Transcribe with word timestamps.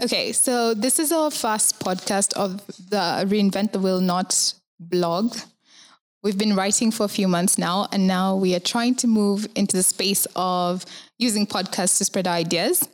Okay, 0.00 0.30
so 0.30 0.72
this 0.74 1.00
is 1.00 1.10
our 1.10 1.32
first 1.32 1.80
podcast 1.80 2.32
of 2.34 2.64
the 2.66 3.26
Reinvent 3.26 3.72
the 3.72 3.80
Will 3.80 4.00
Not 4.00 4.54
blog. 4.78 5.36
We've 6.22 6.38
been 6.38 6.54
writing 6.54 6.92
for 6.92 7.02
a 7.02 7.08
few 7.08 7.26
months 7.26 7.58
now, 7.58 7.88
and 7.90 8.06
now 8.06 8.36
we 8.36 8.54
are 8.54 8.60
trying 8.60 8.94
to 8.96 9.08
move 9.08 9.48
into 9.56 9.76
the 9.76 9.82
space 9.82 10.28
of 10.36 10.84
using 11.18 11.44
podcasts 11.44 11.98
to 11.98 12.04
spread 12.04 12.28
ideas. 12.28 12.88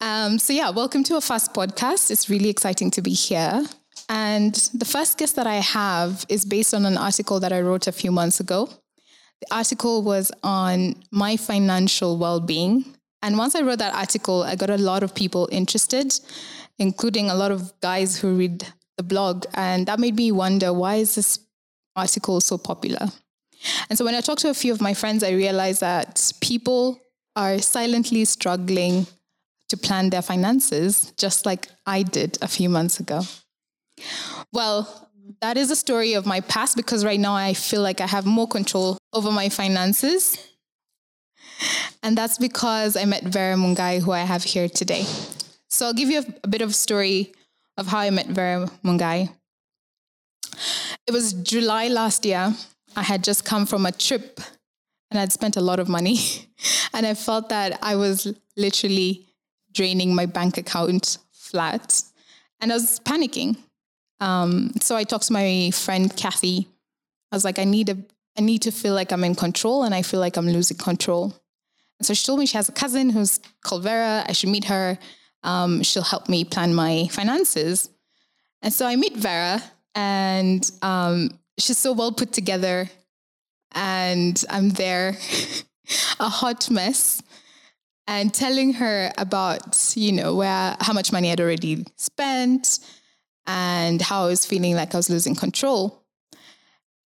Um, 0.00 0.38
so, 0.38 0.54
yeah, 0.54 0.70
welcome 0.70 1.04
to 1.04 1.16
our 1.16 1.20
first 1.20 1.52
podcast. 1.52 2.10
It's 2.10 2.30
really 2.30 2.48
exciting 2.48 2.90
to 2.92 3.02
be 3.02 3.12
here. 3.12 3.66
And 4.12 4.54
the 4.74 4.84
first 4.84 5.16
guest 5.16 5.36
that 5.36 5.46
I 5.46 5.56
have 5.56 6.26
is 6.28 6.44
based 6.44 6.74
on 6.74 6.84
an 6.84 6.98
article 6.98 7.40
that 7.40 7.52
I 7.52 7.60
wrote 7.62 7.86
a 7.86 7.92
few 7.92 8.12
months 8.12 8.40
ago. 8.40 8.68
The 9.40 9.54
article 9.56 10.02
was 10.02 10.30
on 10.42 11.02
my 11.10 11.36
financial 11.36 12.18
well 12.18 12.38
being 12.38 12.94
and 13.22 13.38
once 13.38 13.54
I 13.54 13.62
wrote 13.62 13.78
that 13.78 13.94
article, 13.94 14.42
I 14.42 14.56
got 14.56 14.68
a 14.68 14.76
lot 14.76 15.04
of 15.04 15.14
people 15.14 15.48
interested, 15.52 16.12
including 16.78 17.30
a 17.30 17.34
lot 17.34 17.52
of 17.52 17.72
guys 17.80 18.18
who 18.18 18.34
read 18.34 18.66
the 18.96 19.04
blog. 19.04 19.46
And 19.54 19.86
that 19.86 20.00
made 20.00 20.16
me 20.16 20.32
wonder 20.32 20.72
why 20.72 20.96
is 20.96 21.14
this 21.14 21.38
article 21.94 22.40
so 22.40 22.58
popular? 22.58 23.06
And 23.88 23.96
so 23.96 24.04
when 24.04 24.16
I 24.16 24.20
talked 24.20 24.40
to 24.40 24.50
a 24.50 24.54
few 24.54 24.72
of 24.72 24.80
my 24.80 24.92
friends, 24.92 25.22
I 25.22 25.30
realized 25.30 25.80
that 25.82 26.32
people 26.40 27.00
are 27.36 27.60
silently 27.60 28.24
struggling 28.24 29.06
to 29.68 29.76
plan 29.76 30.10
their 30.10 30.20
finances, 30.20 31.12
just 31.16 31.46
like 31.46 31.68
I 31.86 32.02
did 32.02 32.38
a 32.42 32.48
few 32.48 32.68
months 32.68 32.98
ago. 32.98 33.22
Well, 34.52 35.08
that 35.40 35.56
is 35.56 35.70
a 35.70 35.76
story 35.76 36.14
of 36.14 36.26
my 36.26 36.40
past 36.40 36.76
because 36.76 37.04
right 37.04 37.20
now 37.20 37.34
I 37.34 37.54
feel 37.54 37.82
like 37.82 38.00
I 38.00 38.06
have 38.06 38.26
more 38.26 38.48
control 38.48 38.98
over 39.12 39.30
my 39.30 39.48
finances 39.48 40.38
and 42.02 42.16
that's 42.16 42.38
because 42.38 42.96
I 42.96 43.04
met 43.04 43.24
Vera 43.24 43.54
Mungai, 43.56 44.00
who 44.00 44.12
I 44.12 44.20
have 44.20 44.42
here 44.42 44.68
today. 44.68 45.04
So 45.68 45.86
I'll 45.86 45.94
give 45.94 46.10
you 46.10 46.20
a, 46.20 46.24
a 46.44 46.48
bit 46.48 46.62
of 46.62 46.74
story 46.74 47.32
of 47.76 47.86
how 47.86 47.98
I 47.98 48.10
met 48.10 48.26
Vera 48.26 48.70
Mungai. 48.84 49.30
It 51.06 51.12
was 51.12 51.32
July 51.32 51.88
last 51.88 52.24
year. 52.24 52.54
I 52.96 53.02
had 53.02 53.24
just 53.24 53.44
come 53.44 53.66
from 53.66 53.86
a 53.86 53.92
trip 53.92 54.40
and 55.10 55.18
I'd 55.18 55.32
spent 55.32 55.56
a 55.56 55.60
lot 55.60 55.80
of 55.80 55.88
money. 55.88 56.18
and 56.94 57.06
I 57.06 57.14
felt 57.14 57.48
that 57.48 57.78
I 57.82 57.96
was 57.96 58.32
literally 58.56 59.26
draining 59.72 60.14
my 60.14 60.26
bank 60.26 60.58
account 60.58 61.18
flat. 61.32 62.02
And 62.60 62.70
I 62.72 62.74
was 62.74 63.00
panicking. 63.00 63.56
Um, 64.22 64.70
so 64.80 64.94
I 64.94 65.02
talked 65.02 65.26
to 65.26 65.32
my 65.32 65.72
friend 65.72 66.16
Kathy. 66.16 66.68
I 67.32 67.36
was 67.36 67.44
like, 67.44 67.58
I 67.58 67.64
need 67.64 67.88
a 67.88 67.96
I 68.38 68.40
need 68.40 68.62
to 68.62 68.70
feel 68.70 68.94
like 68.94 69.12
I'm 69.12 69.24
in 69.24 69.34
control 69.34 69.82
and 69.82 69.94
I 69.94 70.02
feel 70.02 70.20
like 70.20 70.38
I'm 70.38 70.48
losing 70.48 70.78
control. 70.78 71.34
So 72.00 72.14
she 72.14 72.24
told 72.24 72.38
me 72.38 72.46
she 72.46 72.56
has 72.56 72.68
a 72.68 72.72
cousin 72.72 73.10
who's 73.10 73.40
called 73.62 73.82
Vera. 73.82 74.24
I 74.26 74.32
should 74.32 74.48
meet 74.48 74.64
her. 74.64 74.98
Um, 75.42 75.82
she'll 75.82 76.02
help 76.02 76.28
me 76.28 76.44
plan 76.44 76.72
my 76.74 77.08
finances. 77.10 77.90
And 78.62 78.72
so 78.72 78.86
I 78.86 78.96
meet 78.96 79.16
Vera, 79.16 79.60
and 79.94 80.70
um, 80.82 81.30
she's 81.58 81.78
so 81.78 81.92
well 81.92 82.12
put 82.12 82.32
together. 82.32 82.88
And 83.72 84.42
I'm 84.48 84.70
there, 84.70 85.16
a 86.20 86.28
hot 86.28 86.70
mess, 86.70 87.22
and 88.06 88.32
telling 88.32 88.74
her 88.74 89.12
about, 89.18 89.92
you 89.96 90.12
know, 90.12 90.36
where 90.36 90.76
how 90.80 90.92
much 90.92 91.12
money 91.12 91.32
I'd 91.32 91.40
already 91.40 91.84
spent 91.96 92.78
and 93.46 94.00
how 94.00 94.24
I 94.24 94.28
was 94.28 94.46
feeling 94.46 94.74
like 94.74 94.94
I 94.94 94.96
was 94.96 95.10
losing 95.10 95.34
control. 95.34 96.02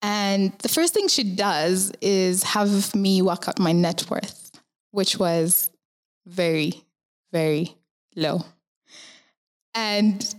And 0.02 0.52
the 0.58 0.68
first 0.68 0.94
thing 0.94 1.08
she 1.08 1.24
does 1.24 1.92
is 2.00 2.42
have 2.42 2.94
me 2.94 3.22
work 3.22 3.48
out 3.48 3.58
my 3.58 3.72
net 3.72 4.08
worth 4.10 4.46
which 4.96 5.18
was 5.18 5.70
very, 6.24 6.82
very 7.30 7.76
low. 8.16 8.40
And 9.74 10.34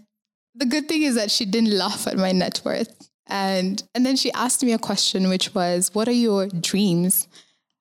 the 0.55 0.65
good 0.65 0.87
thing 0.87 1.03
is 1.03 1.13
that 1.13 1.29
she 1.29 1.45
didn't 1.45 1.77
laugh 1.77 2.07
at 2.07 2.17
my 2.17 2.31
net 2.31 2.61
worth. 2.65 3.07
And 3.27 3.83
and 3.93 4.03
then 4.03 4.15
she 4.15 4.31
asked 4.31 4.63
me 4.63 4.73
a 4.73 4.79
question, 4.79 5.29
which 5.29 5.53
was, 5.53 5.93
"What 5.93 6.07
are 6.07 6.19
your 6.27 6.47
dreams?" 6.47 7.27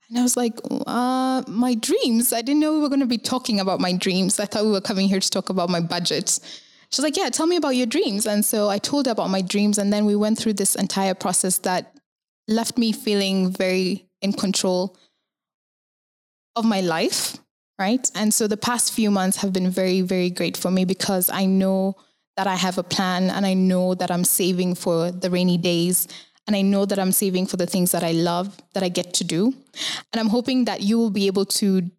And 0.08 0.18
I 0.18 0.22
was 0.22 0.36
like, 0.36 0.58
uh, 0.86 1.44
"My 1.48 1.74
dreams? 1.74 2.34
I 2.34 2.42
didn't 2.42 2.60
know 2.60 2.74
we 2.74 2.80
were 2.80 2.90
going 2.90 3.00
to 3.00 3.06
be 3.06 3.16
talking 3.34 3.58
about 3.58 3.80
my 3.80 3.92
dreams. 3.92 4.38
I 4.38 4.44
thought 4.44 4.66
we 4.66 4.70
were 4.70 4.88
coming 4.90 5.08
here 5.08 5.20
to 5.20 5.30
talk 5.30 5.48
about 5.48 5.70
my 5.70 5.80
budget." 5.80 6.38
She's 6.90 7.02
like, 7.02 7.16
"Yeah, 7.16 7.28
tell 7.30 7.46
me 7.46 7.56
about 7.56 7.76
your 7.76 7.86
dreams." 7.86 8.26
And 8.26 8.44
so 8.44 8.68
I 8.68 8.78
told 8.78 9.06
her 9.06 9.12
about 9.12 9.30
my 9.30 9.42
dreams, 9.42 9.78
and 9.78 9.92
then 9.92 10.06
we 10.06 10.16
went 10.16 10.38
through 10.38 10.54
this 10.54 10.74
entire 10.74 11.14
process 11.14 11.58
that 11.58 11.94
left 12.48 12.78
me 12.78 12.92
feeling 12.92 13.50
very 13.50 14.08
in 14.22 14.32
control 14.32 14.96
of 16.54 16.64
my 16.64 16.80
life, 16.80 17.36
right? 17.78 18.10
And 18.14 18.32
so 18.32 18.46
the 18.46 18.56
past 18.56 18.92
few 18.92 19.10
months 19.10 19.38
have 19.38 19.52
been 19.52 19.70
very, 19.70 20.00
very 20.00 20.30
great 20.30 20.56
for 20.56 20.70
me 20.70 20.84
because 20.84 21.28
I 21.28 21.44
know 21.44 21.96
that 22.36 22.46
I 22.46 22.54
have 22.54 22.78
a 22.78 22.82
plan 22.82 23.30
and 23.30 23.46
I 23.46 23.54
know 23.54 23.94
that 23.94 24.10
I'm 24.10 24.24
saving 24.24 24.74
for 24.74 25.10
the 25.10 25.30
rainy 25.30 25.58
days 25.58 26.08
and 26.46 26.54
I 26.54 26.62
know 26.62 26.84
that 26.86 26.98
I'm 26.98 27.12
saving 27.12 27.46
for 27.46 27.56
the 27.56 27.66
things 27.66 27.92
that 27.92 28.04
I 28.04 28.12
love 28.12 28.56
that 28.74 28.82
I 28.82 28.88
get 28.88 29.14
to 29.14 29.24
do. 29.24 29.46
And 30.12 30.20
I'm 30.20 30.28
hoping 30.28 30.64
that 30.66 30.80
you 30.82 30.98
will 30.98 31.10
be 31.10 31.26
able 31.26 31.44
to 31.46 31.90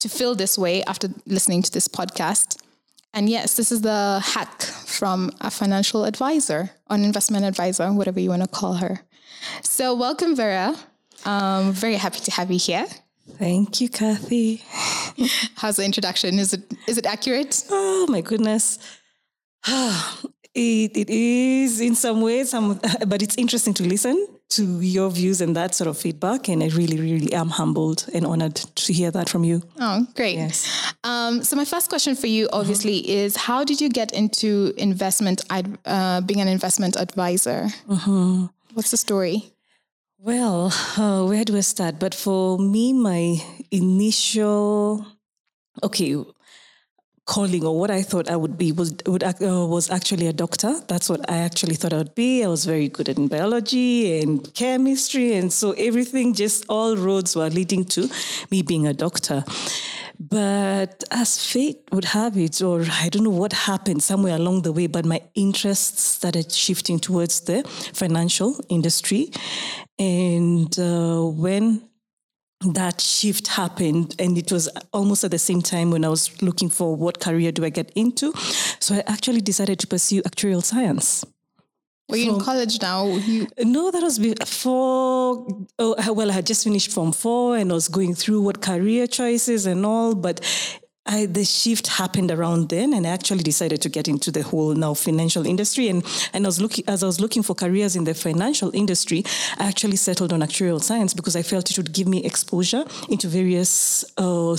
to 0.00 0.08
feel 0.08 0.36
this 0.36 0.56
way 0.56 0.84
after 0.84 1.08
listening 1.26 1.60
to 1.60 1.72
this 1.72 1.88
podcast. 1.88 2.56
And 3.18 3.28
yes, 3.28 3.54
this 3.54 3.72
is 3.72 3.80
the 3.80 4.22
hack 4.24 4.62
from 4.62 5.32
a 5.40 5.50
financial 5.50 6.04
advisor, 6.04 6.70
an 6.88 7.02
investment 7.02 7.44
advisor, 7.44 7.92
whatever 7.92 8.20
you 8.20 8.28
want 8.28 8.42
to 8.42 8.48
call 8.48 8.74
her. 8.74 9.00
So 9.64 9.92
welcome, 9.92 10.36
Vera. 10.36 10.76
Um, 11.24 11.72
very 11.72 11.96
happy 11.96 12.20
to 12.20 12.30
have 12.30 12.48
you 12.52 12.60
here. 12.60 12.86
Thank 13.36 13.80
you, 13.80 13.88
Kathy. 13.88 14.62
How's 15.56 15.78
the 15.78 15.84
introduction? 15.84 16.38
Is 16.38 16.52
it 16.52 16.62
is 16.86 16.96
it 16.96 17.06
accurate? 17.06 17.64
Oh 17.68 18.06
my 18.08 18.20
goodness. 18.20 18.78
It, 20.54 20.96
it 20.96 21.08
is 21.08 21.80
in 21.80 21.94
some 21.94 22.20
ways, 22.20 22.52
um, 22.52 22.80
but 23.06 23.22
it's 23.22 23.36
interesting 23.36 23.74
to 23.74 23.84
listen 23.84 24.26
to 24.50 24.80
your 24.80 25.10
views 25.10 25.40
and 25.40 25.54
that 25.56 25.74
sort 25.74 25.88
of 25.88 25.98
feedback. 25.98 26.48
And 26.48 26.62
I 26.62 26.68
really, 26.68 26.98
really 26.98 27.32
am 27.32 27.50
humbled 27.50 28.06
and 28.14 28.24
honored 28.24 28.56
to 28.56 28.92
hear 28.92 29.10
that 29.10 29.28
from 29.28 29.44
you. 29.44 29.62
Oh, 29.78 30.06
great. 30.14 30.36
Yes. 30.36 30.94
Um, 31.04 31.44
so 31.44 31.56
my 31.56 31.64
first 31.64 31.88
question 31.88 32.14
for 32.16 32.28
you, 32.28 32.48
obviously, 32.52 33.02
mm-hmm. 33.02 33.10
is 33.10 33.36
how 33.36 33.64
did 33.64 33.80
you 33.80 33.88
get 33.88 34.12
into 34.12 34.72
investment, 34.76 35.42
uh, 35.50 36.20
being 36.22 36.40
an 36.40 36.48
investment 36.48 36.96
advisor? 36.96 37.68
Mm-hmm. 37.88 38.46
What's 38.74 38.90
the 38.90 38.96
story? 38.96 39.52
Well, 40.18 40.72
uh, 40.96 41.26
where 41.26 41.44
do 41.44 41.56
I 41.56 41.60
start? 41.60 41.98
But 41.98 42.14
for 42.14 42.58
me, 42.58 42.92
my 42.92 43.40
initial, 43.70 45.06
okay, 45.82 46.16
calling 47.28 47.64
or 47.64 47.78
what 47.78 47.90
I 47.90 48.02
thought 48.02 48.28
I 48.28 48.36
would 48.36 48.56
be 48.56 48.72
was 48.72 48.94
would 49.06 49.22
uh, 49.22 49.32
was 49.40 49.90
actually 49.90 50.26
a 50.26 50.32
doctor. 50.32 50.80
That's 50.88 51.08
what 51.08 51.30
I 51.30 51.36
actually 51.38 51.76
thought 51.76 51.92
I 51.92 51.98
would 51.98 52.14
be. 52.14 52.42
I 52.42 52.48
was 52.48 52.64
very 52.64 52.88
good 52.88 53.08
in 53.08 53.28
biology 53.28 54.20
and 54.20 54.52
chemistry, 54.54 55.34
and 55.34 55.52
so 55.52 55.72
everything 55.72 56.34
just 56.34 56.64
all 56.68 56.96
roads 56.96 57.36
were 57.36 57.50
leading 57.50 57.84
to 57.96 58.08
me 58.50 58.62
being 58.62 58.86
a 58.86 58.94
doctor. 58.94 59.44
But 60.18 61.04
as 61.12 61.38
fate 61.38 61.78
would 61.92 62.06
have 62.06 62.36
it, 62.36 62.60
or 62.60 62.84
I 62.90 63.08
don't 63.08 63.22
know 63.22 63.30
what 63.30 63.52
happened 63.52 64.02
somewhere 64.02 64.34
along 64.34 64.62
the 64.62 64.72
way, 64.72 64.88
but 64.88 65.04
my 65.04 65.20
interests 65.34 66.02
started 66.02 66.50
shifting 66.50 66.98
towards 66.98 67.40
the 67.42 67.62
financial 67.92 68.58
industry. 68.68 69.30
And 69.98 70.76
uh, 70.78 71.22
when 71.22 71.87
that 72.60 73.00
shift 73.00 73.46
happened 73.48 74.16
and 74.18 74.36
it 74.36 74.50
was 74.50 74.68
almost 74.92 75.22
at 75.22 75.30
the 75.30 75.38
same 75.38 75.62
time 75.62 75.90
when 75.90 76.04
i 76.04 76.08
was 76.08 76.42
looking 76.42 76.68
for 76.68 76.96
what 76.96 77.20
career 77.20 77.52
do 77.52 77.64
i 77.64 77.68
get 77.68 77.90
into 77.94 78.32
so 78.80 78.96
i 78.96 79.02
actually 79.06 79.40
decided 79.40 79.78
to 79.78 79.86
pursue 79.86 80.20
actuarial 80.22 80.62
science 80.62 81.24
were 82.08 82.16
you 82.16 82.34
in 82.34 82.40
college 82.40 82.80
now? 82.80 83.06
You... 83.06 83.46
No, 83.58 83.90
that 83.90 84.02
was 84.02 84.18
before. 84.18 85.46
Oh, 85.78 86.12
well, 86.14 86.30
I 86.30 86.32
had 86.32 86.46
just 86.46 86.64
finished 86.64 86.90
Form 86.90 87.12
Four 87.12 87.58
and 87.58 87.70
I 87.70 87.74
was 87.74 87.88
going 87.88 88.14
through 88.14 88.40
what 88.40 88.62
career 88.62 89.06
choices 89.06 89.66
and 89.66 89.84
all. 89.84 90.14
But 90.14 90.40
I, 91.08 91.26
the 91.26 91.44
shift 91.44 91.86
happened 91.86 92.30
around 92.30 92.68
then, 92.68 92.92
and 92.92 93.06
I 93.06 93.10
actually 93.10 93.42
decided 93.42 93.80
to 93.82 93.88
get 93.88 94.08
into 94.08 94.30
the 94.30 94.42
whole 94.42 94.74
now 94.74 94.94
financial 94.94 95.46
industry. 95.46 95.88
And 95.88 96.04
and 96.32 96.46
I 96.46 96.48
was 96.48 96.60
looking 96.60 96.84
as 96.86 97.02
I 97.02 97.06
was 97.06 97.20
looking 97.20 97.42
for 97.42 97.54
careers 97.54 97.96
in 97.96 98.04
the 98.04 98.14
financial 98.14 98.70
industry, 98.74 99.24
I 99.58 99.66
actually 99.66 99.96
settled 99.96 100.32
on 100.32 100.40
actuarial 100.40 100.82
science 100.82 101.14
because 101.14 101.34
I 101.34 101.42
felt 101.42 101.70
it 101.70 101.76
would 101.76 101.92
give 101.92 102.08
me 102.08 102.24
exposure 102.24 102.84
into 103.08 103.28
various 103.28 104.04
uh, 104.18 104.56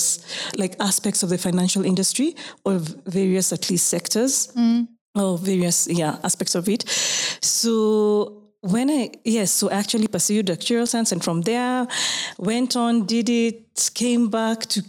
like 0.58 0.76
aspects 0.80 1.24
of 1.24 1.30
the 1.30 1.38
financial 1.38 1.86
industry 1.86 2.36
or 2.66 2.80
various 3.06 3.54
at 3.54 3.70
least 3.70 3.88
sectors. 3.88 4.48
Mm 4.56 4.88
Oh, 5.16 5.38
various 5.38 5.88
yeah 5.88 6.18
aspects 6.24 6.56
of 6.56 6.70
it. 6.70 6.88
So 7.42 8.44
when 8.62 8.90
I 8.90 9.12
yes, 9.26 9.52
so 9.52 9.70
I 9.70 9.74
actually 9.74 10.08
pursued 10.08 10.48
actuarial 10.48 10.88
science, 10.88 11.12
and 11.12 11.24
from 11.24 11.42
there 11.42 11.88
went 12.38 12.76
on, 12.76 13.06
did 13.06 13.28
it, 13.30 13.92
came 13.96 14.30
back 14.30 14.68
to, 14.68 14.84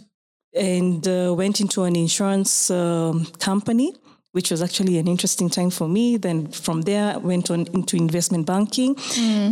and 0.53 1.07
uh, 1.07 1.33
went 1.35 1.61
into 1.61 1.83
an 1.83 1.95
insurance 1.95 2.69
um, 2.71 3.25
company 3.39 3.93
which 4.31 4.49
was 4.49 4.61
actually 4.61 4.97
an 4.97 5.07
interesting 5.07 5.49
time 5.49 5.69
for 5.69 5.87
me. 5.87 6.17
Then 6.17 6.47
from 6.51 6.83
there, 6.83 7.15
I 7.15 7.17
went 7.17 7.51
on 7.51 7.67
into 7.73 7.97
investment 7.97 8.45
banking. 8.45 8.95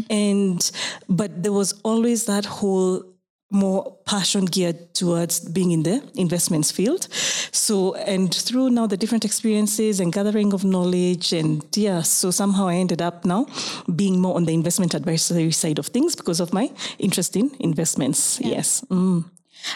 And, 0.10 0.72
but 1.10 1.44
there 1.44 1.52
was 1.52 1.74
always 1.84 2.26
that 2.26 2.46
whole 2.46 3.04
more 3.52 3.98
passion 4.06 4.46
geared 4.46 4.94
towards 4.94 5.40
being 5.40 5.72
in 5.72 5.84
the 5.84 6.04
investments 6.16 6.72
field. 6.72 7.08
So, 7.52 7.96
and 7.96 8.34
through 8.34 8.70
now 8.70 8.86
the 8.86 8.96
different 8.96 9.26
experiences 9.26 10.00
and 10.00 10.14
gathering 10.14 10.54
of 10.54 10.64
knowledge, 10.64 11.34
and 11.34 11.66
yeah, 11.76 12.04
so 12.04 12.30
somehow 12.32 12.68
I 12.68 12.76
ended 12.76 13.02
up 13.02 13.26
now 13.26 13.48
being 13.96 14.20
more 14.20 14.36
on 14.36 14.46
the 14.46 14.54
investment 14.54 14.94
advisory 14.94 15.52
side 15.52 15.80
of 15.80 15.88
things 15.88 16.16
because 16.16 16.40
of 16.40 16.54
my 16.54 16.72
interest 17.00 17.36
in 17.36 17.52
investments. 17.60 18.40
Yes. 18.40 18.82
Mm. 18.90 19.26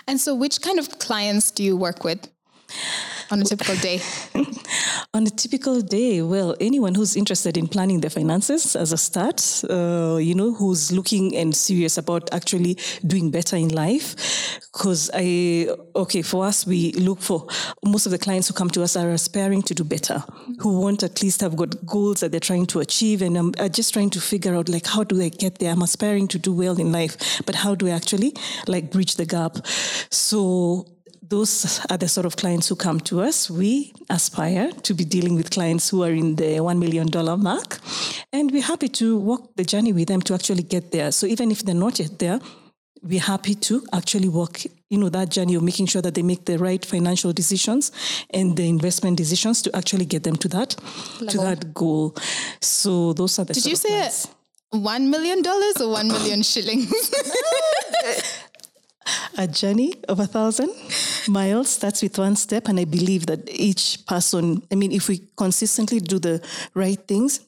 And 0.08 0.20
so, 0.20 0.34
which 0.36 0.62
kind 0.62 0.80
of 0.80 1.00
clients 1.00 1.52
do 1.52 1.64
you 1.64 1.76
work 1.78 2.04
with 2.04 2.30
on 3.34 3.42
a 3.42 3.46
typical 3.46 3.76
day? 3.78 4.00
On 5.16 5.26
a 5.28 5.30
typical 5.30 5.82
day, 5.82 6.22
well, 6.22 6.56
anyone 6.60 6.96
who's 6.96 7.16
interested 7.16 7.58
in 7.58 7.68
planning 7.68 8.02
their 8.02 8.10
finances 8.10 8.76
as 8.76 8.92
a 8.92 8.98
start, 8.98 9.64
uh, 9.70 10.18
you 10.18 10.34
know, 10.34 10.54
who's 10.54 10.92
looking 10.92 11.36
and 11.36 11.56
serious 11.56 11.98
about 11.98 12.34
actually 12.34 12.78
doing 13.06 13.30
better 13.30 13.56
in 13.56 13.70
life. 13.70 14.60
Because 14.72 15.12
I, 15.14 15.70
okay, 15.96 16.24
for 16.24 16.46
us, 16.46 16.66
we 16.66 16.94
look 16.94 17.22
for 17.22 17.48
most 17.86 18.08
of 18.08 18.12
the 18.12 18.18
clients 18.18 18.48
who 18.48 18.54
come 18.56 18.70
to 18.72 18.82
us 18.82 18.96
are 18.96 19.12
aspiring 19.12 19.62
to 19.64 19.76
do 19.76 19.84
better, 19.84 20.24
who 20.60 20.80
want 20.80 21.04
at 21.04 21.22
least 21.22 21.42
have 21.42 21.56
got 21.56 21.86
goals 21.86 22.22
that 22.22 22.32
they're 22.32 22.40
trying 22.40 22.66
to 22.68 22.80
achieve, 22.80 23.22
and 23.22 23.38
I'm 23.38 23.54
uh, 23.60 23.70
just 23.70 23.94
trying 23.94 24.10
to 24.12 24.22
figure 24.22 24.56
out 24.56 24.68
like 24.70 24.88
how 24.88 25.04
do 25.04 25.22
I 25.22 25.30
get 25.30 25.60
there? 25.60 25.72
I'm 25.72 25.84
aspiring 25.84 26.28
to 26.30 26.40
do 26.40 26.54
well 26.54 26.80
in 26.80 26.92
life, 26.92 27.42
but 27.46 27.56
how 27.56 27.76
do 27.76 27.88
I 27.88 27.92
actually 27.92 28.34
like 28.68 28.92
bridge 28.92 29.16
the 29.16 29.26
gap? 29.26 29.58
So 30.10 30.88
those 31.34 31.80
are 31.90 31.98
the 31.98 32.08
sort 32.08 32.28
of 32.28 32.36
clients 32.36 32.68
who 32.70 32.76
come 32.76 33.00
to 33.00 33.22
us. 33.22 33.50
We 33.50 33.92
aspire 34.10 34.72
to 34.88 34.94
be 34.94 35.04
dealing 35.04 35.36
with 35.36 35.50
clients 35.50 35.90
who 35.90 36.04
are 36.04 36.12
in 36.12 36.36
the 36.36 36.60
$1 36.62 36.78
million 36.78 37.10
mark. 37.42 37.80
And 38.32 38.52
we're 38.52 38.70
happy 38.74 38.88
to 39.02 39.18
walk 39.18 39.56
the 39.56 39.64
journey 39.64 39.94
with 39.94 40.08
them 40.10 40.22
to 40.28 40.36
actually 40.36 40.62
get 40.62 40.92
there. 40.92 41.12
So 41.12 41.26
even 41.26 41.50
if 41.50 41.64
they're 41.64 41.84
not 41.88 41.98
yet 41.98 42.20
there, 42.20 42.40
we're 43.02 43.28
happy 43.36 43.56
to 43.56 43.84
actually 43.92 44.30
walk, 44.30 44.64
you 44.92 45.00
know, 45.00 45.10
that 45.10 45.30
journey 45.30 45.56
of 45.56 45.64
making 45.64 45.88
sure 45.88 46.04
that 46.04 46.14
they 46.14 46.22
make 46.22 46.46
the 46.46 46.60
right 46.60 46.86
financial 46.86 47.34
decisions 47.34 47.92
and 48.30 48.56
the 48.56 48.70
investment 48.70 49.18
decisions 49.18 49.64
to 49.64 49.76
actually 49.76 50.06
get 50.06 50.22
them 50.24 50.36
to 50.36 50.48
that, 50.50 50.70
to 51.30 51.38
that 51.40 51.74
goal. 51.74 52.16
So 52.62 53.14
those 53.14 53.40
are 53.40 53.46
the 53.46 53.54
Did 53.54 53.66
you 53.66 53.76
say 53.76 54.12
one 54.70 55.10
million 55.10 55.42
dollars 55.42 55.82
or 55.82 55.90
one 55.94 56.10
million 56.10 56.44
shillings? 56.44 56.94
a 59.38 59.48
journey 59.48 59.94
of 60.08 60.20
a 60.20 60.28
thousand 60.28 60.70
miles 61.28 61.70
starts 61.70 62.02
with 62.02 62.18
one 62.18 62.36
step 62.36 62.68
and 62.68 62.80
i 62.80 62.86
believe 62.86 63.26
that 63.26 63.40
each 63.50 64.06
person 64.06 64.62
i 64.72 64.76
mean 64.76 64.92
if 64.92 65.08
we 65.10 65.22
consistently 65.36 66.00
do 66.00 66.20
the 66.20 66.42
right 66.74 67.08
things 67.08 67.42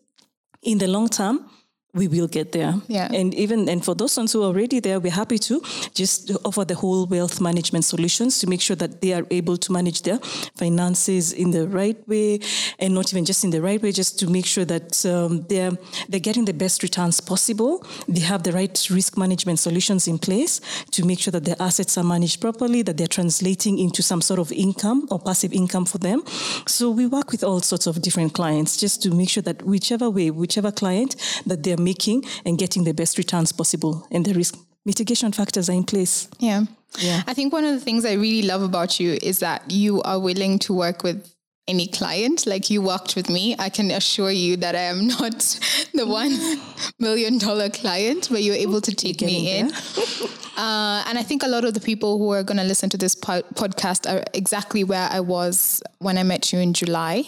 in 0.62 0.78
the 0.78 0.88
long 0.88 1.08
term 1.08 1.50
we 1.96 2.08
will 2.08 2.28
get 2.28 2.52
there. 2.52 2.74
Yeah. 2.88 3.10
And 3.12 3.34
even 3.34 3.70
and 3.70 3.84
for 3.84 3.96
those 3.96 4.16
ones 4.18 4.34
who 4.34 4.44
are 4.44 4.48
already 4.48 4.80
there, 4.82 5.00
we're 5.00 5.12
happy 5.12 5.40
to 5.40 5.62
just 5.94 6.32
offer 6.44 6.66
the 6.66 6.76
whole 6.76 7.06
wealth 7.08 7.40
management 7.42 7.86
solutions 7.86 8.40
to 8.40 8.48
make 8.48 8.62
sure 8.62 8.76
that 8.76 9.02
they 9.02 9.14
are 9.14 9.26
able 9.32 9.58
to 9.58 9.72
manage 9.72 10.02
their 10.02 10.20
finances 10.58 11.34
in 11.34 11.52
the 11.52 11.68
right 11.68 11.98
way, 12.08 12.40
and 12.80 12.94
not 12.94 13.12
even 13.14 13.26
just 13.26 13.44
in 13.44 13.50
the 13.50 13.62
right 13.62 13.82
way, 13.82 13.92
just 13.92 14.20
to 14.20 14.28
make 14.28 14.46
sure 14.46 14.66
that 14.66 15.06
um, 15.06 15.46
they're 15.50 15.72
they're 16.10 16.20
getting 16.20 16.46
the 16.46 16.54
best 16.54 16.84
returns 16.84 17.20
possible. 17.22 17.86
They 18.08 18.22
have 18.22 18.44
the 18.44 18.52
right 18.52 18.90
risk 18.90 19.18
management 19.18 19.60
solutions 19.60 20.08
in 20.08 20.20
place 20.20 20.62
to 20.92 21.06
make 21.06 21.20
sure 21.20 21.32
that 21.32 21.46
their 21.46 21.56
assets 21.60 21.98
are 21.98 22.04
managed 22.04 22.42
properly, 22.42 22.82
that 22.84 22.98
they're 22.98 23.08
translating 23.08 23.80
into 23.80 24.04
some 24.04 24.22
sort 24.22 24.40
of 24.40 24.52
income 24.52 25.08
or 25.10 25.20
passive 25.20 25.54
income 25.54 25.86
for 25.86 25.98
them. 25.98 26.24
So 26.68 26.90
we 26.90 27.08
work 27.08 27.32
with 27.32 27.44
all 27.44 27.62
sorts 27.62 27.88
of 27.88 28.02
different 28.02 28.34
clients 28.34 28.78
just 28.78 29.02
to 29.04 29.12
make 29.12 29.30
sure 29.30 29.44
that 29.44 29.64
whichever 29.64 30.10
way, 30.10 30.30
whichever 30.32 30.72
client 30.72 31.16
that 31.46 31.64
they're 31.64 31.78
making 31.90 32.26
and 32.46 32.58
getting 32.58 32.84
the 32.84 32.94
best 32.94 33.18
returns 33.18 33.52
possible 33.52 34.08
and 34.12 34.26
the 34.26 34.34
risk 34.34 34.56
mitigation 34.86 35.32
factors 35.32 35.70
are 35.70 35.78
in 35.78 35.84
place. 35.84 36.28
Yeah. 36.40 36.66
Yeah. 37.00 37.24
I 37.28 37.34
think 37.34 37.52
one 37.54 37.66
of 37.66 37.74
the 37.74 37.80
things 37.80 38.06
I 38.06 38.14
really 38.14 38.48
love 38.48 38.62
about 38.62 39.00
you 39.00 39.18
is 39.22 39.40
that 39.40 39.70
you 39.70 40.02
are 40.04 40.20
willing 40.20 40.60
to 40.60 40.74
work 40.74 41.04
with 41.04 41.36
any 41.68 41.88
client. 41.88 42.46
Like 42.46 42.70
you 42.70 42.82
worked 42.82 43.16
with 43.16 43.30
me. 43.30 43.56
I 43.58 43.70
can 43.70 43.92
assure 43.92 44.32
you 44.32 44.56
that 44.58 44.76
I 44.76 44.86
am 44.94 45.08
not 45.16 45.40
the 45.94 46.06
one 46.06 46.38
million 47.00 47.38
dollar 47.38 47.70
client, 47.70 48.28
but 48.32 48.44
you're 48.44 48.56
able 48.56 48.82
to 48.82 48.94
take 48.94 49.22
me 49.22 49.60
in. 49.60 49.72
Uh, 50.58 51.04
and 51.08 51.18
I 51.18 51.22
think 51.22 51.44
a 51.44 51.50
lot 51.50 51.66
of 51.66 51.74
the 51.74 51.82
people 51.82 52.18
who 52.18 52.32
are 52.32 52.42
going 52.42 52.58
to 52.58 52.64
listen 52.64 52.90
to 52.92 52.98
this 52.98 53.14
po- 53.14 53.42
podcast 53.56 54.10
are 54.10 54.24
exactly 54.34 54.86
where 54.86 55.10
I 55.12 55.20
was 55.20 55.84
when 56.00 56.18
I 56.18 56.24
met 56.24 56.54
you 56.54 56.60
in 56.60 56.74
July. 56.74 57.26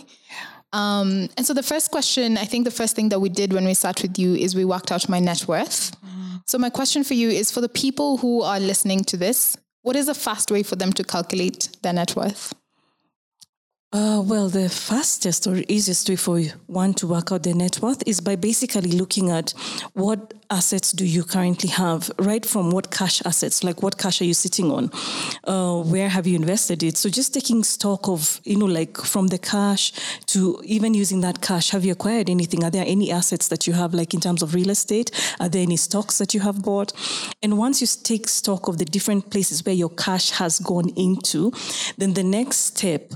Um, 0.78 1.28
and 1.38 1.44
so 1.48 1.54
the 1.56 1.64
first 1.64 1.90
question, 1.90 2.38
I 2.38 2.46
think 2.46 2.66
the 2.66 2.78
first 2.82 2.96
thing 2.96 3.10
that 3.10 3.20
we 3.20 3.30
did 3.30 3.52
when 3.52 3.66
we 3.66 3.74
sat 3.74 4.02
with 4.04 4.20
you 4.20 4.36
is 4.36 4.54
we 4.54 4.64
worked 4.64 4.92
out 4.92 5.10
my 5.10 5.20
net 5.20 5.48
worth. 5.48 5.92
So 6.46 6.58
my 6.58 6.70
question 6.70 7.04
for 7.04 7.16
you 7.16 7.30
is 7.30 7.52
for 7.52 7.62
the 7.62 7.70
people 7.70 8.18
who 8.18 8.42
are 8.42 8.60
listening 8.60 9.04
to 9.06 9.18
this, 9.18 9.58
what 9.82 9.96
is 9.96 10.08
a 10.08 10.14
fast 10.14 10.52
way 10.52 10.64
for 10.64 10.76
them 10.76 10.94
to 10.94 11.04
calculate 11.04 11.70
their 11.82 11.94
net 11.94 12.16
worth? 12.16 12.54
Uh, 13.94 14.22
well, 14.26 14.50
the 14.50 14.68
fastest 14.68 15.48
or 15.48 15.64
easiest 15.70 16.10
way 16.10 16.16
for 16.18 16.42
one 16.66 16.94
to 16.94 17.08
work 17.08 17.32
out 17.32 17.44
their 17.44 17.56
net 17.56 17.80
worth 17.82 18.04
is 18.06 18.20
by 18.20 18.36
basically 18.36 18.92
looking 18.92 19.32
at 19.32 19.52
what 19.94 20.34
assets 20.50 20.92
do 20.92 21.06
you 21.06 21.24
currently 21.24 21.70
have, 21.70 22.12
right 22.20 22.46
from 22.46 22.70
what 22.70 22.92
cash 22.92 23.22
assets, 23.26 23.64
like 23.64 23.82
what 23.82 23.98
cash 23.98 24.20
are 24.20 24.26
you 24.26 24.34
sitting 24.34 24.70
on, 24.72 24.92
uh, 25.46 25.82
where 25.84 26.10
have 26.10 26.28
you 26.28 26.36
invested 26.36 26.84
it. 26.84 26.98
So 26.98 27.10
just 27.10 27.34
taking 27.34 27.64
stock 27.64 28.10
of, 28.10 28.42
you 28.44 28.58
know, 28.58 28.66
like 28.66 28.98
from 28.98 29.28
the 29.28 29.38
cash 29.38 29.94
to 30.28 30.62
even 30.66 30.94
using 30.94 31.22
that 31.22 31.42
cash, 31.42 31.70
have 31.70 31.86
you 31.86 31.94
acquired 31.94 32.30
anything? 32.30 32.66
Are 32.66 32.72
there 32.72 32.86
any 32.86 33.10
assets 33.10 33.48
that 33.48 33.68
you 33.68 33.74
have, 33.74 33.94
like 33.94 34.14
in 34.14 34.20
terms 34.20 34.42
of 34.42 34.54
real 34.54 34.70
estate? 34.70 35.12
Are 35.40 35.48
there 35.48 35.64
any 35.64 35.78
stocks 35.78 36.18
that 36.18 36.34
you 36.34 36.42
have 36.42 36.62
bought? 36.62 36.92
And 37.42 37.58
once 37.58 37.80
you 37.80 37.88
take 38.04 38.28
stock 38.28 38.68
of 38.68 38.80
the 38.80 38.86
different 38.86 39.32
places 39.32 39.66
where 39.66 39.76
your 39.76 39.92
cash 39.92 40.32
has 40.32 40.60
gone 40.60 40.90
into, 40.98 41.54
then 41.98 42.16
the 42.16 42.24
next 42.24 42.58
step 42.58 43.14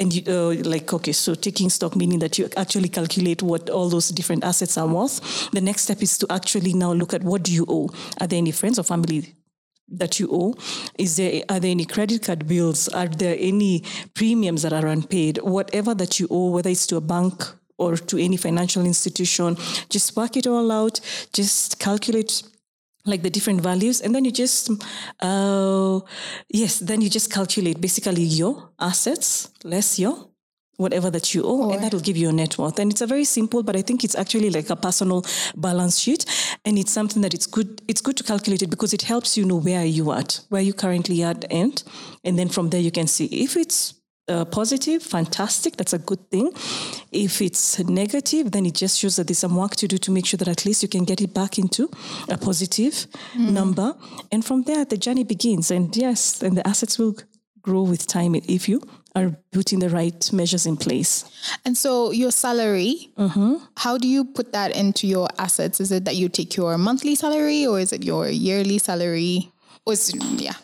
and 0.00 0.14
you, 0.14 0.22
uh, 0.32 0.54
like, 0.64 0.92
okay, 0.92 1.12
so 1.12 1.34
taking 1.34 1.70
stock, 1.70 1.96
meaning 1.96 2.20
that 2.20 2.38
you 2.38 2.48
actually 2.56 2.88
calculate 2.88 3.42
what 3.42 3.68
all 3.68 3.88
those 3.88 4.10
different 4.10 4.44
assets 4.44 4.78
are 4.78 4.86
worth. 4.86 5.50
The 5.50 5.60
next 5.60 5.82
step 5.82 6.02
is 6.02 6.16
to 6.18 6.26
actually 6.30 6.72
now 6.72 6.92
look 6.92 7.14
at 7.14 7.22
what 7.22 7.42
do 7.42 7.52
you 7.52 7.66
owe? 7.68 7.90
Are 8.20 8.26
there 8.26 8.38
any 8.38 8.52
friends 8.52 8.78
or 8.78 8.84
family 8.84 9.34
that 9.88 10.20
you 10.20 10.28
owe? 10.30 10.54
Is 10.98 11.16
there, 11.16 11.42
are 11.48 11.58
there 11.58 11.70
any 11.70 11.84
credit 11.84 12.22
card 12.22 12.46
bills? 12.46 12.88
Are 12.88 13.08
there 13.08 13.36
any 13.38 13.82
premiums 14.14 14.62
that 14.62 14.72
are 14.72 14.86
unpaid? 14.86 15.38
Whatever 15.38 15.94
that 15.94 16.20
you 16.20 16.28
owe, 16.30 16.50
whether 16.50 16.70
it's 16.70 16.86
to 16.88 16.96
a 16.96 17.00
bank 17.00 17.44
or 17.76 17.96
to 17.96 18.18
any 18.18 18.36
financial 18.36 18.84
institution, 18.84 19.56
just 19.88 20.16
work 20.16 20.36
it 20.36 20.46
all 20.46 20.70
out. 20.70 21.00
Just 21.32 21.80
calculate 21.80 22.42
like 23.08 23.22
the 23.22 23.30
different 23.30 23.60
values 23.60 24.00
and 24.00 24.14
then 24.14 24.24
you 24.24 24.30
just 24.30 24.70
uh 25.20 26.00
yes 26.48 26.78
then 26.78 27.00
you 27.00 27.10
just 27.10 27.32
calculate 27.32 27.80
basically 27.80 28.22
your 28.22 28.70
assets 28.78 29.50
less 29.64 29.98
your 29.98 30.28
whatever 30.78 31.10
that 31.10 31.34
you 31.34 31.42
owe 31.44 31.72
and 31.72 31.82
that 31.82 31.92
will 31.92 32.00
give 32.00 32.16
you 32.16 32.28
a 32.28 32.32
net 32.32 32.56
worth. 32.56 32.78
And 32.78 32.92
it's 32.92 33.00
a 33.00 33.06
very 33.06 33.24
simple 33.24 33.62
but 33.62 33.76
i 33.76 33.82
think 33.82 34.04
it's 34.04 34.14
actually 34.14 34.48
like 34.48 34.70
a 34.70 34.76
personal 34.76 35.24
balance 35.56 35.98
sheet 35.98 36.24
and 36.64 36.78
it's 36.78 36.92
something 36.92 37.20
that 37.22 37.34
it's 37.34 37.46
good 37.46 37.82
it's 37.88 38.00
good 38.00 38.16
to 38.16 38.24
calculate 38.24 38.62
it 38.62 38.70
because 38.70 38.94
it 38.94 39.02
helps 39.02 39.36
you 39.36 39.44
know 39.44 39.56
where 39.56 39.80
are 39.80 39.92
you 39.98 40.12
at 40.12 40.40
where 40.48 40.62
you 40.62 40.72
currently 40.72 41.22
at 41.22 41.44
and 41.50 41.82
and 42.24 42.38
then 42.38 42.48
from 42.48 42.70
there 42.70 42.80
you 42.80 42.92
can 42.92 43.08
see 43.08 43.26
if 43.26 43.56
it's 43.56 43.97
uh, 44.28 44.44
positive, 44.44 45.02
fantastic. 45.02 45.76
That's 45.76 45.92
a 45.92 45.98
good 45.98 46.30
thing. 46.30 46.52
If 47.12 47.40
it's 47.40 47.78
negative, 47.78 48.52
then 48.52 48.66
it 48.66 48.74
just 48.74 48.98
shows 48.98 49.16
that 49.16 49.26
there's 49.26 49.38
some 49.38 49.56
work 49.56 49.76
to 49.76 49.88
do 49.88 49.98
to 49.98 50.10
make 50.10 50.26
sure 50.26 50.38
that 50.38 50.48
at 50.48 50.64
least 50.64 50.82
you 50.82 50.88
can 50.88 51.04
get 51.04 51.20
it 51.20 51.32
back 51.34 51.58
into 51.58 51.90
a 52.28 52.36
positive 52.36 53.06
number. 53.36 53.94
And 54.30 54.44
from 54.44 54.62
there, 54.62 54.84
the 54.84 54.96
journey 54.96 55.24
begins. 55.24 55.70
And 55.70 55.96
yes, 55.96 56.42
and 56.42 56.56
the 56.56 56.66
assets 56.66 56.98
will 56.98 57.16
grow 57.62 57.82
with 57.82 58.06
time 58.06 58.34
if 58.34 58.68
you 58.68 58.82
are 59.14 59.36
putting 59.52 59.80
the 59.80 59.88
right 59.88 60.32
measures 60.32 60.66
in 60.66 60.76
place. 60.76 61.24
And 61.64 61.76
so 61.76 62.12
your 62.12 62.30
salary, 62.30 63.10
how 63.76 63.98
do 63.98 64.06
you 64.08 64.24
put 64.24 64.52
that 64.52 64.74
into 64.76 65.06
your 65.06 65.28
assets? 65.38 65.80
Is 65.80 65.90
it 65.92 66.04
that 66.04 66.16
you 66.16 66.28
take 66.28 66.56
your 66.56 66.78
monthly 66.78 67.14
salary 67.14 67.66
or 67.66 67.80
is 67.80 67.92
it 67.92 68.04
your 68.04 68.28
yearly 68.28 68.78
salary? 68.78 69.52
Or 69.84 69.94
is 69.94 70.14
yeah, 70.36 70.54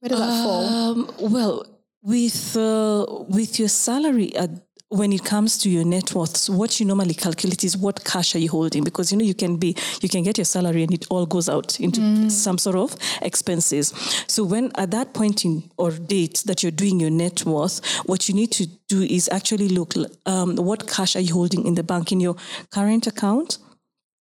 where 0.00 0.10
does 0.10 0.18
that 0.18 0.42
fall? 0.44 0.66
Um, 0.66 1.10
well, 1.20 1.64
with 2.02 2.56
uh, 2.56 3.06
with 3.28 3.58
your 3.58 3.68
salary 3.68 4.34
at 4.36 4.50
when 4.88 5.10
it 5.10 5.24
comes 5.24 5.56
to 5.56 5.70
your 5.70 5.84
net 5.84 6.14
worth, 6.14 6.36
so 6.36 6.52
what 6.52 6.78
you 6.78 6.84
normally 6.84 7.14
calculate 7.14 7.64
is 7.64 7.78
what 7.78 8.04
cash 8.04 8.34
are 8.34 8.38
you 8.38 8.50
holding? 8.50 8.84
Because 8.84 9.10
you 9.10 9.16
know 9.16 9.24
you 9.24 9.34
can 9.34 9.56
be 9.56 9.74
you 10.02 10.08
can 10.08 10.22
get 10.22 10.36
your 10.36 10.44
salary 10.44 10.82
and 10.82 10.92
it 10.92 11.06
all 11.08 11.24
goes 11.24 11.48
out 11.48 11.80
into 11.80 12.28
some 12.28 12.58
sort 12.58 12.76
of 12.76 12.94
expenses. 13.22 13.88
So 14.26 14.44
when 14.44 14.70
at 14.76 14.90
that 14.90 15.14
point 15.14 15.46
in 15.46 15.70
or 15.78 15.92
date 15.92 16.42
that 16.44 16.62
you're 16.62 16.72
doing 16.72 17.00
your 17.00 17.10
net 17.10 17.46
worth, 17.46 17.80
what 18.04 18.28
you 18.28 18.34
need 18.34 18.52
to 18.52 18.66
do 18.88 19.02
is 19.02 19.30
actually 19.32 19.68
look 19.68 19.94
um, 20.26 20.56
what 20.56 20.86
cash 20.86 21.16
are 21.16 21.20
you 21.20 21.32
holding 21.32 21.66
in 21.66 21.74
the 21.74 21.82
bank 21.82 22.12
in 22.12 22.20
your 22.20 22.36
current 22.70 23.06
account 23.06 23.58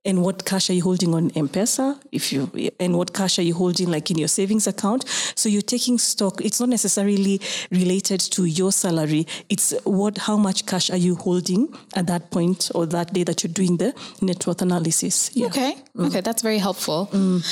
and 0.09 0.23
what 0.23 0.47
cash 0.47 0.71
are 0.71 0.73
you 0.73 0.83
holding 0.83 1.15
on 1.15 1.31
M-Pesa, 1.37 2.00
if 2.12 2.33
you, 2.33 2.50
and 2.81 2.97
what 2.97 3.12
cash 3.12 3.38
are 3.38 3.43
you 3.43 3.53
holding 3.53 3.91
like 3.91 4.11
in 4.11 4.17
your 4.17 4.27
savings 4.27 4.67
account. 4.67 5.07
So 5.35 5.50
you're 5.50 5.61
taking 5.61 5.99
stock. 5.99 6.41
It's 6.41 6.59
not 6.59 6.71
necessarily 6.71 7.43
related 7.71 8.21
to 8.21 8.47
your 8.47 8.73
salary. 8.73 9.27
It's 9.50 9.75
what, 9.85 10.17
how 10.17 10.38
much 10.38 10.65
cash 10.65 10.88
are 10.88 10.97
you 10.97 11.15
holding 11.15 11.69
at 11.95 12.07
that 12.07 12.31
point 12.31 12.71
or 12.75 12.87
that 12.87 13.12
day 13.12 13.23
that 13.25 13.45
you're 13.45 13.53
doing 13.53 13.77
the 13.77 13.95
net 14.23 14.47
worth 14.47 14.62
analysis. 14.62 15.31
Yeah. 15.35 15.49
Okay. 15.49 15.77
Mm. 15.95 16.07
Okay. 16.07 16.23
That's 16.23 16.41
very 16.41 16.59
helpful. 16.59 17.11
Mm. 17.12 17.45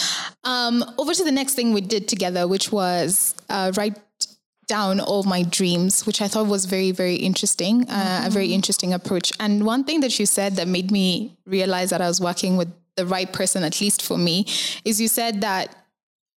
Um, 0.44 0.84
over 0.96 1.12
to 1.12 1.24
the 1.24 1.32
next 1.32 1.54
thing 1.54 1.74
we 1.74 1.82
did 1.82 2.08
together, 2.08 2.48
which 2.48 2.72
was 2.72 3.34
uh, 3.50 3.70
write 3.76 3.98
down 4.66 5.00
all 5.00 5.22
my 5.22 5.42
dreams, 5.42 6.06
which 6.06 6.20
I 6.20 6.28
thought 6.28 6.46
was 6.46 6.66
very, 6.66 6.90
very 6.90 7.16
interesting, 7.16 7.82
uh, 7.88 7.94
mm-hmm. 7.94 8.26
a 8.26 8.30
very 8.30 8.52
interesting 8.52 8.92
approach. 8.92 9.32
And 9.38 9.64
one 9.64 9.84
thing 9.84 10.00
that 10.00 10.18
you 10.18 10.26
said 10.26 10.56
that 10.56 10.68
made 10.68 10.90
me 10.90 11.36
realize 11.46 11.90
that 11.90 12.00
I 12.00 12.08
was 12.08 12.20
working 12.20 12.56
with 12.56 12.72
the 12.96 13.06
right 13.06 13.32
person, 13.32 13.62
at 13.62 13.80
least 13.80 14.02
for 14.02 14.18
me, 14.18 14.46
is 14.84 15.00
you 15.00 15.08
said 15.08 15.40
that 15.42 15.74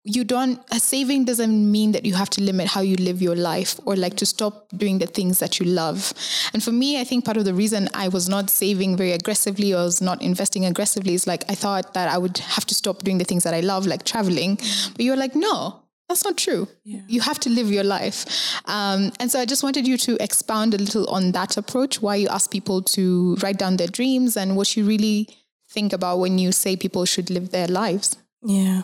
you 0.03 0.23
don't 0.23 0.61
a 0.71 0.79
saving 0.79 1.25
doesn't 1.25 1.69
mean 1.69 1.91
that 1.91 2.05
you 2.05 2.13
have 2.13 2.29
to 2.29 2.41
limit 2.41 2.65
how 2.67 2.79
you 2.79 2.95
live 2.95 3.21
your 3.21 3.35
life 3.35 3.77
or 3.85 3.95
like 3.97 4.15
to 4.15 4.25
stop 4.25 4.69
doing 4.77 4.99
the 4.99 5.05
things 5.05 5.39
that 5.39 5.59
you 5.59 5.65
love 5.65 6.13
and 6.53 6.63
for 6.63 6.71
me 6.71 7.01
i 7.01 7.03
think 7.03 7.25
part 7.25 7.35
of 7.35 7.43
the 7.43 7.53
reason 7.53 7.89
i 7.93 8.07
was 8.07 8.29
not 8.29 8.49
saving 8.49 8.95
very 8.95 9.11
aggressively 9.11 9.73
or 9.73 9.83
was 9.83 10.01
not 10.01 10.21
investing 10.21 10.63
aggressively 10.65 11.13
is 11.13 11.27
like 11.27 11.43
i 11.49 11.55
thought 11.55 11.93
that 11.93 12.07
i 12.07 12.17
would 12.17 12.37
have 12.37 12.65
to 12.65 12.73
stop 12.73 12.99
doing 12.99 13.17
the 13.17 13.25
things 13.25 13.43
that 13.43 13.53
i 13.53 13.59
love 13.59 13.85
like 13.85 14.03
traveling 14.05 14.55
but 14.95 15.01
you're 15.01 15.17
like 15.17 15.35
no 15.35 15.81
that's 16.09 16.23
not 16.23 16.37
true. 16.37 16.67
Yeah. 16.83 17.01
You 17.07 17.21
have 17.21 17.39
to 17.39 17.49
live 17.49 17.69
your 17.69 17.83
life. 17.83 18.25
Um, 18.65 19.11
and 19.19 19.29
so 19.29 19.39
I 19.39 19.45
just 19.45 19.63
wanted 19.63 19.87
you 19.87 19.97
to 19.97 20.21
expound 20.23 20.73
a 20.73 20.77
little 20.77 21.05
on 21.09 21.33
that 21.33 21.57
approach, 21.57 22.01
why 22.01 22.15
you 22.15 22.27
ask 22.29 22.49
people 22.49 22.81
to 22.83 23.35
write 23.43 23.57
down 23.57 23.77
their 23.77 23.87
dreams 23.87 24.37
and 24.37 24.55
what 24.55 24.77
you 24.77 24.85
really 24.85 25.27
think 25.69 25.91
about 25.91 26.19
when 26.19 26.37
you 26.37 26.51
say 26.51 26.75
people 26.77 27.03
should 27.05 27.29
live 27.29 27.51
their 27.51 27.67
lives. 27.67 28.15
Yeah. 28.41 28.83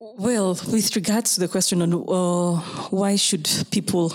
Well, 0.00 0.58
with 0.70 0.94
regards 0.94 1.34
to 1.34 1.40
the 1.40 1.48
question 1.48 1.82
on 1.82 1.92
uh, 1.94 2.60
why 2.90 3.16
should 3.16 3.48
people, 3.70 4.12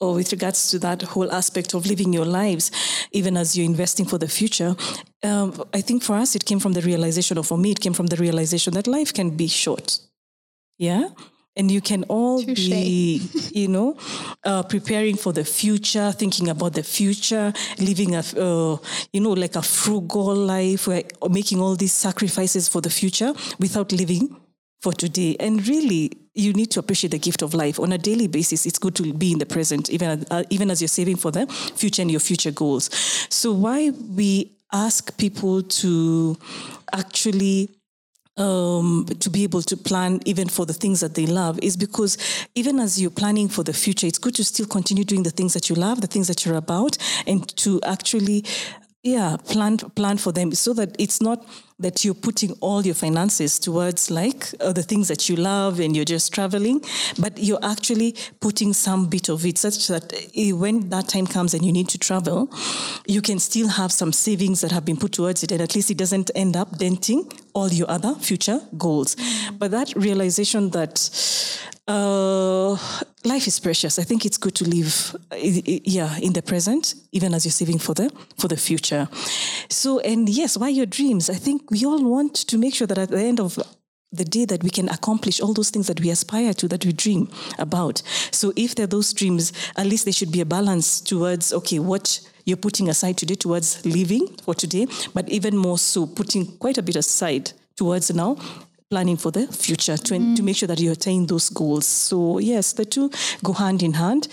or 0.00 0.14
with 0.14 0.30
regards 0.30 0.70
to 0.70 0.78
that 0.80 1.02
whole 1.02 1.32
aspect 1.32 1.74
of 1.74 1.86
living 1.86 2.12
your 2.12 2.26
lives, 2.26 2.70
even 3.12 3.36
as 3.36 3.56
you're 3.56 3.66
investing 3.66 4.04
for 4.04 4.18
the 4.18 4.28
future, 4.28 4.76
um, 5.22 5.64
I 5.72 5.80
think 5.80 6.02
for 6.02 6.16
us 6.16 6.36
it 6.36 6.44
came 6.44 6.60
from 6.60 6.74
the 6.74 6.82
realization, 6.82 7.38
or 7.38 7.44
for 7.44 7.56
me 7.56 7.70
it 7.70 7.80
came 7.80 7.94
from 7.94 8.08
the 8.08 8.16
realization 8.16 8.74
that 8.74 8.86
life 8.86 9.12
can 9.12 9.30
be 9.30 9.48
short. 9.48 9.98
Yeah. 10.78 11.08
And 11.56 11.70
you 11.70 11.80
can 11.80 12.02
all 12.04 12.42
Touché. 12.42 12.68
be, 12.68 13.22
you 13.52 13.68
know, 13.68 13.96
uh, 14.42 14.64
preparing 14.64 15.16
for 15.16 15.32
the 15.32 15.44
future, 15.44 16.10
thinking 16.10 16.48
about 16.48 16.72
the 16.72 16.82
future, 16.82 17.52
living 17.78 18.16
a, 18.16 18.24
uh, 18.36 18.76
you 19.12 19.20
know, 19.20 19.30
like 19.32 19.54
a 19.54 19.62
frugal 19.62 20.34
life, 20.34 20.88
where 20.88 21.04
making 21.30 21.60
all 21.60 21.76
these 21.76 21.92
sacrifices 21.92 22.68
for 22.68 22.80
the 22.80 22.90
future 22.90 23.32
without 23.60 23.92
living 23.92 24.36
for 24.82 24.92
today. 24.92 25.36
And 25.38 25.66
really, 25.68 26.10
you 26.34 26.52
need 26.52 26.72
to 26.72 26.80
appreciate 26.80 27.10
the 27.10 27.18
gift 27.18 27.42
of 27.42 27.54
life 27.54 27.78
on 27.78 27.92
a 27.92 27.98
daily 27.98 28.26
basis. 28.26 28.66
It's 28.66 28.78
good 28.78 28.96
to 28.96 29.12
be 29.12 29.30
in 29.30 29.38
the 29.38 29.46
present, 29.46 29.88
even 29.90 30.26
uh, 30.32 30.42
even 30.50 30.70
as 30.70 30.82
you're 30.82 30.88
saving 30.88 31.16
for 31.16 31.30
the 31.30 31.46
future 31.76 32.02
and 32.02 32.10
your 32.10 32.20
future 32.20 32.50
goals. 32.50 32.90
So 33.30 33.52
why 33.52 33.90
we 33.90 34.56
ask 34.72 35.16
people 35.16 35.62
to 35.62 36.36
actually 36.92 37.70
um, 38.36 39.06
to 39.20 39.30
be 39.30 39.44
able 39.44 39.62
to 39.62 39.76
plan 39.76 40.20
even 40.24 40.48
for 40.48 40.66
the 40.66 40.72
things 40.72 41.00
that 41.00 41.14
they 41.14 41.26
love 41.26 41.58
is 41.62 41.76
because 41.76 42.18
even 42.54 42.80
as 42.80 43.00
you're 43.00 43.10
planning 43.10 43.48
for 43.48 43.62
the 43.62 43.72
future, 43.72 44.06
it's 44.06 44.18
good 44.18 44.34
to 44.34 44.44
still 44.44 44.66
continue 44.66 45.04
doing 45.04 45.22
the 45.22 45.30
things 45.30 45.54
that 45.54 45.68
you 45.68 45.76
love, 45.76 46.00
the 46.00 46.06
things 46.06 46.28
that 46.28 46.44
you're 46.44 46.56
about, 46.56 46.98
and 47.26 47.48
to 47.56 47.80
actually 47.82 48.44
yeah 49.02 49.36
plan 49.44 49.76
plan 49.76 50.16
for 50.16 50.32
them 50.32 50.50
so 50.52 50.72
that 50.72 50.96
it's 50.98 51.20
not 51.20 51.46
that 51.78 52.04
you're 52.04 52.14
putting 52.14 52.52
all 52.60 52.84
your 52.86 52.94
finances 52.94 53.58
towards 53.58 54.10
like 54.10 54.48
uh, 54.60 54.72
the 54.72 54.82
things 54.82 55.08
that 55.08 55.28
you 55.28 55.36
love 55.36 55.80
and 55.80 55.96
you're 55.96 56.04
just 56.04 56.32
traveling 56.32 56.80
but 57.18 57.36
you're 57.38 57.64
actually 57.64 58.14
putting 58.40 58.72
some 58.72 59.06
bit 59.06 59.28
of 59.28 59.44
it 59.44 59.58
such 59.58 59.88
that 59.88 60.12
uh, 60.12 60.56
when 60.56 60.88
that 60.88 61.08
time 61.08 61.26
comes 61.26 61.52
and 61.54 61.64
you 61.64 61.72
need 61.72 61.88
to 61.88 61.98
travel 61.98 62.48
you 63.06 63.20
can 63.20 63.38
still 63.38 63.68
have 63.68 63.90
some 63.90 64.12
savings 64.12 64.60
that 64.60 64.70
have 64.70 64.84
been 64.84 64.96
put 64.96 65.12
towards 65.12 65.42
it 65.42 65.50
and 65.50 65.60
at 65.60 65.74
least 65.74 65.90
it 65.90 65.98
doesn't 65.98 66.30
end 66.34 66.56
up 66.56 66.78
denting 66.78 67.30
all 67.54 67.68
your 67.68 67.88
other 67.90 68.14
future 68.16 68.60
goals. 68.76 69.16
But 69.58 69.70
that 69.70 69.92
realization 69.94 70.70
that 70.70 70.98
uh, 71.86 72.76
life 73.24 73.46
is 73.46 73.60
precious. 73.60 73.98
I 73.98 74.04
think 74.04 74.24
it's 74.24 74.38
good 74.38 74.54
to 74.56 74.64
live, 74.64 75.16
yeah, 75.32 76.16
in 76.18 76.32
the 76.32 76.42
present, 76.42 76.94
even 77.12 77.34
as 77.34 77.44
you're 77.44 77.52
saving 77.52 77.78
for 77.78 77.94
the 77.94 78.10
for 78.38 78.48
the 78.48 78.56
future. 78.56 79.08
So, 79.68 80.00
and 80.00 80.28
yes, 80.28 80.56
why 80.56 80.68
your 80.68 80.86
dreams? 80.86 81.28
I 81.28 81.34
think 81.34 81.70
we 81.70 81.84
all 81.84 82.02
want 82.02 82.34
to 82.34 82.58
make 82.58 82.74
sure 82.74 82.86
that 82.86 82.98
at 82.98 83.10
the 83.10 83.20
end 83.20 83.40
of 83.40 83.58
the 84.12 84.24
day 84.24 84.44
that 84.44 84.62
we 84.62 84.70
can 84.70 84.88
accomplish 84.88 85.40
all 85.40 85.52
those 85.52 85.70
things 85.70 85.88
that 85.88 86.00
we 86.00 86.08
aspire 86.08 86.54
to, 86.54 86.68
that 86.68 86.86
we 86.86 86.92
dream 86.92 87.28
about. 87.58 88.00
So, 88.30 88.52
if 88.56 88.74
there 88.74 88.84
are 88.84 88.88
those 88.94 89.12
dreams, 89.12 89.52
at 89.76 89.86
least 89.86 90.04
there 90.04 90.12
should 90.12 90.32
be 90.32 90.40
a 90.40 90.46
balance 90.46 91.00
towards 91.00 91.52
okay, 91.52 91.80
what 91.80 92.20
you're 92.46 92.56
putting 92.56 92.88
aside 92.88 93.18
today 93.18 93.34
towards 93.34 93.84
living 93.84 94.26
for 94.42 94.54
today, 94.54 94.86
but 95.12 95.28
even 95.28 95.56
more 95.56 95.78
so, 95.78 96.06
putting 96.06 96.46
quite 96.58 96.78
a 96.78 96.82
bit 96.82 96.96
aside 96.96 97.52
towards 97.76 98.14
now 98.14 98.38
planning 98.90 99.16
for 99.16 99.30
the 99.30 99.46
future 99.46 99.96
to, 99.96 100.14
mm. 100.14 100.36
to 100.36 100.42
make 100.42 100.56
sure 100.56 100.68
that 100.68 100.80
you 100.80 100.92
attain 100.92 101.26
those 101.26 101.50
goals. 101.50 101.86
So, 101.86 102.38
yes, 102.38 102.72
the 102.72 102.84
two 102.84 103.10
go 103.42 103.52
hand 103.52 103.82
in 103.82 103.94
hand. 103.94 104.28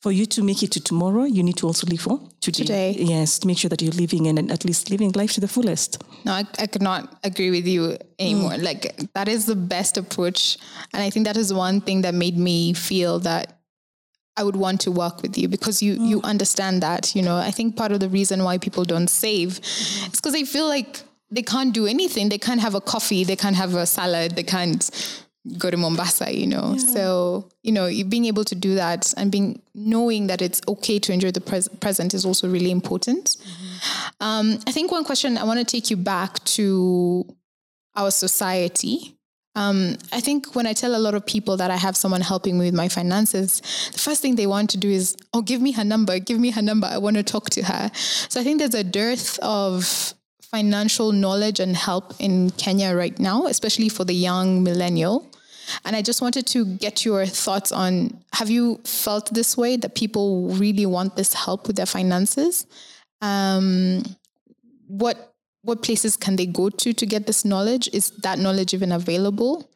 For 0.00 0.10
you 0.10 0.26
to 0.26 0.42
make 0.42 0.64
it 0.64 0.72
to 0.72 0.80
tomorrow, 0.80 1.22
you 1.22 1.44
need 1.44 1.58
to 1.58 1.66
also 1.68 1.86
live 1.86 2.00
for 2.00 2.18
today. 2.40 2.64
today. 2.64 2.96
Yes, 2.98 3.38
to 3.38 3.46
make 3.46 3.56
sure 3.56 3.68
that 3.68 3.80
you're 3.80 3.92
living 3.92 4.26
and 4.26 4.50
at 4.50 4.64
least 4.64 4.90
living 4.90 5.12
life 5.12 5.32
to 5.34 5.40
the 5.40 5.46
fullest. 5.46 6.02
No, 6.24 6.32
I, 6.32 6.44
I 6.58 6.66
could 6.66 6.82
not 6.82 7.20
agree 7.22 7.52
with 7.52 7.68
you 7.68 7.96
anymore. 8.18 8.50
Mm. 8.54 8.64
Like, 8.64 9.12
that 9.14 9.28
is 9.28 9.46
the 9.46 9.54
best 9.54 9.96
approach. 9.96 10.58
And 10.92 11.04
I 11.04 11.10
think 11.10 11.26
that 11.26 11.36
is 11.36 11.54
one 11.54 11.80
thing 11.80 12.02
that 12.02 12.14
made 12.14 12.36
me 12.36 12.72
feel 12.72 13.20
that 13.20 13.60
I 14.36 14.42
would 14.42 14.56
want 14.56 14.80
to 14.82 14.90
work 14.90 15.22
with 15.22 15.38
you 15.38 15.46
because 15.46 15.82
you 15.82 15.96
mm. 15.96 16.08
you 16.08 16.20
understand 16.22 16.82
that. 16.82 17.14
You 17.14 17.22
know, 17.22 17.36
I 17.36 17.50
think 17.50 17.76
part 17.76 17.92
of 17.92 18.00
the 18.00 18.08
reason 18.08 18.42
why 18.42 18.58
people 18.58 18.84
don't 18.84 19.08
save 19.08 19.60
mm-hmm. 19.60 20.12
is 20.12 20.20
because 20.20 20.32
they 20.32 20.44
feel 20.44 20.66
like 20.66 21.02
they 21.32 21.42
can't 21.42 21.72
do 21.72 21.86
anything. 21.86 22.28
They 22.28 22.38
can't 22.38 22.60
have 22.60 22.74
a 22.74 22.80
coffee. 22.80 23.24
They 23.24 23.36
can't 23.36 23.56
have 23.56 23.74
a 23.74 23.86
salad. 23.86 24.36
They 24.36 24.42
can't 24.42 24.88
go 25.58 25.70
to 25.70 25.76
Mombasa, 25.76 26.32
you 26.32 26.46
know. 26.46 26.74
Yeah. 26.76 26.84
So, 26.94 27.48
you 27.62 27.72
know, 27.72 27.86
being 28.08 28.26
able 28.26 28.44
to 28.44 28.54
do 28.54 28.74
that 28.76 29.12
and 29.16 29.32
being 29.32 29.60
knowing 29.74 30.28
that 30.28 30.40
it's 30.40 30.60
okay 30.68 30.98
to 31.00 31.12
enjoy 31.12 31.32
the 31.32 31.40
pres- 31.40 31.68
present 31.80 32.14
is 32.14 32.24
also 32.24 32.48
really 32.48 32.70
important. 32.70 33.24
Mm-hmm. 33.24 34.24
Um, 34.24 34.58
I 34.66 34.72
think 34.72 34.92
one 34.92 35.04
question 35.04 35.38
I 35.38 35.44
want 35.44 35.58
to 35.58 35.64
take 35.64 35.90
you 35.90 35.96
back 35.96 36.38
to 36.44 37.26
our 37.96 38.10
society. 38.10 39.16
Um, 39.54 39.96
I 40.12 40.20
think 40.20 40.54
when 40.54 40.66
I 40.66 40.72
tell 40.74 40.94
a 40.94 41.00
lot 41.00 41.14
of 41.14 41.26
people 41.26 41.56
that 41.58 41.70
I 41.70 41.76
have 41.76 41.96
someone 41.96 42.20
helping 42.20 42.58
me 42.58 42.66
with 42.66 42.74
my 42.74 42.88
finances, 42.88 43.60
the 43.92 43.98
first 43.98 44.22
thing 44.22 44.36
they 44.36 44.46
want 44.46 44.70
to 44.70 44.78
do 44.78 44.88
is, 44.88 45.16
oh, 45.34 45.42
give 45.42 45.60
me 45.60 45.72
her 45.72 45.84
number, 45.84 46.18
give 46.18 46.38
me 46.38 46.50
her 46.50 46.62
number. 46.62 46.86
I 46.86 46.98
want 46.98 47.16
to 47.16 47.22
talk 47.22 47.50
to 47.50 47.62
her. 47.62 47.90
So 47.94 48.40
I 48.40 48.44
think 48.44 48.60
there's 48.60 48.74
a 48.74 48.84
dearth 48.84 49.38
of 49.40 50.14
financial 50.52 51.12
knowledge 51.12 51.60
and 51.60 51.74
help 51.74 52.14
in 52.18 52.50
Kenya 52.50 52.94
right 52.94 53.18
now, 53.18 53.46
especially 53.46 53.88
for 53.88 54.04
the 54.04 54.14
young 54.14 54.62
millennial. 54.62 55.26
And 55.86 55.96
I 55.96 56.02
just 56.02 56.20
wanted 56.20 56.46
to 56.48 56.66
get 56.66 57.04
your 57.04 57.24
thoughts 57.24 57.72
on 57.72 58.22
have 58.34 58.50
you 58.50 58.78
felt 58.84 59.32
this 59.32 59.56
way 59.56 59.76
that 59.78 59.94
people 59.94 60.48
really 60.50 60.84
want 60.84 61.16
this 61.16 61.32
help 61.32 61.66
with 61.66 61.76
their 61.76 61.86
finances? 61.86 62.66
Um, 63.22 64.04
what 64.88 65.32
what 65.62 65.82
places 65.82 66.16
can 66.16 66.36
they 66.36 66.46
go 66.46 66.68
to 66.68 66.92
to 66.92 67.06
get 67.06 67.26
this 67.26 67.44
knowledge? 67.44 67.88
Is 67.92 68.10
that 68.22 68.38
knowledge 68.38 68.74
even 68.74 68.92
available? 68.92 69.70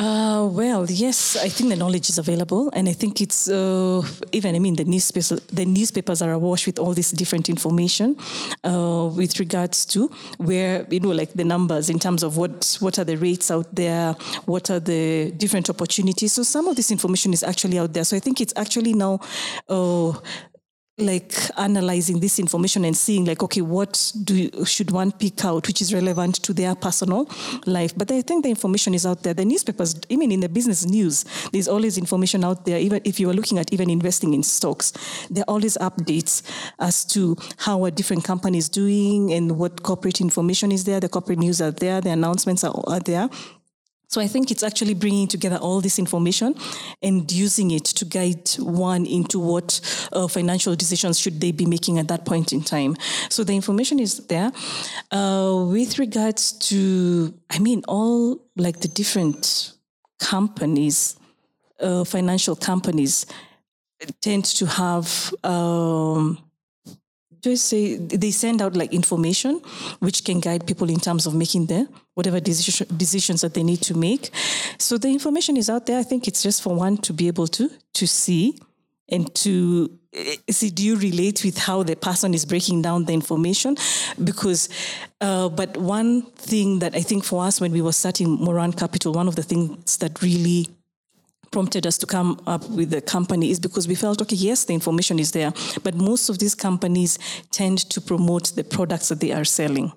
Uh, 0.00 0.48
well, 0.50 0.86
yes, 0.88 1.36
I 1.36 1.50
think 1.50 1.68
the 1.68 1.76
knowledge 1.76 2.08
is 2.08 2.16
available, 2.16 2.70
and 2.72 2.88
I 2.88 2.94
think 2.94 3.20
it's 3.20 3.50
uh, 3.50 4.00
even. 4.32 4.56
I 4.56 4.58
mean, 4.58 4.76
the 4.76 4.84
newspapers 4.84 5.28
the 5.52 5.66
newspapers 5.66 6.22
are 6.22 6.32
awash 6.32 6.64
with 6.66 6.78
all 6.78 6.94
this 6.94 7.10
different 7.10 7.50
information 7.50 8.16
uh, 8.64 9.10
with 9.14 9.38
regards 9.38 9.84
to 9.92 10.10
where 10.38 10.86
you 10.88 11.00
know, 11.00 11.10
like 11.10 11.34
the 11.34 11.44
numbers 11.44 11.90
in 11.90 11.98
terms 11.98 12.22
of 12.22 12.38
what 12.38 12.78
what 12.80 12.98
are 12.98 13.04
the 13.04 13.16
rates 13.16 13.50
out 13.50 13.74
there, 13.74 14.14
what 14.46 14.70
are 14.70 14.80
the 14.80 15.32
different 15.32 15.68
opportunities. 15.68 16.32
So 16.32 16.44
some 16.44 16.66
of 16.66 16.76
this 16.76 16.90
information 16.90 17.34
is 17.34 17.42
actually 17.42 17.78
out 17.78 17.92
there. 17.92 18.04
So 18.04 18.16
I 18.16 18.20
think 18.20 18.40
it's 18.40 18.54
actually 18.56 18.94
now 18.94 19.20
uh, 19.68 20.14
like 21.00 21.34
analyzing 21.58 22.20
this 22.20 22.38
information 22.38 22.84
and 22.84 22.96
seeing 22.96 23.24
like 23.24 23.42
okay 23.42 23.60
what 23.60 24.12
do 24.24 24.34
you, 24.36 24.64
should 24.64 24.90
one 24.90 25.12
pick 25.12 25.44
out 25.44 25.66
which 25.66 25.80
is 25.80 25.92
relevant 25.92 26.36
to 26.42 26.52
their 26.52 26.74
personal 26.74 27.28
life? 27.66 27.92
But 27.96 28.10
i 28.10 28.22
think 28.22 28.44
the 28.44 28.50
information 28.50 28.94
is 28.94 29.06
out 29.06 29.22
there. 29.22 29.34
The 29.34 29.44
newspapers 29.44 30.00
even 30.08 30.32
in 30.32 30.40
the 30.40 30.48
business 30.48 30.84
news 30.84 31.24
there's 31.52 31.68
always 31.68 31.98
information 31.98 32.44
out 32.44 32.64
there. 32.64 32.78
Even 32.78 33.00
if 33.04 33.18
you 33.20 33.28
are 33.30 33.34
looking 33.34 33.58
at 33.58 33.72
even 33.72 33.90
investing 33.90 34.34
in 34.34 34.42
stocks 34.42 34.92
there 35.30 35.42
are 35.44 35.50
always 35.54 35.76
updates 35.78 36.42
as 36.78 37.04
to 37.06 37.36
how 37.58 37.84
a 37.84 37.90
different 37.90 38.24
company 38.24 38.58
is 38.58 38.68
doing 38.68 39.32
and 39.32 39.58
what 39.58 39.82
corporate 39.82 40.20
information 40.20 40.72
is 40.72 40.84
there. 40.84 41.00
The 41.00 41.08
corporate 41.08 41.38
news 41.38 41.60
are 41.60 41.70
there. 41.70 42.00
The 42.00 42.10
announcements 42.10 42.64
are, 42.64 42.74
are 42.86 43.00
there 43.00 43.28
So 44.10 44.20
I 44.20 44.26
think 44.26 44.50
it's 44.50 44.64
actually 44.64 44.94
bringing 44.94 45.28
together 45.28 45.56
all 45.56 45.80
this 45.80 45.96
information 45.96 46.56
and 47.00 47.30
using 47.30 47.70
it 47.70 47.84
to 47.84 48.04
guide 48.04 48.50
one 48.58 49.06
into 49.06 49.38
what 49.38 49.80
uh, 50.12 50.26
financial 50.26 50.74
decisions 50.74 51.16
should 51.16 51.40
they 51.40 51.52
be 51.52 51.64
making 51.64 52.00
at 52.00 52.08
that 52.08 52.24
point 52.24 52.52
in 52.52 52.60
time. 52.60 52.96
So 53.28 53.44
the 53.44 53.54
information 53.54 54.00
is 54.00 54.26
there. 54.26 54.50
Uh, 55.12 55.64
with 55.68 56.00
regards 56.00 56.50
to, 56.70 57.32
I 57.50 57.60
mean, 57.60 57.84
all 57.86 58.40
like 58.56 58.80
the 58.80 58.88
different 58.88 59.74
companies, 60.18 61.16
uh, 61.78 62.02
financial 62.02 62.56
companies 62.56 63.26
tend 64.20 64.44
to 64.46 64.66
have. 64.66 65.32
Um, 65.44 66.49
just 67.40 67.66
say 67.66 67.96
they 67.96 68.30
send 68.30 68.62
out 68.62 68.74
like 68.74 68.92
information 68.92 69.60
which 70.00 70.24
can 70.24 70.40
guide 70.40 70.66
people 70.66 70.90
in 70.90 71.00
terms 71.00 71.26
of 71.26 71.34
making 71.34 71.66
their 71.66 71.86
whatever 72.14 72.40
decision, 72.40 72.86
decisions 72.96 73.40
that 73.40 73.54
they 73.54 73.62
need 73.62 73.80
to 73.82 73.94
make. 73.94 74.30
So 74.78 74.98
the 74.98 75.08
information 75.08 75.56
is 75.56 75.70
out 75.70 75.86
there. 75.86 75.98
I 75.98 76.02
think 76.02 76.28
it's 76.28 76.42
just 76.42 76.62
for 76.62 76.74
one 76.74 76.96
to 76.98 77.12
be 77.12 77.28
able 77.28 77.46
to 77.48 77.70
to 77.94 78.06
see 78.06 78.58
and 79.08 79.34
to 79.34 79.90
eh, 80.12 80.36
see 80.50 80.70
do 80.70 80.84
you 80.84 80.96
relate 80.96 81.44
with 81.44 81.58
how 81.58 81.82
the 81.82 81.96
person 81.96 82.34
is 82.34 82.44
breaking 82.44 82.82
down 82.82 83.04
the 83.04 83.12
information? 83.12 83.76
Because 84.22 84.68
uh, 85.20 85.48
but 85.48 85.76
one 85.76 86.22
thing 86.22 86.78
that 86.78 86.94
i 86.94 87.00
think 87.02 87.24
for 87.24 87.44
us 87.44 87.60
when 87.60 87.72
we 87.72 87.82
were 87.82 87.92
starting 87.92 88.30
moran 88.30 88.72
capital 88.72 89.12
one 89.12 89.28
of 89.28 89.36
the 89.36 89.42
things 89.42 89.98
that 89.98 90.22
really 90.22 90.66
prompted 91.50 91.86
us 91.86 91.98
to 91.98 92.06
come 92.06 92.40
up 92.46 92.68
with 92.70 92.90
the 92.90 93.00
company 93.00 93.50
is 93.50 93.58
because 93.58 93.88
we 93.88 93.94
felt, 93.94 94.22
okay, 94.22 94.36
yes, 94.36 94.64
the 94.64 94.74
information 94.74 95.18
is 95.18 95.32
there, 95.32 95.52
but 95.82 95.94
most 95.94 96.28
of 96.28 96.38
these 96.38 96.54
companies 96.54 97.18
tend 97.50 97.78
to 97.90 98.00
promote 98.00 98.54
the 98.54 98.64
products 98.64 99.08
that 99.08 99.20
they 99.20 99.32
are 99.32 99.44
selling. 99.44 99.92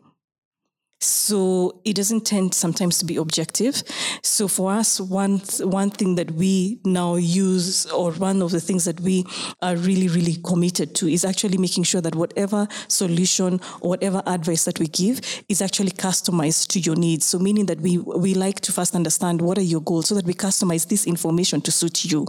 So 1.03 1.81
it 1.83 1.95
doesn't 1.95 2.25
tend 2.25 2.53
sometimes 2.53 2.97
to 2.99 3.05
be 3.05 3.17
objective. 3.17 3.83
So 4.21 4.47
for 4.47 4.71
us, 4.71 5.01
one 5.01 5.41
one 5.59 5.89
thing 5.89 6.15
that 6.15 6.31
we 6.31 6.79
now 6.85 7.15
use, 7.15 7.85
or 7.87 8.11
one 8.13 8.41
of 8.41 8.51
the 8.51 8.61
things 8.61 8.85
that 8.85 8.99
we 9.01 9.25
are 9.61 9.75
really 9.75 10.07
really 10.07 10.37
committed 10.43 10.95
to, 10.95 11.07
is 11.07 11.25
actually 11.25 11.57
making 11.57 11.83
sure 11.83 12.01
that 12.01 12.15
whatever 12.15 12.67
solution 12.87 13.59
or 13.81 13.89
whatever 13.89 14.23
advice 14.25 14.65
that 14.65 14.79
we 14.79 14.87
give 14.87 15.19
is 15.49 15.61
actually 15.61 15.91
customized 15.91 16.67
to 16.69 16.79
your 16.79 16.95
needs. 16.95 17.25
So 17.25 17.37
meaning 17.39 17.65
that 17.65 17.81
we 17.81 17.97
we 17.97 18.33
like 18.33 18.61
to 18.61 18.71
first 18.71 18.95
understand 18.95 19.41
what 19.41 19.57
are 19.57 19.61
your 19.61 19.81
goals, 19.81 20.07
so 20.07 20.15
that 20.15 20.25
we 20.25 20.33
customize 20.33 20.87
this 20.87 21.05
information 21.05 21.61
to 21.61 21.71
suit 21.71 22.05
you 22.05 22.27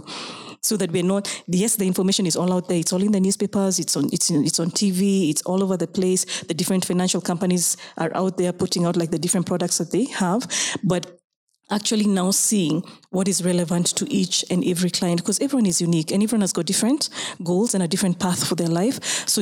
so 0.65 0.77
that 0.77 0.91
we're 0.91 1.03
not 1.03 1.43
yes 1.47 1.75
the 1.75 1.85
information 1.85 2.25
is 2.25 2.35
all 2.35 2.51
out 2.53 2.67
there. 2.67 2.77
It's 2.77 2.93
all 2.93 3.03
in 3.03 3.11
the 3.11 3.19
newspapers. 3.19 3.79
It's 3.79 3.95
on 3.95 4.09
it's 4.11 4.29
in, 4.29 4.43
it's 4.43 4.59
on 4.59 4.71
tv 4.71 5.29
it's 5.29 5.41
all 5.43 5.63
over 5.63 5.77
the 5.77 5.87
place. 5.87 6.25
The 6.43 6.53
different 6.53 6.85
financial 6.85 7.21
companies 7.21 7.77
are 7.97 8.11
out 8.15 8.37
there 8.37 8.53
putting 8.53 8.85
out 8.85 8.95
like 8.95 9.11
the 9.11 9.19
different 9.19 9.45
products 9.45 9.77
that 9.77 9.91
they 9.91 10.05
have. 10.05 10.47
But 10.83 11.19
actually 11.71 12.05
now 12.05 12.31
seeing 12.31 12.83
what 13.09 13.27
is 13.27 13.43
relevant 13.43 13.87
to 13.87 14.05
each 14.11 14.45
and 14.51 14.63
every 14.65 14.89
client 14.89 15.19
because 15.19 15.39
everyone 15.39 15.65
is 15.65 15.81
unique 15.81 16.11
and 16.11 16.21
everyone 16.21 16.41
has 16.41 16.53
got 16.53 16.65
different 16.65 17.09
goals 17.43 17.73
and 17.73 17.83
a 17.83 17.87
different 17.87 18.19
path 18.19 18.47
for 18.47 18.55
their 18.55 18.67
life. 18.67 19.27
So 19.27 19.41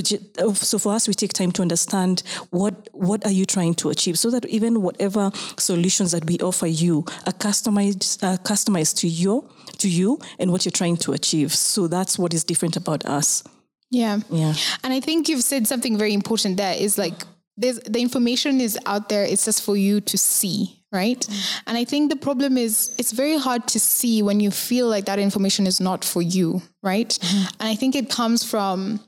so 0.53 0.79
for 0.79 0.93
us 0.93 1.07
we 1.07 1.13
take 1.13 1.33
time 1.33 1.51
to 1.53 1.61
understand 1.61 2.23
what 2.51 2.89
what 2.93 3.25
are 3.25 3.31
you 3.31 3.45
trying 3.45 3.73
to 3.75 3.89
achieve 3.89 4.17
so 4.17 4.29
that 4.31 4.45
even 4.45 4.81
whatever 4.81 5.31
solutions 5.57 6.11
that 6.11 6.25
we 6.25 6.37
offer 6.39 6.67
you 6.67 6.99
are 7.27 7.33
customized 7.33 8.23
uh, 8.23 8.37
customized 8.37 8.97
to 8.99 9.07
you 9.07 9.49
to 9.83 9.89
you 9.89 10.19
and 10.39 10.51
what 10.51 10.65
you're 10.65 10.79
trying 10.81 10.97
to 10.97 11.13
achieve. 11.13 11.53
So 11.53 11.87
that's 11.87 12.17
what 12.17 12.33
is 12.33 12.43
different 12.43 12.75
about 12.75 13.05
us. 13.05 13.43
Yeah. 13.93 14.19
Yeah. 14.31 14.55
And 14.83 14.91
i 14.91 14.99
think 14.99 15.29
you've 15.29 15.43
said 15.43 15.67
something 15.67 15.97
very 15.97 16.13
important 16.13 16.57
there 16.57 16.75
is 16.75 16.97
like 16.97 17.13
there's 17.55 17.79
the 17.81 18.01
information 18.01 18.59
is 18.59 18.77
out 18.87 19.09
there 19.09 19.23
it's 19.23 19.45
just 19.45 19.61
for 19.61 19.77
you 19.77 20.01
to 20.01 20.17
see 20.17 20.79
right? 20.91 21.19
Mm. 21.19 21.61
and 21.67 21.77
i 21.77 21.85
think 21.85 22.09
the 22.09 22.15
problem 22.15 22.57
is 22.57 22.93
it's 22.97 23.11
very 23.11 23.37
hard 23.37 23.67
to 23.67 23.79
see 23.79 24.23
when 24.23 24.39
you 24.39 24.51
feel 24.51 24.87
like 24.87 25.05
that 25.05 25.19
information 25.19 25.67
is 25.67 25.79
not 25.79 26.03
for 26.03 26.21
you 26.21 26.61
right? 26.81 27.19
Mm. 27.21 27.55
and 27.59 27.69
i 27.69 27.75
think 27.75 27.95
it 27.95 28.09
comes 28.09 28.43
from 28.43 28.99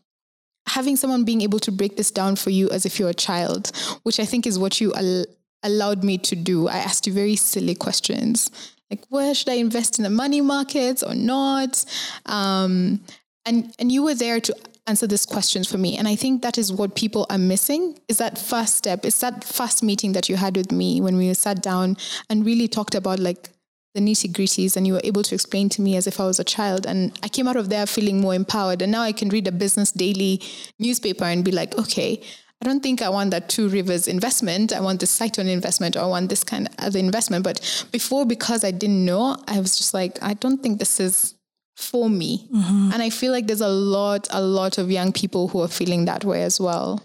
having 0.67 0.95
someone 0.95 1.25
being 1.25 1.41
able 1.41 1.59
to 1.59 1.71
break 1.71 1.97
this 1.97 2.11
down 2.11 2.35
for 2.35 2.51
you 2.51 2.69
as 2.69 2.85
if 2.85 2.99
you're 2.99 3.15
a 3.17 3.21
child 3.29 3.71
which 4.03 4.19
i 4.19 4.25
think 4.25 4.45
is 4.45 4.59
what 4.59 4.79
you 4.79 4.93
al- 4.93 5.25
allowed 5.65 6.03
me 6.03 6.17
to 6.19 6.35
do. 6.35 6.67
I 6.67 6.77
asked 6.77 7.07
you 7.07 7.13
very 7.13 7.35
silly 7.35 7.75
questions 7.75 8.51
like 8.89 9.03
where 9.09 9.33
should 9.33 9.49
i 9.49 9.55
invest 9.55 9.99
in 9.99 10.03
the 10.03 10.09
money 10.09 10.41
markets 10.41 11.03
or 11.03 11.15
not 11.15 11.85
um, 12.25 12.99
and 13.45 13.73
and 13.79 13.91
you 13.91 14.03
were 14.03 14.15
there 14.15 14.39
to 14.39 14.55
answer 14.87 15.07
these 15.07 15.25
questions 15.25 15.69
for 15.69 15.77
me. 15.77 15.97
And 15.97 16.07
I 16.07 16.15
think 16.15 16.41
that 16.43 16.57
is 16.57 16.71
what 16.71 16.95
people 16.95 17.25
are 17.29 17.37
missing 17.37 17.99
is 18.07 18.17
that 18.19 18.37
first 18.37 18.75
step. 18.75 19.03
It's 19.03 19.19
that 19.21 19.43
first 19.43 19.81
meeting 19.81 20.11
that 20.13 20.29
you 20.29 20.35
had 20.35 20.55
with 20.55 20.71
me 20.71 21.01
when 21.01 21.17
we 21.17 21.33
sat 21.33 21.61
down 21.61 21.97
and 22.29 22.45
really 22.45 22.67
talked 22.67 22.93
about 22.93 23.19
like 23.19 23.49
the 23.95 24.01
nitty 24.01 24.31
gritties 24.31 24.75
and 24.75 24.85
you 24.85 24.93
were 24.93 25.01
able 25.03 25.23
to 25.23 25.33
explain 25.33 25.69
to 25.69 25.81
me 25.81 25.95
as 25.95 26.05
if 26.05 26.19
I 26.19 26.25
was 26.25 26.39
a 26.39 26.43
child. 26.43 26.85
And 26.85 27.17
I 27.23 27.29
came 27.29 27.47
out 27.47 27.55
of 27.55 27.69
there 27.69 27.87
feeling 27.87 28.21
more 28.21 28.35
empowered. 28.35 28.81
And 28.81 28.91
now 28.91 29.01
I 29.01 29.11
can 29.11 29.29
read 29.29 29.47
a 29.47 29.51
business 29.51 29.91
daily 29.91 30.41
newspaper 30.77 31.23
and 31.23 31.43
be 31.43 31.51
like, 31.51 31.77
okay, 31.79 32.21
I 32.65 32.67
don't 32.67 32.81
think 32.81 33.03
I 33.03 33.09
want 33.09 33.29
that 33.29 33.47
Two 33.47 33.69
Rivers 33.69 34.07
investment. 34.07 34.73
I 34.73 34.79
want 34.79 34.99
this 34.99 35.17
Cytonn 35.17 35.47
investment 35.47 35.95
or 35.95 35.99
I 35.99 36.05
want 36.07 36.29
this 36.29 36.43
kind 36.43 36.67
of 36.67 36.73
other 36.79 36.97
investment. 36.97 37.43
But 37.43 37.87
before, 37.91 38.25
because 38.25 38.63
I 38.63 38.71
didn't 38.71 39.05
know, 39.05 39.37
I 39.47 39.59
was 39.59 39.77
just 39.77 39.93
like, 39.93 40.17
I 40.23 40.33
don't 40.33 40.63
think 40.63 40.79
this 40.79 40.99
is 40.99 41.35
for 41.77 42.09
me. 42.09 42.47
Mm-hmm. 42.51 42.89
And 42.91 43.03
I 43.03 43.11
feel 43.11 43.31
like 43.31 43.45
there's 43.45 43.61
a 43.61 43.67
lot, 43.67 44.27
a 44.31 44.41
lot 44.41 44.79
of 44.79 44.89
young 44.89 45.13
people 45.13 45.47
who 45.49 45.61
are 45.61 45.67
feeling 45.67 46.05
that 46.05 46.25
way 46.25 46.41
as 46.41 46.59
well. 46.59 47.03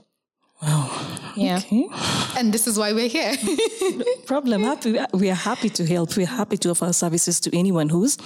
Wow. 0.62 0.90
Yeah. 1.36 1.56
Okay. 1.58 1.88
And 2.36 2.52
this 2.52 2.66
is 2.66 2.78
why 2.78 2.92
we're 2.92 3.08
here. 3.08 3.34
Problem. 4.26 4.62
Happy, 4.62 4.98
we 5.14 5.30
are 5.30 5.34
happy 5.34 5.70
to 5.70 5.86
help. 5.86 6.16
We're 6.16 6.26
happy 6.26 6.58
to 6.58 6.70
offer 6.70 6.92
services 6.92 7.40
to 7.40 7.58
anyone 7.58 7.88
who's 7.88 8.18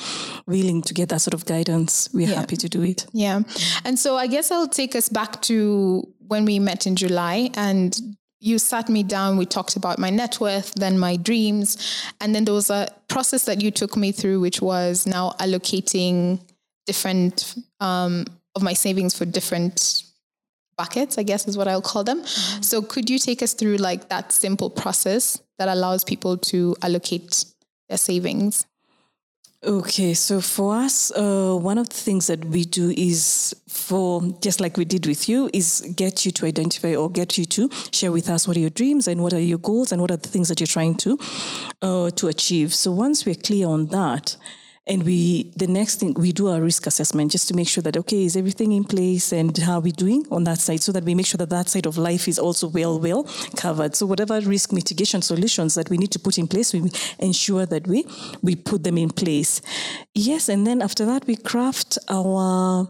willing 0.46 0.82
to 0.82 0.94
get 0.94 1.10
that 1.10 1.20
sort 1.20 1.34
of 1.34 1.44
guidance. 1.44 2.08
We're 2.12 2.28
yeah. 2.28 2.40
happy 2.40 2.56
to 2.56 2.68
do 2.68 2.82
it. 2.82 3.06
Yeah. 3.12 3.42
And 3.84 3.98
so 3.98 4.16
I 4.16 4.26
guess 4.26 4.50
I'll 4.50 4.68
take 4.68 4.96
us 4.96 5.08
back 5.08 5.42
to 5.42 6.08
when 6.26 6.44
we 6.44 6.58
met 6.58 6.86
in 6.86 6.96
July 6.96 7.50
and 7.54 7.96
you 8.40 8.58
sat 8.58 8.88
me 8.88 9.02
down, 9.02 9.36
we 9.36 9.46
talked 9.46 9.76
about 9.76 9.98
my 9.98 10.10
net 10.10 10.40
worth, 10.40 10.74
then 10.74 10.98
my 10.98 11.16
dreams. 11.16 11.78
And 12.20 12.34
then 12.34 12.44
there 12.44 12.54
was 12.54 12.68
a 12.68 12.88
process 13.08 13.44
that 13.44 13.62
you 13.62 13.70
took 13.70 13.96
me 13.96 14.12
through, 14.12 14.40
which 14.40 14.60
was 14.60 15.06
now 15.06 15.34
allocating 15.40 16.40
different 16.86 17.54
um, 17.80 18.26
of 18.54 18.62
my 18.62 18.74
savings 18.74 19.16
for 19.16 19.24
different 19.24 20.03
buckets, 20.76 21.18
I 21.18 21.22
guess 21.22 21.46
is 21.46 21.56
what 21.56 21.68
I'll 21.68 21.82
call 21.82 22.04
them. 22.04 22.20
Mm-hmm. 22.22 22.62
So 22.62 22.82
could 22.82 23.10
you 23.10 23.18
take 23.18 23.42
us 23.42 23.54
through 23.54 23.76
like 23.76 24.08
that 24.08 24.32
simple 24.32 24.70
process 24.70 25.40
that 25.58 25.68
allows 25.68 26.04
people 26.04 26.36
to 26.38 26.76
allocate 26.82 27.44
their 27.88 27.98
savings? 27.98 28.66
Okay, 29.66 30.12
so 30.12 30.42
for 30.42 30.74
us, 30.74 31.10
uh, 31.12 31.56
one 31.56 31.78
of 31.78 31.88
the 31.88 31.94
things 31.94 32.26
that 32.26 32.44
we 32.44 32.64
do 32.64 32.90
is 32.90 33.56
for 33.66 34.20
just 34.42 34.60
like 34.60 34.76
we 34.76 34.84
did 34.84 35.06
with 35.06 35.26
you, 35.26 35.48
is 35.54 35.90
get 35.96 36.26
you 36.26 36.32
to 36.32 36.44
identify 36.44 36.94
or 36.94 37.10
get 37.10 37.38
you 37.38 37.46
to 37.46 37.70
share 37.90 38.12
with 38.12 38.28
us 38.28 38.46
what 38.46 38.58
are 38.58 38.60
your 38.60 38.68
dreams 38.68 39.08
and 39.08 39.22
what 39.22 39.32
are 39.32 39.40
your 39.40 39.56
goals 39.56 39.90
and 39.90 40.02
what 40.02 40.10
are 40.10 40.18
the 40.18 40.28
things 40.28 40.48
that 40.50 40.60
you're 40.60 40.66
trying 40.66 40.94
to 40.96 41.18
uh, 41.80 42.10
to 42.10 42.28
achieve. 42.28 42.74
So 42.74 42.92
once 42.92 43.24
we're 43.24 43.36
clear 43.36 43.66
on 43.66 43.86
that, 43.86 44.36
and 44.86 45.02
we 45.02 45.50
the 45.56 45.66
next 45.66 46.00
thing 46.00 46.12
we 46.14 46.32
do 46.32 46.48
a 46.48 46.60
risk 46.60 46.86
assessment 46.86 47.32
just 47.32 47.48
to 47.48 47.54
make 47.54 47.68
sure 47.68 47.82
that 47.82 47.96
okay 47.96 48.24
is 48.24 48.36
everything 48.36 48.72
in 48.72 48.84
place 48.84 49.32
and 49.32 49.56
how 49.58 49.74
are 49.74 49.80
we 49.80 49.92
doing 49.92 50.26
on 50.30 50.44
that 50.44 50.58
side? 50.58 50.82
So 50.82 50.92
that 50.92 51.04
we 51.04 51.14
make 51.14 51.26
sure 51.26 51.38
that 51.38 51.50
that 51.50 51.68
side 51.68 51.86
of 51.86 51.96
life 51.96 52.28
is 52.28 52.38
also 52.38 52.68
well 52.68 53.00
well 53.00 53.24
covered. 53.56 53.96
So 53.96 54.04
whatever 54.04 54.40
risk 54.40 54.72
mitigation 54.72 55.22
solutions 55.22 55.74
that 55.74 55.88
we 55.88 55.96
need 55.96 56.10
to 56.12 56.18
put 56.18 56.38
in 56.38 56.46
place 56.46 56.72
we 56.72 56.90
ensure 57.18 57.66
that 57.66 57.86
we 57.86 58.04
we 58.42 58.56
put 58.56 58.84
them 58.84 58.98
in 58.98 59.10
place. 59.10 59.62
Yes 60.14 60.48
and 60.48 60.66
then 60.66 60.82
after 60.82 61.06
that 61.06 61.26
we 61.26 61.36
craft 61.36 61.98
our 62.08 62.88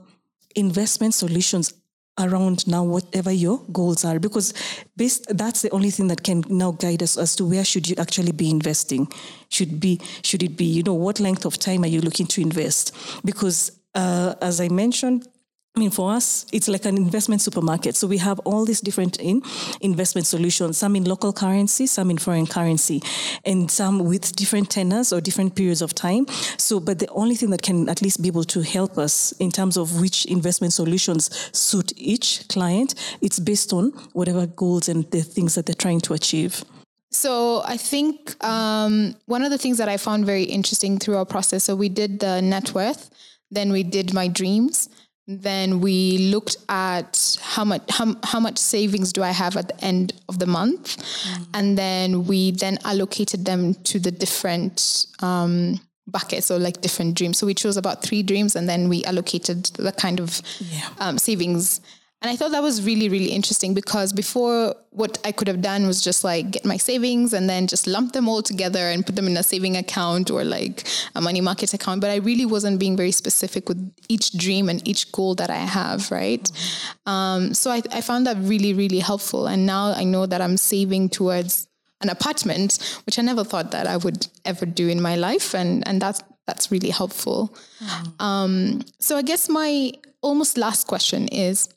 investment 0.57 1.15
solutions 1.15 1.73
around 2.19 2.67
now 2.67 2.85
whatever 2.85 3.33
your 3.33 3.59
goals 3.73 4.05
are 4.05 4.19
because 4.19 4.55
based 4.97 5.27
that's 5.37 5.63
the 5.63 5.71
only 5.71 5.91
thing 5.91 6.09
that 6.09 6.23
can 6.23 6.45
now 6.49 6.71
guide 6.73 7.03
us 7.03 7.17
as 7.17 7.35
to 7.37 7.45
where 7.45 7.65
should 7.65 7.89
you 7.89 7.97
actually 7.99 8.33
be 8.33 8.51
investing. 8.51 9.09
Should 9.49 9.81
be 9.81 10.01
should 10.23 10.43
it 10.43 10.57
be 10.57 10.65
you 10.65 10.83
know 10.83 10.95
what 10.95 11.21
length 11.21 11.45
of 11.45 11.59
time 11.59 11.83
are 11.83 11.89
you 11.89 12.01
looking 12.01 12.27
to 12.27 12.41
invest? 12.41 12.95
Because 13.25 13.73
uh, 13.95 14.35
as 14.41 14.61
i 14.61 14.69
mentioned 14.69 15.27
I 15.77 15.81
mean, 15.81 15.91
for 15.91 16.13
us, 16.13 16.47
it's 16.53 16.69
like 16.69 16.85
an 16.85 16.97
investment 16.97 17.43
supermarket. 17.43 17.97
So 17.97 18.07
we 18.07 18.19
have 18.19 18.39
all 18.41 18.65
these 18.65 18.81
different 18.81 19.19
in 19.19 19.43
investment 19.81 20.25
solutions, 20.25 20.79
some 20.79 20.95
in 20.95 21.03
local 21.03 21.33
currency, 21.33 21.89
some 21.89 22.13
in 22.13 22.19
foreign 22.19 22.47
currency, 22.47 23.03
and 23.45 23.69
some 23.69 24.05
with 24.05 24.37
different 24.37 24.71
tenors 24.71 25.13
or 25.13 25.21
different 25.21 25.57
periods 25.57 25.83
of 25.83 25.93
time. 25.93 26.29
So, 26.59 26.79
but 26.79 27.01
the 27.01 27.09
only 27.09 27.35
thing 27.35 27.51
that 27.51 27.63
can 27.63 27.89
at 27.89 28.03
least 28.03 28.23
be 28.23 28.29
able 28.29 28.45
to 28.45 28.63
help 28.63 28.99
us 28.99 29.33
in 29.41 29.51
terms 29.51 29.77
of 29.77 30.01
which 30.01 30.27
investment 30.27 30.73
solutions 30.73 31.29
suit 31.53 31.93
each 31.97 32.47
client, 32.47 32.95
it's 33.21 33.41
based 33.41 33.73
on 33.73 33.91
whatever 34.13 34.47
goals 34.47 34.89
and 34.89 35.11
the 35.11 35.23
things 35.23 35.57
that 35.57 35.67
they're 35.67 35.75
trying 35.75 36.01
to 36.03 36.15
achieve. 36.15 36.65
So 37.11 37.63
I 37.65 37.79
think 37.79 38.37
um, 38.45 39.17
one 39.27 39.43
of 39.43 39.51
the 39.51 39.59
things 39.59 39.79
that 39.79 39.89
I 39.89 39.97
found 39.97 40.25
very 40.25 40.45
interesting 40.45 41.01
through 41.01 41.17
our 41.17 41.27
process, 41.27 41.65
so 41.65 41.75
we 41.75 41.89
did 41.89 42.21
the 42.21 42.41
net 42.41 42.75
worth, 42.75 43.11
then 43.51 43.73
we 43.73 43.83
did 43.83 44.15
my 44.15 44.29
dreams, 44.29 44.89
Then 45.27 45.81
we 45.81 46.19
looked 46.31 46.57
at 46.69 47.39
how 47.41 47.65
much 47.65 47.83
how, 47.89 48.15
how 48.25 48.41
much 48.41 48.59
savings 48.59 49.13
do 49.13 49.23
I 49.23 49.31
have 49.31 49.57
at 49.57 49.69
the 49.69 49.85
end 49.85 50.13
of 50.29 50.39
the 50.39 50.47
month, 50.47 50.99
mm. 50.99 51.47
and 51.55 51.79
then 51.79 52.27
we 52.27 52.51
then 52.51 52.79
allocated 52.85 53.47
them 53.47 53.75
to 53.85 53.99
the 53.99 54.11
different 54.11 55.07
um, 55.21 55.81
buckets 56.07 56.51
or 56.51 56.59
like 56.59 56.83
different 56.83 57.17
dreams. 57.17 57.39
So 57.39 57.47
we 57.47 57.55
chose 57.55 57.79
about 57.79 58.03
three 58.03 58.23
dreams, 58.23 58.55
and 58.55 58.69
then 58.69 58.91
we 58.91 59.03
allocated 59.05 59.65
the 59.77 59.93
kind 59.93 60.21
of 60.21 60.43
yeah. 60.61 60.91
um, 60.99 61.17
savings 61.17 61.81
and 62.25 62.31
I 62.31 62.37
thought 62.37 62.53
that 62.53 62.63
was 62.63 62.83
really, 62.83 63.11
really 63.11 63.33
interesting 63.33 63.75
because 63.75 64.11
before 64.11 64.75
what 64.89 65.19
I 65.27 65.31
could 65.31 65.47
have 65.47 65.61
done 65.61 65.87
was 65.87 66.01
just 66.01 66.25
like 66.25 66.53
get 66.53 66.65
my 66.65 66.79
savings 66.79 67.35
and 67.35 67.51
then 67.51 67.67
just 67.67 67.87
lump 67.87 68.15
them 68.15 68.31
all 68.31 68.41
together 68.41 68.79
and 68.79 69.05
put 69.05 69.15
them 69.15 69.27
in 69.27 69.37
a 69.37 69.43
saving 69.43 69.77
account 69.77 70.31
or 70.31 70.43
like 70.43 70.89
a 71.15 71.21
money 71.21 71.43
market 71.43 71.75
account. 71.75 72.01
But 72.01 72.09
I 72.09 72.17
really 72.17 72.47
wasn't 72.47 72.81
being 72.81 72.97
very 72.97 73.11
specific 73.11 73.69
with 73.69 73.93
each 74.09 74.33
dream 74.39 74.71
and 74.71 74.81
each 74.89 75.13
goal 75.13 75.35
that 75.35 75.51
I 75.51 75.59
have, 75.59 76.11
right? 76.11 76.43
Mm-hmm. 76.43 77.11
Um, 77.11 77.53
so 77.53 77.71
I, 77.71 77.83
I 77.93 78.01
found 78.01 78.27
that 78.27 78.39
really, 78.39 78.73
really 78.73 79.01
helpful. 79.01 79.47
And 79.47 79.67
now 79.67 79.93
I 79.93 80.05
know 80.05 80.25
that 80.25 80.41
I'm 80.41 80.57
saving 80.57 81.11
towards 81.11 81.69
an 82.01 82.09
apartment, 82.09 82.79
which 83.05 83.19
I 83.19 83.23
never 83.23 83.45
thought 83.45 83.71
that 83.73 83.87
I 83.87 83.99
would 83.99 84.29
ever 84.47 84.65
do 84.65 84.89
in 84.89 85.03
my 85.03 85.17
life. 85.17 85.55
And, 85.55 85.87
and 85.87 86.01
that's, 86.01 86.23
that's 86.47 86.73
really 86.73 86.89
helpful. 86.89 87.55
Mm. 87.81 88.23
Um, 88.23 88.83
so 88.99 89.19
I 89.19 89.21
guess 89.21 89.51
my 89.51 89.93
almost 90.23 90.57
last 90.57 90.87
question 90.87 91.29
is, 91.29 91.69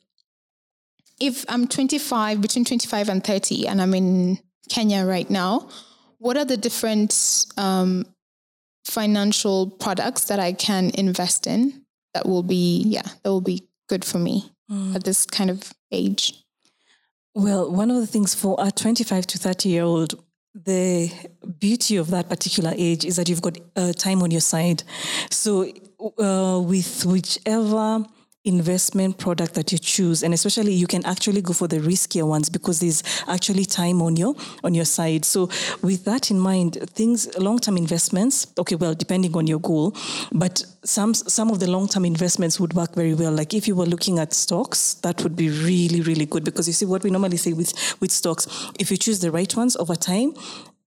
if 1.20 1.44
I'm 1.48 1.66
25, 1.66 2.40
between 2.40 2.64
25 2.64 3.08
and 3.08 3.24
30, 3.24 3.66
and 3.66 3.82
I'm 3.82 3.94
in 3.94 4.38
Kenya 4.68 5.04
right 5.04 5.28
now, 5.28 5.68
what 6.18 6.36
are 6.36 6.44
the 6.44 6.56
different 6.56 7.46
um, 7.56 8.06
financial 8.84 9.70
products 9.70 10.24
that 10.24 10.38
I 10.38 10.52
can 10.52 10.90
invest 10.94 11.46
in 11.46 11.84
that 12.14 12.26
will 12.26 12.42
be, 12.42 12.82
yeah, 12.86 13.02
that 13.22 13.30
will 13.30 13.40
be 13.40 13.68
good 13.88 14.04
for 14.04 14.18
me 14.18 14.52
mm. 14.70 14.94
at 14.94 15.04
this 15.04 15.26
kind 15.26 15.50
of 15.50 15.72
age? 15.92 16.34
Well, 17.34 17.70
one 17.70 17.90
of 17.90 17.96
the 17.96 18.06
things 18.06 18.34
for 18.34 18.56
a 18.58 18.70
25 18.70 19.26
to 19.28 19.38
30 19.38 19.68
year 19.68 19.84
old, 19.84 20.14
the 20.54 21.12
beauty 21.58 21.96
of 21.96 22.10
that 22.10 22.28
particular 22.28 22.72
age 22.76 23.04
is 23.04 23.16
that 23.16 23.28
you've 23.28 23.42
got 23.42 23.58
uh, 23.76 23.92
time 23.92 24.22
on 24.22 24.30
your 24.30 24.40
side. 24.40 24.82
So, 25.30 25.70
uh, 26.18 26.60
with 26.60 27.04
whichever 27.04 28.04
investment 28.44 29.18
product 29.18 29.54
that 29.54 29.72
you 29.72 29.78
choose 29.78 30.22
and 30.22 30.32
especially 30.32 30.72
you 30.72 30.86
can 30.86 31.04
actually 31.04 31.42
go 31.42 31.52
for 31.52 31.66
the 31.66 31.78
riskier 31.78 32.26
ones 32.26 32.48
because 32.48 32.78
there's 32.80 33.02
actually 33.26 33.64
time 33.64 34.00
on 34.00 34.16
your 34.16 34.34
on 34.62 34.74
your 34.74 34.84
side. 34.84 35.24
So 35.24 35.50
with 35.82 36.04
that 36.04 36.30
in 36.30 36.38
mind 36.38 36.78
things 36.90 37.36
long-term 37.36 37.76
investments 37.76 38.46
okay 38.56 38.76
well 38.76 38.94
depending 38.94 39.36
on 39.36 39.46
your 39.46 39.58
goal 39.58 39.94
but 40.32 40.64
some 40.84 41.14
some 41.14 41.50
of 41.50 41.58
the 41.58 41.68
long-term 41.68 42.04
investments 42.04 42.60
would 42.60 42.74
work 42.74 42.94
very 42.94 43.12
well. 43.12 43.32
Like 43.32 43.54
if 43.54 43.66
you 43.66 43.74
were 43.74 43.86
looking 43.86 44.18
at 44.20 44.32
stocks 44.32 44.94
that 45.02 45.22
would 45.24 45.34
be 45.34 45.50
really 45.50 46.00
really 46.00 46.24
good 46.24 46.44
because 46.44 46.68
you 46.68 46.72
see 46.72 46.86
what 46.86 47.02
we 47.02 47.10
normally 47.10 47.36
say 47.36 47.52
with 47.52 47.72
with 48.00 48.12
stocks. 48.12 48.46
If 48.78 48.90
you 48.90 48.96
choose 48.96 49.18
the 49.18 49.32
right 49.32 49.54
ones 49.56 49.76
over 49.76 49.96
time 49.96 50.32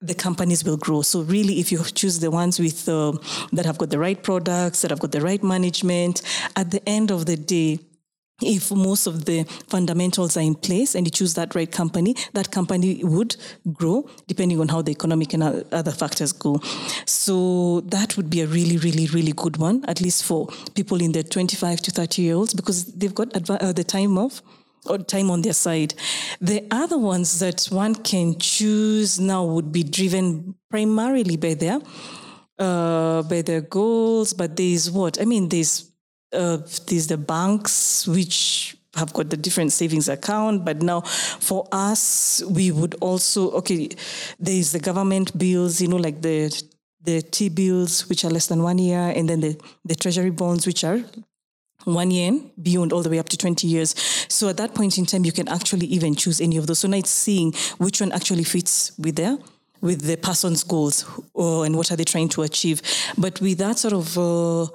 the 0.01 0.15
companies 0.15 0.63
will 0.63 0.77
grow. 0.77 1.01
So 1.01 1.21
really, 1.21 1.59
if 1.59 1.71
you 1.71 1.83
choose 1.83 2.19
the 2.19 2.31
ones 2.31 2.59
with 2.59 2.89
uh, 2.89 3.13
that 3.53 3.65
have 3.65 3.77
got 3.77 3.89
the 3.89 3.99
right 3.99 4.21
products, 4.21 4.81
that 4.81 4.91
have 4.91 4.99
got 4.99 5.11
the 5.11 5.21
right 5.21 5.43
management, 5.43 6.21
at 6.55 6.71
the 6.71 6.87
end 6.89 7.11
of 7.11 7.25
the 7.25 7.37
day, 7.37 7.79
if 8.41 8.71
most 8.71 9.05
of 9.05 9.25
the 9.25 9.43
fundamentals 9.67 10.35
are 10.35 10.41
in 10.41 10.55
place 10.55 10.95
and 10.95 11.05
you 11.05 11.11
choose 11.11 11.35
that 11.35 11.53
right 11.53 11.71
company, 11.71 12.15
that 12.33 12.51
company 12.51 13.03
would 13.03 13.35
grow 13.71 14.09
depending 14.27 14.59
on 14.59 14.67
how 14.67 14.81
the 14.81 14.91
economic 14.91 15.33
and 15.33 15.43
other 15.71 15.91
factors 15.91 16.31
go. 16.31 16.59
So 17.05 17.81
that 17.81 18.17
would 18.17 18.29
be 18.29 18.41
a 18.41 18.47
really, 18.47 18.77
really, 18.77 19.07
really 19.07 19.33
good 19.33 19.57
one, 19.57 19.85
at 19.87 20.01
least 20.01 20.23
for 20.23 20.47
people 20.73 21.01
in 21.01 21.11
the 21.11 21.23
25 21.23 21.81
to 21.81 21.91
30 21.91 22.21
year 22.21 22.35
olds, 22.35 22.53
because 22.53 22.85
they've 22.93 23.13
got 23.13 23.31
uh, 23.49 23.71
the 23.71 23.83
time 23.83 24.17
of 24.17 24.41
or 24.85 24.97
time 24.97 25.29
on 25.29 25.41
their 25.41 25.53
side. 25.53 25.93
The 26.39 26.65
other 26.71 26.97
ones 26.97 27.39
that 27.39 27.65
one 27.65 27.95
can 27.95 28.37
choose 28.39 29.19
now 29.19 29.45
would 29.45 29.71
be 29.71 29.83
driven 29.83 30.55
primarily 30.69 31.37
by 31.37 31.53
their 31.53 31.79
uh, 32.57 33.23
by 33.23 33.41
their 33.41 33.61
goals. 33.61 34.33
But 34.33 34.55
there's 34.55 34.89
what 34.89 35.21
I 35.21 35.25
mean. 35.25 35.49
There's 35.49 35.91
uh, 36.33 36.57
there's 36.87 37.07
the 37.07 37.17
banks 37.17 38.07
which 38.07 38.77
have 38.95 39.13
got 39.13 39.29
the 39.29 39.37
different 39.37 39.71
savings 39.71 40.09
account. 40.09 40.65
But 40.65 40.81
now 40.81 41.01
for 41.01 41.67
us, 41.71 42.43
we 42.49 42.71
would 42.71 42.95
also 42.95 43.51
okay. 43.51 43.89
There's 44.39 44.71
the 44.71 44.79
government 44.79 45.37
bills. 45.37 45.81
You 45.81 45.87
know, 45.89 45.97
like 45.97 46.21
the 46.21 46.51
the 47.03 47.21
T 47.21 47.49
bills, 47.49 48.07
which 48.09 48.25
are 48.25 48.29
less 48.29 48.47
than 48.47 48.63
one 48.63 48.77
year, 48.77 49.13
and 49.15 49.27
then 49.27 49.41
the, 49.41 49.59
the 49.85 49.95
treasury 49.95 50.29
bonds, 50.29 50.67
which 50.67 50.83
are 50.83 51.03
one 51.85 52.11
year 52.11 52.39
beyond 52.61 52.93
all 52.93 53.01
the 53.01 53.09
way 53.09 53.19
up 53.19 53.29
to 53.29 53.37
20 53.37 53.67
years. 53.67 53.95
So 54.27 54.49
at 54.49 54.57
that 54.57 54.73
point 54.75 54.97
in 54.97 55.05
time, 55.05 55.25
you 55.25 55.31
can 55.31 55.47
actually 55.47 55.87
even 55.87 56.15
choose 56.15 56.41
any 56.41 56.57
of 56.57 56.67
those. 56.67 56.79
So 56.79 56.87
now 56.87 56.97
it's 56.97 57.09
seeing 57.09 57.53
which 57.77 58.01
one 58.01 58.11
actually 58.11 58.43
fits 58.43 58.91
with 58.97 59.15
their 59.15 59.37
with 59.81 60.01
the 60.01 60.15
person's 60.15 60.63
goals 60.63 61.05
uh, 61.37 61.61
and 61.61 61.75
what 61.75 61.91
are 61.91 61.95
they 61.95 62.03
trying 62.03 62.29
to 62.29 62.43
achieve. 62.43 62.81
But 63.17 63.41
with 63.41 63.57
that 63.57 63.79
sort 63.79 63.93
of 63.93 64.17
uh, 64.17 64.67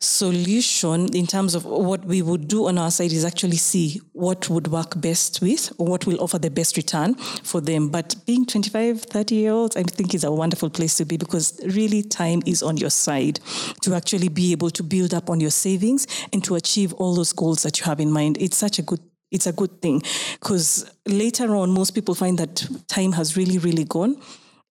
solution, 0.00 1.14
in 1.14 1.26
terms 1.26 1.54
of 1.54 1.64
what 1.64 2.04
we 2.04 2.22
would 2.22 2.48
do 2.48 2.66
on 2.66 2.76
our 2.76 2.90
side, 2.90 3.12
is 3.12 3.24
actually 3.24 3.56
see 3.56 4.00
what 4.12 4.50
would 4.50 4.68
work 4.68 5.00
best 5.00 5.40
with 5.40 5.72
or 5.78 5.86
what 5.86 6.06
will 6.06 6.20
offer 6.20 6.38
the 6.38 6.50
best 6.50 6.76
return 6.76 7.14
for 7.14 7.60
them. 7.60 7.88
But 7.88 8.16
being 8.26 8.44
25, 8.44 9.02
30 9.02 9.34
year 9.34 9.52
olds, 9.52 9.76
I 9.76 9.84
think 9.84 10.14
is 10.14 10.24
a 10.24 10.32
wonderful 10.32 10.70
place 10.70 10.96
to 10.96 11.04
be 11.04 11.16
because 11.16 11.60
really 11.64 12.02
time 12.02 12.42
is 12.44 12.62
on 12.62 12.76
your 12.76 12.90
side 12.90 13.40
to 13.82 13.94
actually 13.94 14.28
be 14.28 14.52
able 14.52 14.70
to 14.70 14.82
build 14.82 15.14
up 15.14 15.30
on 15.30 15.40
your 15.40 15.50
savings 15.50 16.06
and 16.32 16.42
to 16.44 16.56
achieve 16.56 16.92
all 16.94 17.14
those 17.14 17.32
goals 17.32 17.62
that 17.62 17.78
you 17.78 17.84
have 17.84 18.00
in 18.00 18.10
mind. 18.10 18.38
It's 18.40 18.56
such 18.56 18.78
a 18.78 18.82
good 18.82 19.00
it's 19.30 19.46
a 19.46 19.52
good 19.52 19.82
thing 19.82 20.02
because 20.40 20.90
later 21.06 21.54
on 21.54 21.70
most 21.70 21.90
people 21.90 22.14
find 22.14 22.38
that 22.38 22.66
time 22.88 23.12
has 23.12 23.36
really 23.36 23.58
really 23.58 23.84
gone 23.84 24.16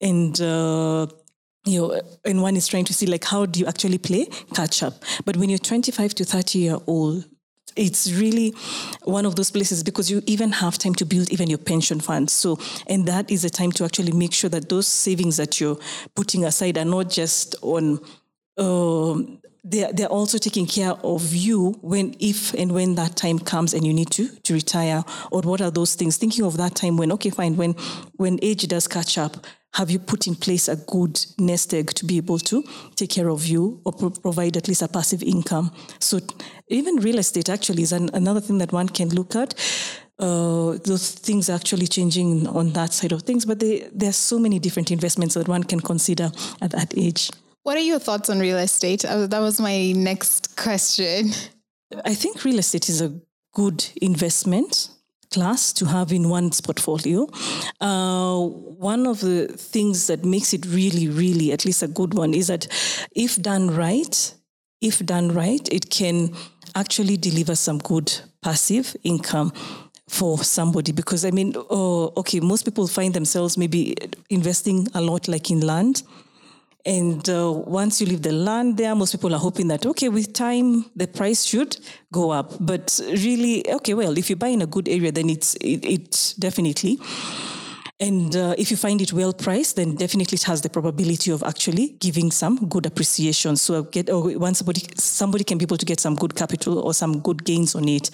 and 0.01 0.39
uh, 0.41 1.07
you 1.65 1.81
know, 1.81 2.01
and 2.23 2.41
one 2.41 2.55
is 2.55 2.67
trying 2.67 2.86
to 2.86 2.93
see 2.93 3.05
like 3.05 3.25
how 3.25 3.45
do 3.45 3.60
you 3.60 3.65
actually 3.65 3.97
play 3.97 4.25
catch 4.53 4.83
up. 4.83 4.93
But 5.25 5.38
when 5.38 5.49
you're 5.49 5.60
25 5.60 6.15
to 6.15 6.25
30 6.25 6.60
year 6.60 6.77
old, 6.88 7.25
it's 7.75 8.12
really 8.13 8.53
one 9.03 9.25
of 9.25 9.36
those 9.36 9.51
places 9.51 9.83
because 9.83 10.10
you 10.10 10.21
even 10.25 10.51
have 10.51 10.77
time 10.77 10.95
to 10.95 11.05
build 11.05 11.29
even 11.31 11.49
your 11.49 11.60
pension 11.60 11.99
fund. 11.99 12.29
So, 12.29 12.57
and 12.88 13.05
that 13.07 13.29
is 13.29 13.45
a 13.45 13.49
time 13.49 13.71
to 13.73 13.86
actually 13.86 14.12
make 14.13 14.33
sure 14.33 14.49
that 14.49 14.69
those 14.69 14.88
savings 14.88 15.38
that 15.38 15.60
you're 15.60 15.77
putting 16.15 16.45
aside 16.45 16.77
are 16.77 16.86
not 16.86 17.10
just 17.10 17.55
on. 17.62 17.99
Um, 18.57 19.39
they're, 19.63 19.91
they're 19.91 20.07
also 20.07 20.38
taking 20.38 20.65
care 20.65 20.91
of 20.91 21.36
you 21.36 21.71
when 21.81 22.15
if 22.19 22.53
and 22.53 22.71
when 22.71 22.95
that 22.95 23.17
time 23.17 23.38
comes 23.38 23.73
and 23.73 23.86
you 23.86 23.93
need 23.93 24.10
to 24.12 24.29
to 24.43 24.53
retire 24.53 25.03
or 25.29 25.41
what 25.41 25.60
are 25.60 25.69
those 25.69 25.93
things 25.93 26.15
thinking 26.15 26.45
of 26.45 26.55
that 26.55 26.73
time 26.73 26.95
when 26.95 27.12
okay 27.12 27.29
fine 27.29 27.57
when 27.57 27.73
when 28.15 28.39
age 28.41 28.65
does 28.69 28.88
catch 28.88 29.17
up 29.17 29.45
have 29.78 29.92
you 29.92 30.00
put 30.00 30.26
in 30.26 30.34
place 30.34 30.68
a 30.68 30.76
good 30.76 31.24
nest 31.38 31.72
egg 31.72 31.94
to 31.94 32.04
be 32.04 32.18
able 32.18 32.40
to 32.40 32.63
take 32.96 33.12
care 33.12 33.30
of 33.30 33.46
you 33.46 33.80
or 33.86 33.94
pro- 33.94 34.10
provide 34.10 34.58
at 34.58 34.68
least 34.68 34.82
a 34.82 34.88
passive 34.88 35.22
income? 35.22 35.72
So 36.00 36.20
even 36.68 36.96
real 36.96 37.20
estate 37.20 37.48
actually 37.48 37.84
is 37.84 37.92
an, 37.92 38.10
another 38.16 38.42
thing 38.42 38.58
that 38.58 38.74
one 38.74 38.90
can 38.90 39.10
look 39.10 39.36
at. 39.36 39.54
Uh, 40.18 40.80
those 40.84 41.12
things 41.12 41.48
are 41.48 41.54
actually 41.54 41.86
changing 41.86 42.48
on 42.48 42.74
that 42.74 42.92
side 42.92 43.12
of 43.12 43.22
things, 43.22 43.46
but 43.46 43.60
they, 43.60 43.88
there 43.94 44.10
are 44.10 44.13
so 44.13 44.40
many 44.40 44.58
different 44.58 44.90
investments 44.90 45.36
that 45.36 45.48
one 45.48 45.63
can 45.63 45.80
consider 45.80 46.32
at 46.60 46.72
that 46.72 46.98
age. 46.98 47.30
What 47.62 47.78
are 47.78 47.82
your 47.82 48.00
thoughts 48.00 48.32
on 48.32 48.40
real 48.40 48.58
estate? 48.58 49.06
Uh, 49.06 49.28
that 49.28 49.40
was 49.40 49.60
my 49.62 49.92
next 49.92 50.56
question. 50.56 51.30
I 52.04 52.16
think 52.16 52.44
real 52.44 52.58
estate 52.58 52.90
is 52.90 53.00
a 53.00 53.13
good 53.54 53.86
investment 54.02 54.90
class 55.32 55.74
to 55.74 55.86
have 55.86 56.12
in 56.12 56.30
one's 56.30 56.62
portfolio. 56.62 57.28
Uh, 57.82 58.40
one 58.42 59.06
of 59.06 59.22
the 59.22 59.48
things 59.48 60.08
that 60.08 60.26
makes 60.26 60.54
it 60.54 60.66
really, 60.66 61.08
really, 61.08 61.52
at 61.52 61.66
least 61.66 61.84
a 61.84 61.88
good 61.88 62.13
one, 62.13 62.34
is 62.34 62.48
that 62.48 62.68
if 63.16 63.42
done 63.42 63.76
right, 63.76 64.34
if 64.82 65.06
done 65.06 65.34
right, 65.34 65.68
it 65.72 65.90
can 65.90 66.34
actually 66.76 67.18
deliver 67.18 67.56
some 67.56 67.80
good 67.80 68.13
passive 68.42 68.96
income 69.04 69.52
for 70.08 70.38
somebody 70.38 70.92
because 70.92 71.26
I 71.26 71.32
mean, 71.32 71.54
oh, 71.70 72.13
okay, 72.18 72.40
most 72.40 72.63
people 72.63 72.88
find 72.88 73.13
themselves 73.13 73.58
maybe 73.58 73.96
investing 74.30 74.88
a 74.94 75.02
lot 75.02 75.28
like 75.28 75.52
in 75.52 75.60
land 75.62 76.04
and 76.88 77.28
uh, 77.30 77.52
once 77.52 78.00
you 78.00 78.08
leave 78.08 78.21
the 78.21 78.32
land 78.32 78.78
there, 78.78 78.95
most 78.95 79.12
people 79.12 79.36
are 79.36 79.39
hoping 79.39 79.67
that, 79.67 79.86
okay, 79.86 80.08
with 80.08 80.32
time, 80.32 80.86
the 80.95 81.06
price 81.06 81.43
should 81.43 81.76
go 82.13 82.32
up. 82.32 82.54
But 82.62 82.97
really, 83.10 83.69
okay, 83.69 83.93
well, 83.93 84.17
if 84.17 84.30
you 84.30 84.38
buy 84.38 84.47
in 84.47 84.62
a 84.62 84.65
good 84.65 84.88
area, 84.88 85.12
then 85.12 85.30
it's 85.30 85.56
it, 85.56 85.84
it 85.84 86.36
definitely. 86.39 86.97
And 88.00 88.34
uh, 88.38 88.56
if 88.58 88.71
you 88.71 88.78
find 88.78 89.02
it 89.02 89.12
well 89.12 89.34
priced, 89.34 89.76
then 89.76 89.95
definitely 89.95 90.38
it 90.38 90.43
has 90.43 90.62
the 90.62 90.69
probability 90.69 91.30
of 91.30 91.43
actually 91.43 91.97
giving 92.00 92.32
some 92.32 92.69
good 92.69 92.86
appreciation. 92.86 93.58
So 93.58 93.84
get 93.84 94.10
or 94.10 94.39
once 94.39 94.60
somebody 94.60 94.84
somebody 94.95 95.43
can 95.43 95.58
be 95.58 95.63
able 95.63 95.78
to 95.78 95.86
get 95.86 96.00
some 96.00 96.15
good 96.15 96.36
capital 96.36 96.80
or 96.80 96.93
some 96.93 97.19
good 97.19 97.43
gains 97.43 97.76
on 97.76 97.89
it. 97.89 98.12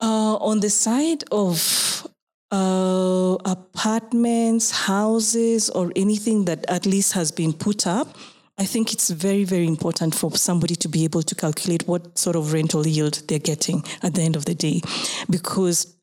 Uh, 0.00 0.36
on 0.36 0.58
the 0.58 0.70
side 0.70 1.22
of 1.30 2.08
uh, 2.50 3.36
apartments, 3.44 4.70
houses, 4.70 5.70
or 5.70 5.92
anything 5.96 6.44
that 6.46 6.64
at 6.68 6.86
least 6.86 7.12
has 7.12 7.30
been 7.30 7.52
put 7.52 7.86
up. 7.86 8.16
I 8.58 8.64
think 8.64 8.92
it's 8.92 9.08
very, 9.10 9.44
very 9.44 9.66
important 9.66 10.14
for 10.14 10.36
somebody 10.36 10.74
to 10.76 10.88
be 10.88 11.04
able 11.04 11.22
to 11.22 11.34
calculate 11.34 11.88
what 11.88 12.18
sort 12.18 12.36
of 12.36 12.52
rental 12.52 12.86
yield 12.86 13.22
they're 13.26 13.38
getting 13.38 13.82
at 14.02 14.14
the 14.14 14.22
end 14.22 14.36
of 14.36 14.44
the 14.44 14.54
day. 14.54 14.82
Because 15.30 15.96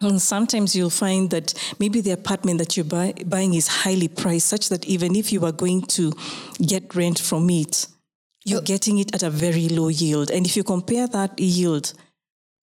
and 0.00 0.20
sometimes 0.20 0.76
you'll 0.76 0.90
find 0.90 1.30
that 1.30 1.54
maybe 1.78 2.00
the 2.00 2.10
apartment 2.10 2.58
that 2.58 2.76
you're 2.76 2.84
buy, 2.84 3.14
buying 3.26 3.54
is 3.54 3.68
highly 3.68 4.08
priced, 4.08 4.48
such 4.48 4.68
that 4.68 4.84
even 4.84 5.16
if 5.16 5.32
you 5.32 5.44
are 5.44 5.52
going 5.52 5.82
to 5.82 6.12
get 6.64 6.94
rent 6.94 7.18
from 7.18 7.48
it, 7.48 7.86
you're 8.44 8.60
getting 8.60 8.98
it 8.98 9.14
at 9.14 9.22
a 9.22 9.30
very 9.30 9.68
low 9.68 9.88
yield. 9.88 10.30
And 10.30 10.44
if 10.46 10.56
you 10.56 10.64
compare 10.64 11.06
that 11.08 11.38
yield 11.40 11.94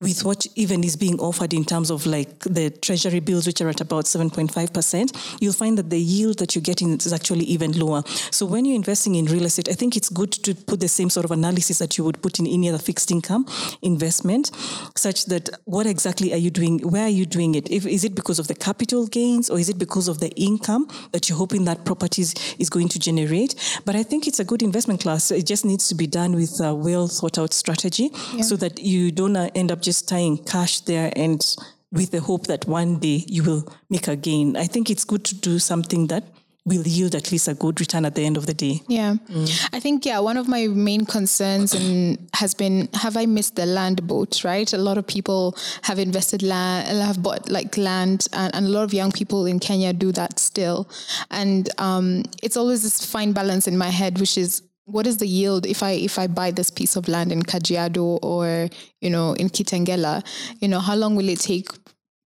with 0.06 0.24
what 0.24 0.46
even 0.56 0.84
is 0.84 0.96
being 0.96 1.20
offered 1.20 1.54
in 1.54 1.66
terms 1.66 1.90
of 1.90 2.06
like 2.06 2.40
the 2.40 2.70
treasury 2.70 3.20
bills, 3.20 3.48
which 3.48 3.60
are 3.62 3.70
at 3.70 3.82
about 3.82 4.06
7.5%, 4.06 5.38
you'll 5.42 5.54
find 5.54 5.78
that 5.78 5.90
the 5.90 6.00
yield 6.00 6.38
that 6.40 6.56
you're 6.56 6.62
getting 6.62 6.94
is 6.94 7.12
actually 7.12 7.46
even 7.46 7.72
lower. 7.72 8.04
So 8.32 8.46
when 8.46 8.66
you're 8.66 8.76
investing 8.76 9.16
in 9.16 9.26
real 9.26 9.46
estate, 9.46 9.68
I 9.68 9.74
think 9.74 9.98
it's 9.98 10.10
good 10.10 10.32
to 10.32 10.54
put 10.54 10.80
the 10.80 10.88
same 10.88 11.10
sort 11.10 11.26
of 11.26 11.32
analysis 11.32 11.80
that 11.80 11.98
you 11.98 12.04
would 12.04 12.22
put 12.22 12.40
in 12.40 12.46
any 12.46 12.70
other 12.70 12.78
fixed 12.78 13.10
income 13.10 13.48
investment, 13.82 14.52
such 14.96 15.26
that 15.26 15.50
what 15.66 15.88
exactly 15.88 16.34
are 16.34 16.38
you 16.38 16.52
doing? 16.52 16.80
Where 16.80 17.06
are 17.06 17.16
you 17.20 17.26
doing 17.26 17.56
it? 17.56 17.70
If, 17.72 17.86
is 17.88 18.04
it 18.04 18.14
because 18.14 18.38
of 18.38 18.48
the 18.48 18.56
capital 18.56 19.08
gains 19.08 19.50
or 19.50 19.58
is 19.58 19.70
it 19.70 19.80
because 19.80 20.08
of 20.08 20.20
the 20.20 20.30
income 20.36 20.88
that 21.12 21.28
you're 21.28 21.38
hoping 21.38 21.66
that 21.66 21.84
properties 21.84 22.36
is 22.60 22.70
going 22.70 22.90
to 22.90 23.00
generate? 23.00 23.56
But 23.86 23.96
I 23.96 24.04
think 24.04 24.28
it's 24.28 24.40
a 24.40 24.46
good 24.46 24.62
investment 24.62 25.02
class. 25.02 25.32
It 25.32 25.48
just 25.48 25.66
needs 25.66 25.88
to 25.90 25.96
be 25.96 26.06
done 26.06 26.34
with 26.36 26.60
a 26.62 26.76
well 26.76 27.08
thought 27.08 27.40
out 27.40 27.54
strategy 27.54 28.12
yeah. 28.34 28.42
so 28.42 28.56
that 28.58 28.80
you 28.80 29.12
don't 29.12 29.36
uh, 29.36 29.50
end 29.56 29.72
up 29.72 29.82
just 29.82 29.95
tying 30.02 30.38
cash 30.38 30.82
there 30.82 31.12
and 31.16 31.56
with 31.92 32.12
the 32.12 32.20
hope 32.20 32.48
that 32.48 32.68
one 32.68 33.00
day 33.00 33.24
you 33.28 33.44
will 33.44 33.74
make 33.90 34.08
a 34.08 34.16
gain. 34.16 34.58
I 34.58 34.66
think 34.66 34.90
it's 34.90 35.06
good 35.06 35.24
to 35.26 35.36
do 35.36 35.60
something 35.60 36.08
that 36.08 36.24
will 36.66 36.86
yield 36.86 37.14
at 37.14 37.32
least 37.32 37.48
a 37.48 37.54
good 37.54 37.80
return 37.80 38.06
at 38.06 38.16
the 38.16 38.26
end 38.26 38.38
of 38.38 38.48
the 38.48 38.54
day. 38.54 38.82
Yeah. 38.88 39.16
Mm. 39.30 39.70
I 39.72 39.80
think, 39.80 40.04
yeah, 40.04 40.18
one 40.18 40.36
of 40.36 40.48
my 40.48 40.66
main 40.66 41.06
concerns 41.06 41.76
and 41.76 42.18
has 42.34 42.56
been, 42.56 42.90
have 42.96 43.16
I 43.16 43.28
missed 43.28 43.56
the 43.56 43.68
land 43.68 44.06
boat, 44.08 44.44
right? 44.44 44.72
A 44.74 44.78
lot 44.78 44.98
of 44.98 45.06
people 45.06 45.56
have 45.84 46.00
invested 46.00 46.42
land, 46.42 46.88
have 46.88 47.22
bought 47.22 47.50
like 47.50 47.78
land 47.78 48.28
and, 48.34 48.54
and 48.56 48.66
a 48.66 48.70
lot 48.70 48.84
of 48.84 48.96
young 48.96 49.12
people 49.12 49.46
in 49.46 49.60
Kenya 49.60 49.94
do 49.94 50.12
that 50.14 50.40
still. 50.40 50.90
And 51.30 51.70
um, 51.80 52.24
it's 52.42 52.58
always 52.58 52.82
this 52.82 53.06
fine 53.06 53.32
balance 53.32 53.68
in 53.68 53.78
my 53.78 53.90
head, 53.90 54.20
which 54.20 54.36
is 54.36 54.64
what 54.86 55.08
is 55.08 55.18
the 55.18 55.28
yield 55.28 55.66
if 55.66 55.82
I 55.84 55.92
if 55.92 56.18
I 56.18 56.28
buy 56.28 56.52
this 56.52 56.70
piece 56.70 56.96
of 56.96 57.08
land 57.08 57.32
in 57.32 57.44
Kajiado 57.44 58.20
or 58.22 58.70
you 59.02 59.10
know 59.10 59.34
in 59.34 59.50
Kitengela? 59.50 60.24
You 60.60 60.68
know, 60.68 60.80
how 60.80 60.96
long 60.96 61.16
will 61.16 61.30
it 61.30 61.40
take 61.40 61.70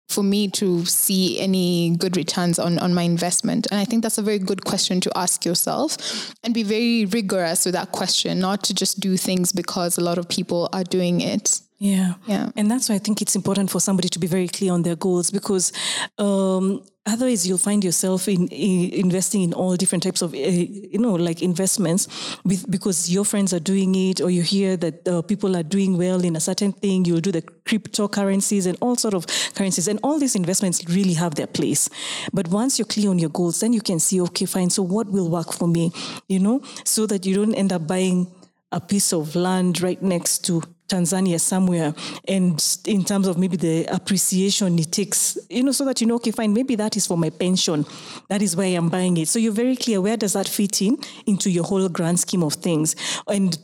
for 0.09 0.25
me 0.25 0.49
to 0.49 0.85
see 0.85 1.39
any 1.39 1.95
good 1.97 2.17
returns 2.17 2.59
on 2.59 2.79
on 2.81 2.93
my 2.93 3.03
investment? 3.03 3.69
And 3.71 3.79
I 3.81 3.85
think 3.85 4.03
that's 4.03 4.19
a 4.19 4.23
very 4.23 4.41
good 4.41 4.65
question 4.65 5.01
to 5.03 5.17
ask 5.17 5.45
yourself, 5.45 6.35
and 6.43 6.53
be 6.53 6.65
very 6.65 7.07
rigorous 7.07 7.65
with 7.65 7.75
that 7.75 7.93
question, 7.93 8.41
not 8.41 8.65
to 8.65 8.75
just 8.75 9.01
do 9.01 9.17
things 9.17 9.53
because 9.53 9.97
a 9.97 10.03
lot 10.03 10.19
of 10.19 10.29
people 10.29 10.69
are 10.73 10.85
doing 10.85 11.21
it. 11.21 11.61
Yeah. 11.81 12.15
Yeah. 12.27 12.51
And 12.57 12.71
that's 12.71 12.91
why 12.91 12.97
I 12.97 12.99
think 12.99 13.23
it's 13.23 13.35
important 13.35 13.71
for 13.71 13.81
somebody 13.81 14.11
to 14.11 14.19
be 14.19 14.27
very 14.27 14.49
clear 14.49 14.71
on 14.71 14.83
their 14.83 14.97
goals 14.97 15.31
because 15.31 15.73
um, 16.19 16.85
otherwise 17.07 17.49
you'll 17.49 17.57
find 17.57 17.83
yourself 17.83 18.29
in, 18.29 18.49
in, 18.49 18.93
investing 18.93 19.41
in 19.41 19.55
all 19.55 19.77
different 19.77 20.03
types 20.03 20.21
of, 20.21 20.35
uh, 20.35 20.37
you 20.37 20.99
know, 20.99 21.15
like 21.15 21.41
investments 21.41 22.37
with, 22.45 22.71
because 22.71 23.11
your 23.11 23.25
friends 23.25 23.55
are 23.55 23.61
doing 23.61 23.95
it 23.95 24.21
or 24.21 24.29
you 24.29 24.43
hear 24.43 24.77
that 24.77 25.09
uh, 25.09 25.23
people 25.23 25.57
are 25.57 25.63
doing 25.63 25.97
well 25.97 26.23
in 26.23 26.37
a 26.37 26.41
certain 26.41 26.73
thing. 26.73 27.07
You'll 27.07 27.21
do 27.21 27.33
the 27.33 27.41
cryptocurrencies 27.41 28.67
and 28.67 28.77
all 28.83 28.97
sort 28.97 29.15
of 29.15 29.27
currencies. 29.55 29.89
And 29.89 29.99
all 30.03 30.19
these 30.19 30.37
investments 30.37 30.85
really 30.87 31.15
have 31.15 31.37
their 31.37 31.47
place. 31.47 31.89
But 32.35 32.49
once 32.49 32.79
you're 32.79 32.85
clear 32.85 33.09
on 33.09 33.19
your 33.19 33.31
goals, 33.31 33.61
then 33.61 33.73
you 33.73 33.81
can 33.81 34.01
see, 34.01 34.21
okay, 34.21 34.45
fine. 34.45 34.69
So 34.69 34.83
what 34.83 35.11
will 35.11 35.31
work 35.31 35.55
for 35.55 35.67
me, 35.67 35.93
you 36.29 36.41
know, 36.41 36.61
so 36.85 37.07
that 37.07 37.25
you 37.25 37.35
don't 37.37 37.55
end 37.55 37.73
up 37.73 37.87
buying 37.87 38.31
a 38.71 38.81
piece 38.81 39.15
of 39.15 39.35
land 39.35 39.81
right 39.81 40.01
next 40.03 40.45
to 40.45 40.63
Tanzania 40.91 41.41
somewhere, 41.41 41.95
and 42.27 42.79
in 42.87 43.05
terms 43.05 43.27
of 43.27 43.39
maybe 43.39 43.57
the 43.57 43.87
appreciation 43.87 44.79
it 44.79 44.93
takes, 44.93 45.39
you 45.49 45.63
know, 45.63 45.73
so 45.73 45.85
that 45.85 46.01
you 46.01 46.07
know, 46.07 46.17
okay, 46.17 46.31
fine, 46.31 46.53
maybe 46.53 46.75
that 46.77 46.97
is 46.97 47.07
for 47.07 47.17
my 47.17 47.31
pension. 47.31 47.87
That 48.29 48.43
is 48.43 48.57
why 48.57 48.67
I'm 48.67 48.89
buying 48.89 49.17
it. 49.17 49.29
So 49.29 49.39
you're 49.39 49.53
very 49.53 49.77
clear 49.77 50.01
where 50.01 50.17
does 50.17 50.33
that 50.33 50.49
fit 50.49 50.83
in 50.83 50.99
into 51.27 51.51
your 51.51 51.65
whole 51.65 51.89
grand 51.89 52.21
scheme 52.21 52.43
of 52.43 52.55
things. 52.55 52.97
And 53.27 53.57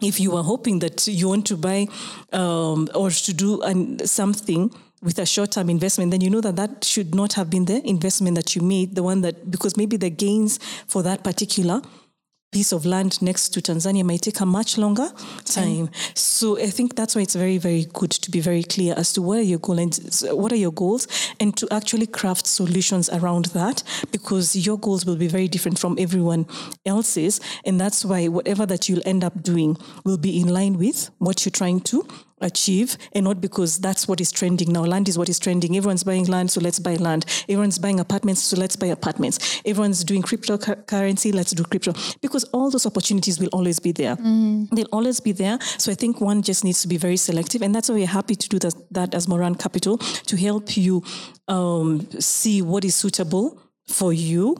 if 0.00 0.20
you 0.20 0.36
are 0.36 0.44
hoping 0.44 0.78
that 0.78 1.06
you 1.08 1.28
want 1.28 1.46
to 1.46 1.56
buy 1.56 1.88
um, 2.32 2.88
or 2.94 3.10
to 3.10 3.32
do 3.32 3.60
an, 3.62 4.06
something 4.06 4.70
with 5.02 5.18
a 5.18 5.26
short-term 5.26 5.70
investment, 5.70 6.10
then 6.10 6.20
you 6.20 6.30
know 6.30 6.40
that 6.40 6.56
that 6.56 6.84
should 6.84 7.14
not 7.14 7.32
have 7.34 7.50
been 7.50 7.64
the 7.64 7.86
investment 7.86 8.36
that 8.36 8.54
you 8.56 8.62
made, 8.62 8.94
the 8.94 9.02
one 9.02 9.20
that 9.22 9.50
because 9.50 9.76
maybe 9.76 9.96
the 9.96 10.10
gains 10.10 10.58
for 10.86 11.02
that 11.02 11.22
particular 11.24 11.82
piece 12.50 12.72
of 12.72 12.86
land 12.86 13.20
next 13.20 13.50
to 13.50 13.60
Tanzania 13.60 14.04
might 14.04 14.22
take 14.22 14.40
a 14.40 14.46
much 14.46 14.78
longer 14.78 15.10
time. 15.44 15.88
Mm. 15.88 16.18
So 16.18 16.58
I 16.58 16.68
think 16.68 16.96
that's 16.96 17.14
why 17.14 17.22
it's 17.22 17.34
very, 17.34 17.58
very 17.58 17.86
good 17.92 18.10
to 18.10 18.30
be 18.30 18.40
very 18.40 18.62
clear 18.62 18.94
as 18.96 19.12
to 19.14 19.22
what 19.22 19.38
are 19.38 19.42
your 19.42 19.58
goals 19.58 20.22
and 20.22 20.38
what 20.38 20.52
are 20.52 20.56
your 20.56 20.72
goals 20.72 21.06
and 21.40 21.56
to 21.56 21.68
actually 21.70 22.06
craft 22.06 22.46
solutions 22.46 23.10
around 23.10 23.46
that 23.46 23.82
because 24.10 24.56
your 24.56 24.78
goals 24.78 25.04
will 25.04 25.16
be 25.16 25.28
very 25.28 25.48
different 25.48 25.78
from 25.78 25.96
everyone 25.98 26.46
else's. 26.86 27.40
And 27.64 27.80
that's 27.80 28.04
why 28.04 28.28
whatever 28.28 28.64
that 28.66 28.88
you'll 28.88 29.06
end 29.06 29.24
up 29.24 29.42
doing 29.42 29.76
will 30.04 30.18
be 30.18 30.40
in 30.40 30.48
line 30.48 30.78
with 30.78 31.10
what 31.18 31.44
you're 31.44 31.50
trying 31.50 31.80
to 31.80 32.06
achieve 32.40 32.96
and 33.12 33.24
not 33.24 33.40
because 33.40 33.78
that's 33.78 34.06
what 34.08 34.20
is 34.20 34.30
trending 34.32 34.72
now. 34.72 34.82
Land 34.82 35.08
is 35.08 35.18
what 35.18 35.28
is 35.28 35.38
trending. 35.38 35.76
Everyone's 35.76 36.04
buying 36.04 36.26
land, 36.26 36.50
so 36.50 36.60
let's 36.60 36.78
buy 36.78 36.94
land. 36.96 37.24
Everyone's 37.48 37.78
buying 37.78 38.00
apartments, 38.00 38.42
so 38.42 38.56
let's 38.56 38.76
buy 38.76 38.86
apartments. 38.86 39.60
Everyone's 39.64 40.04
doing 40.04 40.22
cryptocurrency, 40.22 41.34
let's 41.34 41.52
do 41.52 41.64
crypto. 41.64 41.92
Because 42.20 42.44
all 42.44 42.70
those 42.70 42.86
opportunities 42.86 43.38
will 43.38 43.48
always 43.52 43.78
be 43.78 43.92
there. 43.92 44.16
Mm. 44.16 44.70
They'll 44.70 44.86
always 44.92 45.20
be 45.20 45.32
there. 45.32 45.58
So 45.78 45.92
I 45.92 45.94
think 45.94 46.20
one 46.20 46.42
just 46.42 46.64
needs 46.64 46.82
to 46.82 46.88
be 46.88 46.96
very 46.96 47.16
selective. 47.16 47.62
And 47.62 47.74
that's 47.74 47.88
why 47.88 47.96
we're 47.96 48.06
happy 48.06 48.34
to 48.34 48.48
do 48.48 48.58
that, 48.60 48.74
that 48.90 49.14
as 49.14 49.28
Moran 49.28 49.54
Capital 49.54 49.98
to 49.98 50.36
help 50.36 50.76
you 50.76 51.02
um, 51.48 52.08
see 52.20 52.62
what 52.62 52.84
is 52.84 52.94
suitable 52.94 53.60
for 53.86 54.12
you 54.12 54.56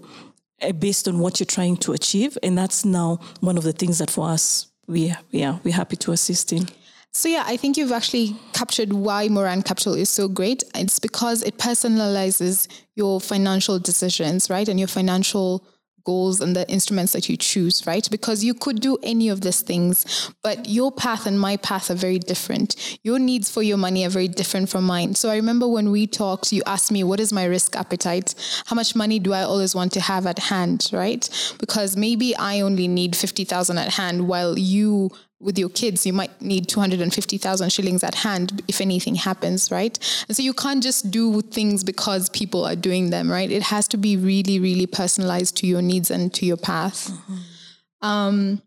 uh, 0.62 0.72
based 0.72 1.06
on 1.06 1.18
what 1.18 1.38
you're 1.38 1.46
trying 1.46 1.76
to 1.76 1.92
achieve. 1.92 2.36
And 2.42 2.56
that's 2.56 2.84
now 2.84 3.20
one 3.40 3.58
of 3.58 3.64
the 3.64 3.72
things 3.72 3.98
that 3.98 4.10
for 4.10 4.28
us, 4.28 4.66
we, 4.86 5.14
yeah, 5.30 5.58
we're 5.62 5.74
happy 5.74 5.96
to 5.96 6.12
assist 6.12 6.52
in. 6.52 6.66
So 7.12 7.28
yeah, 7.28 7.44
I 7.46 7.56
think 7.56 7.76
you've 7.76 7.92
actually 7.92 8.36
captured 8.52 8.92
why 8.92 9.28
Moran 9.28 9.62
Capital 9.62 9.94
is 9.94 10.10
so 10.10 10.28
great. 10.28 10.62
It's 10.74 10.98
because 10.98 11.42
it 11.42 11.58
personalizes 11.58 12.68
your 12.94 13.20
financial 13.20 13.78
decisions, 13.78 14.50
right? 14.50 14.68
And 14.68 14.78
your 14.78 14.88
financial 14.88 15.66
goals 16.04 16.40
and 16.40 16.56
the 16.56 16.66
instruments 16.70 17.12
that 17.12 17.28
you 17.28 17.36
choose, 17.36 17.86
right? 17.86 18.08
Because 18.10 18.42
you 18.42 18.54
could 18.54 18.80
do 18.80 18.96
any 19.02 19.28
of 19.28 19.42
these 19.42 19.60
things, 19.60 20.30
but 20.42 20.66
your 20.66 20.90
path 20.90 21.26
and 21.26 21.38
my 21.38 21.58
path 21.58 21.90
are 21.90 21.94
very 21.94 22.18
different. 22.18 22.98
Your 23.02 23.18
needs 23.18 23.50
for 23.50 23.62
your 23.62 23.76
money 23.76 24.06
are 24.06 24.08
very 24.08 24.28
different 24.28 24.70
from 24.70 24.84
mine. 24.84 25.14
So 25.16 25.28
I 25.28 25.36
remember 25.36 25.68
when 25.68 25.90
we 25.90 26.06
talked, 26.06 26.50
you 26.50 26.62
asked 26.64 26.90
me, 26.90 27.04
what 27.04 27.20
is 27.20 27.30
my 27.30 27.44
risk 27.44 27.76
appetite? 27.76 28.34
How 28.64 28.74
much 28.74 28.96
money 28.96 29.18
do 29.18 29.34
I 29.34 29.42
always 29.42 29.74
want 29.74 29.92
to 29.92 30.00
have 30.00 30.26
at 30.26 30.38
hand, 30.38 30.88
right? 30.94 31.28
Because 31.60 31.94
maybe 31.94 32.34
I 32.36 32.62
only 32.62 32.88
need 32.88 33.14
50,000 33.14 33.76
at 33.76 33.92
hand 33.92 34.28
while 34.28 34.58
you 34.58 35.10
with 35.40 35.58
your 35.58 35.68
kids, 35.68 36.04
you 36.04 36.12
might 36.12 36.40
need 36.42 36.68
250,000 36.68 37.70
shillings 37.70 38.02
at 38.02 38.16
hand 38.16 38.62
if 38.66 38.80
anything 38.80 39.14
happens, 39.14 39.70
right? 39.70 39.96
And 40.26 40.36
so 40.36 40.42
you 40.42 40.52
can't 40.52 40.82
just 40.82 41.10
do 41.10 41.40
things 41.42 41.84
because 41.84 42.28
people 42.30 42.64
are 42.64 42.74
doing 42.74 43.10
them, 43.10 43.30
right? 43.30 43.50
It 43.50 43.62
has 43.62 43.86
to 43.88 43.96
be 43.96 44.16
really, 44.16 44.58
really 44.58 44.86
personalized 44.86 45.56
to 45.58 45.66
your 45.66 45.82
needs 45.82 46.10
and 46.10 46.34
to 46.34 46.44
your 46.44 46.56
path. 46.56 47.10
Mm-hmm. 47.10 48.06
Um, 48.06 48.62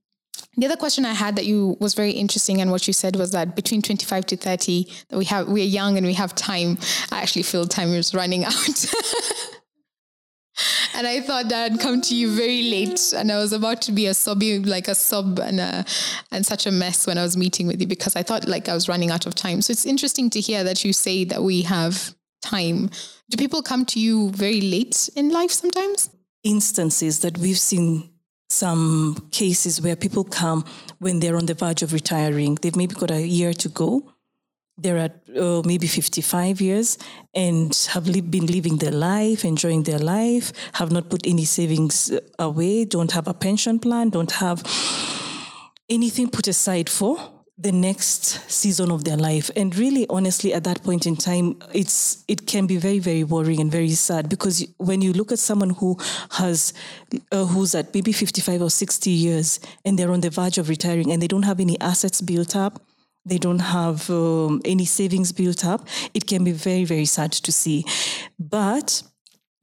the 0.57 0.65
other 0.65 0.75
question 0.75 1.05
I 1.05 1.13
had 1.13 1.37
that 1.37 1.45
you 1.45 1.77
was 1.79 1.93
very 1.93 2.11
interesting 2.11 2.61
and 2.61 2.71
what 2.71 2.85
you 2.85 2.93
said 2.93 3.15
was 3.15 3.31
that 3.31 3.55
between 3.55 3.81
25 3.81 4.25
to 4.27 4.37
30 4.37 4.87
that 5.09 5.17
we 5.17 5.25
have 5.25 5.47
we're 5.47 5.63
young 5.63 5.97
and 5.97 6.05
we 6.05 6.13
have 6.13 6.35
time. 6.35 6.77
I 7.11 7.21
actually 7.21 7.43
feel 7.43 7.65
time 7.65 7.89
is 7.89 8.13
running 8.13 8.43
out. 8.43 8.53
and 10.95 11.07
I 11.07 11.21
thought 11.21 11.49
that 11.49 11.71
I'd 11.71 11.79
come 11.79 12.01
to 12.01 12.15
you 12.15 12.35
very 12.35 12.63
late, 12.63 13.13
and 13.15 13.31
I 13.31 13.37
was 13.37 13.53
about 13.53 13.81
to 13.83 13.91
be 13.91 14.07
a 14.07 14.13
sobby, 14.13 14.59
like 14.59 14.87
a 14.87 14.95
sob 14.95 15.39
and 15.39 15.59
a, 15.59 15.85
and 16.31 16.45
such 16.45 16.65
a 16.65 16.71
mess 16.71 17.07
when 17.07 17.17
I 17.17 17.23
was 17.23 17.37
meeting 17.37 17.67
with 17.67 17.79
you 17.81 17.87
because 17.87 18.15
I 18.15 18.23
thought 18.23 18.47
like 18.47 18.69
I 18.69 18.73
was 18.73 18.87
running 18.89 19.11
out 19.11 19.25
of 19.25 19.35
time. 19.35 19.61
So 19.61 19.71
it's 19.71 19.85
interesting 19.85 20.29
to 20.31 20.39
hear 20.39 20.63
that 20.63 20.83
you 20.83 20.93
say 20.93 21.23
that 21.25 21.43
we 21.43 21.63
have 21.63 22.15
time. 22.41 22.89
Do 23.29 23.37
people 23.37 23.61
come 23.61 23.85
to 23.85 23.99
you 23.99 24.29
very 24.31 24.61
late 24.61 25.09
in 25.15 25.29
life 25.29 25.51
sometimes? 25.51 26.09
Instances 26.43 27.19
that 27.19 27.37
we've 27.37 27.59
seen 27.59 28.09
some 28.49 29.29
cases 29.31 29.81
where 29.81 29.95
people 29.95 30.25
come 30.25 30.65
when 30.99 31.19
they're 31.19 31.37
on 31.37 31.45
the 31.45 31.53
verge 31.53 31.83
of 31.83 31.93
retiring. 31.93 32.55
They've 32.55 32.75
maybe 32.75 32.95
got 32.95 33.11
a 33.11 33.25
year 33.25 33.53
to 33.53 33.69
go 33.69 34.10
they're 34.81 34.97
at 34.97 35.21
uh, 35.37 35.61
maybe 35.65 35.87
55 35.87 36.61
years 36.61 36.97
and 37.33 37.75
have 37.91 38.07
li- 38.07 38.21
been 38.21 38.47
living 38.47 38.77
their 38.77 38.91
life, 38.91 39.45
enjoying 39.45 39.83
their 39.83 39.99
life, 39.99 40.51
have 40.73 40.91
not 40.91 41.09
put 41.09 41.25
any 41.25 41.45
savings 41.45 42.11
away, 42.39 42.85
don't 42.85 43.11
have 43.11 43.27
a 43.27 43.33
pension 43.33 43.79
plan, 43.79 44.09
don't 44.09 44.31
have 44.31 44.63
anything 45.89 46.29
put 46.29 46.47
aside 46.47 46.89
for 46.89 47.17
the 47.57 47.71
next 47.71 48.49
season 48.49 48.91
of 48.91 49.03
their 49.03 49.17
life. 49.17 49.51
And 49.55 49.75
really 49.75 50.07
honestly 50.09 50.51
at 50.53 50.63
that 50.63 50.83
point 50.83 51.05
in 51.05 51.15
time 51.15 51.61
it's 51.73 52.23
it 52.27 52.47
can 52.47 52.65
be 52.65 52.77
very 52.77 52.97
very 52.97 53.23
worrying 53.23 53.59
and 53.59 53.71
very 53.71 53.91
sad 53.91 54.29
because 54.29 54.65
when 54.77 55.01
you 55.01 55.13
look 55.13 55.31
at 55.31 55.37
someone 55.37 55.69
who 55.71 55.97
has 56.31 56.73
uh, 57.31 57.45
who's 57.45 57.75
at 57.75 57.93
maybe 57.93 58.11
55 58.11 58.63
or 58.63 58.69
60 58.71 59.09
years 59.11 59.59
and 59.85 59.99
they're 59.99 60.11
on 60.11 60.21
the 60.21 60.31
verge 60.31 60.57
of 60.57 60.69
retiring 60.69 61.11
and 61.11 61.21
they 61.21 61.27
don't 61.27 61.43
have 61.43 61.59
any 61.59 61.79
assets 61.81 62.19
built 62.19 62.55
up 62.55 62.81
they 63.25 63.37
don't 63.37 63.59
have 63.59 64.09
um, 64.09 64.61
any 64.65 64.85
savings 64.85 65.31
built 65.31 65.65
up 65.65 65.87
it 66.13 66.27
can 66.27 66.43
be 66.43 66.51
very 66.51 66.85
very 66.85 67.05
sad 67.05 67.31
to 67.31 67.51
see 67.51 67.85
but 68.39 69.03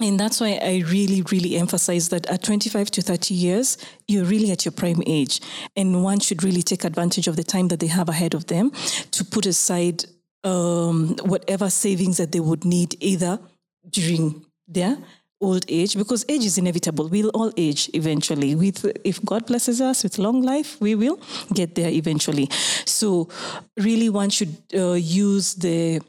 and 0.01 0.19
that's 0.19 0.41
why 0.41 0.61
I 0.63 0.85
really, 0.87 1.23
really 1.23 1.57
emphasize 1.57 2.09
that 2.11 2.27
at 2.27 2.45
25 2.45 2.91
to 2.93 3.03
30 3.03 3.35
years, 3.35 3.77
you're 4.07 4.25
really 4.25 4.53
at 4.53 4.65
your 4.65 4.71
prime 4.71 5.03
age. 5.07 5.41
And 5.77 6.05
one 6.05 6.21
should 6.21 6.45
really 6.45 6.63
take 6.63 6.85
advantage 6.85 7.27
of 7.27 7.35
the 7.35 7.43
time 7.43 7.67
that 7.69 7.81
they 7.81 7.89
have 7.89 8.09
ahead 8.09 8.35
of 8.35 8.47
them 8.47 8.71
to 9.11 9.25
put 9.25 9.45
aside 9.45 10.05
um, 10.45 11.17
whatever 11.25 11.69
savings 11.69 12.19
that 12.19 12.31
they 12.31 12.39
would 12.39 12.65
need 12.65 12.95
either 13.03 13.41
during 13.91 14.45
their 14.69 14.99
old 15.41 15.65
age, 15.69 15.97
because 15.97 16.25
age 16.29 16.45
is 16.45 16.59
inevitable. 16.59 17.09
We'll 17.09 17.31
all 17.31 17.53
age 17.57 17.91
eventually. 17.95 18.55
With 18.55 18.85
if 19.05 19.25
God 19.25 19.47
blesses 19.47 19.81
us 19.81 20.03
with 20.03 20.19
long 20.19 20.43
life, 20.43 20.81
we 20.81 20.95
will 20.95 21.21
get 21.55 21.75
there 21.75 21.91
eventually. 21.91 22.49
So 22.85 23.29
really 23.77 24.09
one 24.09 24.31
should 24.31 24.57
uh, 24.75 24.93
use 24.93 25.55
the 25.55 26.01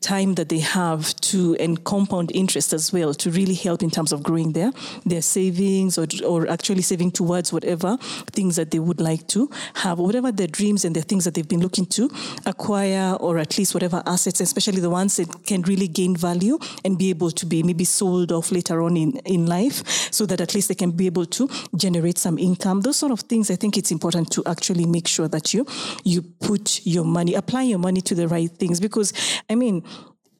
time 0.00 0.34
that 0.34 0.48
they 0.48 0.58
have 0.58 1.14
to 1.16 1.56
and 1.56 1.82
compound 1.84 2.30
interest 2.34 2.72
as 2.72 2.92
well 2.92 3.14
to 3.14 3.30
really 3.30 3.54
help 3.54 3.82
in 3.82 3.90
terms 3.90 4.12
of 4.12 4.22
growing 4.22 4.52
their 4.52 4.72
their 5.04 5.22
savings 5.22 5.98
or 5.98 6.06
or 6.26 6.48
actually 6.48 6.82
saving 6.82 7.10
towards 7.10 7.52
whatever 7.52 7.96
things 8.32 8.56
that 8.56 8.70
they 8.70 8.78
would 8.78 9.00
like 9.00 9.26
to 9.28 9.50
have. 9.74 9.98
Whatever 9.98 10.32
their 10.32 10.46
dreams 10.46 10.84
and 10.84 10.94
the 10.94 11.02
things 11.02 11.24
that 11.24 11.34
they've 11.34 11.48
been 11.48 11.60
looking 11.60 11.86
to 11.86 12.10
acquire 12.46 13.16
or 13.20 13.38
at 13.38 13.58
least 13.58 13.74
whatever 13.74 14.02
assets 14.06 14.40
especially 14.40 14.80
the 14.80 14.90
ones 14.90 15.16
that 15.16 15.28
can 15.46 15.62
really 15.62 15.88
gain 15.88 16.16
value 16.16 16.58
and 16.84 16.98
be 16.98 17.10
able 17.10 17.30
to 17.30 17.46
be 17.46 17.62
maybe 17.62 17.84
sold 17.84 18.32
off 18.32 18.52
later 18.52 18.82
on 18.82 18.96
in 18.96 19.12
in 19.24 19.46
life 19.46 19.86
so 20.12 20.26
that 20.26 20.40
at 20.40 20.54
least 20.54 20.68
they 20.68 20.74
can 20.74 20.90
be 20.90 21.06
able 21.06 21.26
to 21.26 21.48
generate 21.76 22.18
some 22.18 22.38
income. 22.38 22.80
Those 22.80 22.96
sort 22.96 23.12
of 23.12 23.20
things 23.20 23.50
i 23.50 23.56
think 23.56 23.76
it's 23.76 23.90
important 23.90 24.30
to 24.32 24.42
actually 24.46 24.86
make 24.86 25.08
sure 25.08 25.28
that 25.28 25.54
you 25.54 25.66
you 26.04 26.22
put 26.22 26.80
your 26.84 27.04
money 27.04 27.34
apply 27.34 27.62
your 27.62 27.78
money 27.78 28.00
to 28.00 28.14
the 28.14 28.28
right 28.28 28.50
things. 28.50 28.80
Because 28.80 29.12
i 29.48 29.54
mean 29.54 29.71
mean, 29.72 29.84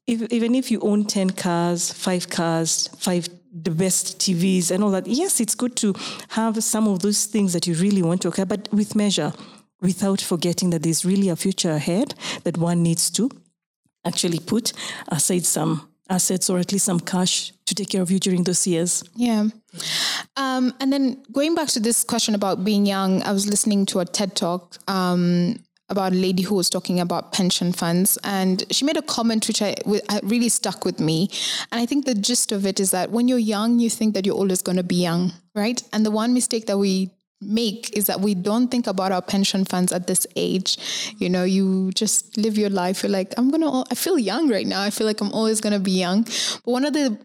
if, 0.06 0.32
even 0.32 0.54
if 0.54 0.70
you 0.70 0.80
own 0.80 1.04
10 1.04 1.30
cars, 1.30 1.92
five 1.92 2.28
cars, 2.28 2.88
five 2.98 3.28
the 3.54 3.70
best 3.70 4.18
TVs 4.18 4.70
and 4.70 4.82
all 4.82 4.90
that, 4.90 5.06
yes, 5.06 5.40
it's 5.40 5.54
good 5.54 5.76
to 5.76 5.94
have 6.30 6.62
some 6.64 6.88
of 6.88 7.00
those 7.00 7.26
things 7.26 7.52
that 7.52 7.66
you 7.66 7.74
really 7.74 8.02
want 8.02 8.22
to 8.22 8.28
occur, 8.28 8.44
but 8.44 8.68
with 8.72 8.96
measure, 8.96 9.32
without 9.80 10.20
forgetting 10.20 10.70
that 10.70 10.82
there's 10.82 11.04
really 11.04 11.28
a 11.28 11.36
future 11.36 11.72
ahead 11.72 12.14
that 12.44 12.56
one 12.56 12.82
needs 12.82 13.10
to 13.10 13.30
actually 14.04 14.38
put 14.38 14.72
aside 15.08 15.44
some 15.44 15.88
assets 16.08 16.50
or 16.50 16.58
at 16.58 16.72
least 16.72 16.84
some 16.84 17.00
cash 17.00 17.52
to 17.66 17.74
take 17.74 17.90
care 17.90 18.02
of 18.02 18.10
you 18.10 18.18
during 18.18 18.44
those 18.44 18.66
years. 18.66 19.04
Yeah. 19.16 19.48
Um, 20.36 20.74
and 20.80 20.92
then 20.92 21.22
going 21.32 21.54
back 21.54 21.68
to 21.68 21.80
this 21.80 22.04
question 22.04 22.34
about 22.34 22.64
being 22.64 22.86
young, 22.86 23.22
I 23.22 23.32
was 23.32 23.46
listening 23.46 23.86
to 23.86 24.00
a 24.00 24.04
TED 24.04 24.34
talk 24.36 24.76
um, 24.88 25.56
about 25.92 26.12
a 26.12 26.16
lady 26.16 26.42
who 26.42 26.56
was 26.56 26.68
talking 26.68 26.98
about 26.98 27.32
pension 27.32 27.72
funds, 27.72 28.18
and 28.24 28.64
she 28.72 28.84
made 28.84 28.96
a 28.96 29.02
comment 29.02 29.46
which 29.46 29.62
I 29.62 29.76
really 30.24 30.48
stuck 30.48 30.84
with 30.84 30.98
me. 30.98 31.30
And 31.70 31.80
I 31.80 31.86
think 31.86 32.04
the 32.04 32.14
gist 32.14 32.50
of 32.50 32.66
it 32.66 32.80
is 32.80 32.90
that 32.90 33.10
when 33.10 33.28
you're 33.28 33.38
young, 33.38 33.78
you 33.78 33.88
think 33.88 34.14
that 34.14 34.26
you're 34.26 34.34
always 34.34 34.62
going 34.62 34.78
to 34.78 34.82
be 34.82 34.96
young, 34.96 35.32
right? 35.54 35.80
And 35.92 36.04
the 36.04 36.10
one 36.10 36.34
mistake 36.34 36.66
that 36.66 36.78
we 36.78 37.10
make 37.40 37.96
is 37.96 38.06
that 38.06 38.20
we 38.20 38.34
don't 38.34 38.68
think 38.68 38.86
about 38.86 39.12
our 39.12 39.22
pension 39.22 39.64
funds 39.64 39.92
at 39.92 40.06
this 40.06 40.26
age. 40.36 40.78
You 41.18 41.28
know, 41.28 41.44
you 41.44 41.90
just 41.92 42.36
live 42.36 42.56
your 42.56 42.70
life. 42.70 43.02
You're 43.02 43.10
like, 43.10 43.34
I'm 43.36 43.50
gonna. 43.50 43.84
I 43.90 43.94
feel 43.94 44.18
young 44.18 44.48
right 44.48 44.66
now. 44.66 44.82
I 44.82 44.90
feel 44.90 45.06
like 45.06 45.20
I'm 45.20 45.32
always 45.32 45.60
gonna 45.60 45.80
be 45.80 45.92
young. 45.92 46.22
But 46.22 46.72
one 46.72 46.84
of 46.84 46.92
the 46.92 47.18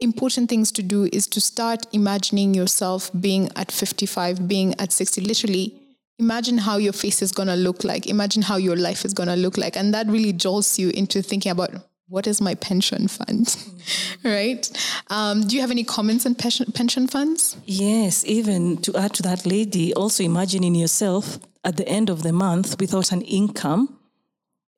important 0.00 0.48
things 0.48 0.70
to 0.72 0.82
do 0.82 1.08
is 1.12 1.26
to 1.26 1.40
start 1.40 1.86
imagining 1.92 2.54
yourself 2.54 3.10
being 3.20 3.50
at 3.56 3.72
55, 3.72 4.46
being 4.46 4.74
at 4.78 4.92
60, 4.92 5.22
literally 5.22 5.77
imagine 6.18 6.58
how 6.58 6.76
your 6.76 6.92
face 6.92 7.22
is 7.22 7.32
going 7.32 7.48
to 7.48 7.56
look 7.56 7.84
like. 7.84 8.06
Imagine 8.06 8.42
how 8.42 8.56
your 8.56 8.76
life 8.76 9.04
is 9.04 9.14
going 9.14 9.28
to 9.28 9.36
look 9.36 9.56
like. 9.56 9.76
And 9.76 9.94
that 9.94 10.06
really 10.06 10.32
jolts 10.32 10.78
you 10.78 10.90
into 10.90 11.22
thinking 11.22 11.52
about 11.52 11.70
what 12.08 12.26
is 12.26 12.40
my 12.40 12.54
pension 12.54 13.06
fund, 13.06 13.46
mm-hmm. 13.46 14.28
right? 14.28 14.70
Um, 15.08 15.42
do 15.42 15.54
you 15.54 15.60
have 15.60 15.70
any 15.70 15.84
comments 15.84 16.24
on 16.26 16.34
pension, 16.34 16.72
pension 16.72 17.06
funds? 17.06 17.56
Yes, 17.66 18.24
even 18.24 18.78
to 18.78 18.96
add 18.96 19.14
to 19.14 19.22
that, 19.24 19.46
lady, 19.46 19.92
also 19.94 20.24
imagining 20.24 20.74
yourself 20.74 21.38
at 21.64 21.76
the 21.76 21.86
end 21.86 22.08
of 22.08 22.22
the 22.22 22.32
month 22.32 22.80
without 22.80 23.12
an 23.12 23.22
income 23.22 23.98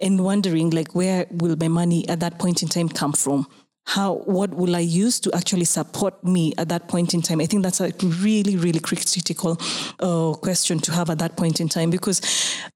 and 0.00 0.24
wondering, 0.24 0.70
like, 0.70 0.94
where 0.94 1.26
will 1.31 1.57
my 1.57 1.68
money 1.68 2.09
at 2.09 2.20
that 2.20 2.38
point 2.38 2.62
in 2.62 2.68
time 2.68 2.88
come 2.88 3.12
from? 3.12 3.46
How 3.90 4.14
what 4.37 4.55
will 4.55 4.76
I 4.76 4.81
use 4.81 5.18
to 5.20 5.35
actually 5.35 5.64
support 5.64 6.22
me 6.22 6.53
at 6.59 6.68
that 6.68 6.87
point 6.87 7.12
in 7.12 7.22
time? 7.22 7.40
I 7.40 7.46
think 7.46 7.64
that's 7.64 7.81
a 7.81 7.92
really 8.22 8.57
really 8.57 8.79
critical 8.79 9.61
uh, 9.98 10.35
question 10.35 10.79
to 10.81 10.92
have 10.92 11.11
at 11.11 11.18
that 11.18 11.37
point 11.37 11.61
in 11.61 11.68
time 11.68 11.90
because 11.90 12.20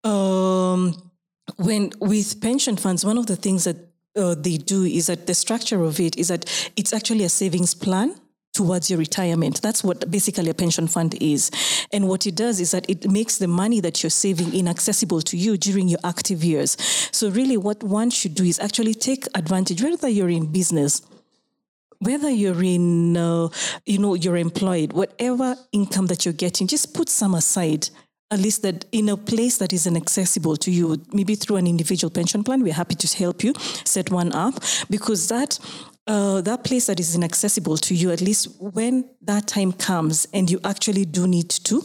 um, 0.02 1.12
when 1.56 1.92
with 2.00 2.40
pension 2.40 2.76
funds, 2.76 3.04
one 3.04 3.16
of 3.16 3.26
the 3.26 3.36
things 3.36 3.62
that 3.62 3.76
uh, 4.16 4.34
they 4.34 4.56
do 4.56 4.82
is 4.82 5.06
that 5.06 5.26
the 5.28 5.34
structure 5.34 5.84
of 5.84 6.00
it 6.00 6.16
is 6.16 6.28
that 6.28 6.44
it's 6.76 6.92
actually 6.92 7.24
a 7.24 7.28
savings 7.28 7.74
plan 7.74 8.14
towards 8.54 8.88
your 8.88 8.98
retirement. 8.98 9.60
That's 9.60 9.84
what 9.84 10.10
basically 10.10 10.48
a 10.48 10.54
pension 10.54 10.86
fund 10.86 11.14
is. 11.20 11.50
And 11.92 12.08
what 12.08 12.26
it 12.26 12.36
does 12.36 12.60
is 12.60 12.70
that 12.70 12.88
it 12.88 13.10
makes 13.10 13.38
the 13.38 13.48
money 13.48 13.80
that 13.80 14.02
you're 14.02 14.10
saving 14.10 14.54
inaccessible 14.54 15.20
to 15.22 15.36
you 15.36 15.56
during 15.56 15.88
your 15.88 16.00
active 16.04 16.42
years. 16.42 16.76
So 17.12 17.28
really 17.30 17.56
what 17.56 17.82
one 17.82 18.10
should 18.10 18.34
do 18.34 18.44
is 18.44 18.58
actually 18.60 18.94
take 18.94 19.26
advantage, 19.34 19.82
whether 19.82 20.08
you're 20.08 20.30
in 20.30 20.46
business, 20.46 21.02
whether 21.98 22.30
you're 22.30 22.62
in, 22.62 23.16
uh, 23.16 23.48
you 23.84 23.98
know, 23.98 24.14
you're 24.14 24.36
employed, 24.36 24.92
whatever 24.92 25.56
income 25.72 26.06
that 26.06 26.24
you're 26.24 26.34
getting, 26.34 26.66
just 26.66 26.94
put 26.94 27.08
some 27.08 27.34
aside 27.34 27.88
at 28.30 28.40
least 28.40 28.62
that 28.62 28.84
in 28.90 29.08
a 29.10 29.16
place 29.16 29.58
that 29.58 29.72
is 29.72 29.86
inaccessible 29.86 30.56
to 30.56 30.70
you, 30.70 31.00
maybe 31.12 31.36
through 31.36 31.56
an 31.56 31.66
individual 31.66 32.10
pension 32.10 32.42
plan, 32.42 32.62
we're 32.62 32.72
happy 32.72 32.96
to 32.96 33.16
help 33.16 33.44
you 33.44 33.52
set 33.84 34.10
one 34.10 34.32
up 34.32 34.54
because 34.90 35.28
that 35.28 35.58
uh, 36.06 36.40
that 36.42 36.64
place 36.64 36.86
that 36.86 37.00
is 37.00 37.14
inaccessible 37.14 37.76
to 37.78 37.94
you, 37.94 38.10
at 38.10 38.20
least 38.20 38.48
when 38.60 39.08
that 39.22 39.46
time 39.46 39.72
comes 39.72 40.26
and 40.32 40.50
you 40.50 40.60
actually 40.64 41.04
do 41.04 41.26
need 41.26 41.48
to 41.48 41.82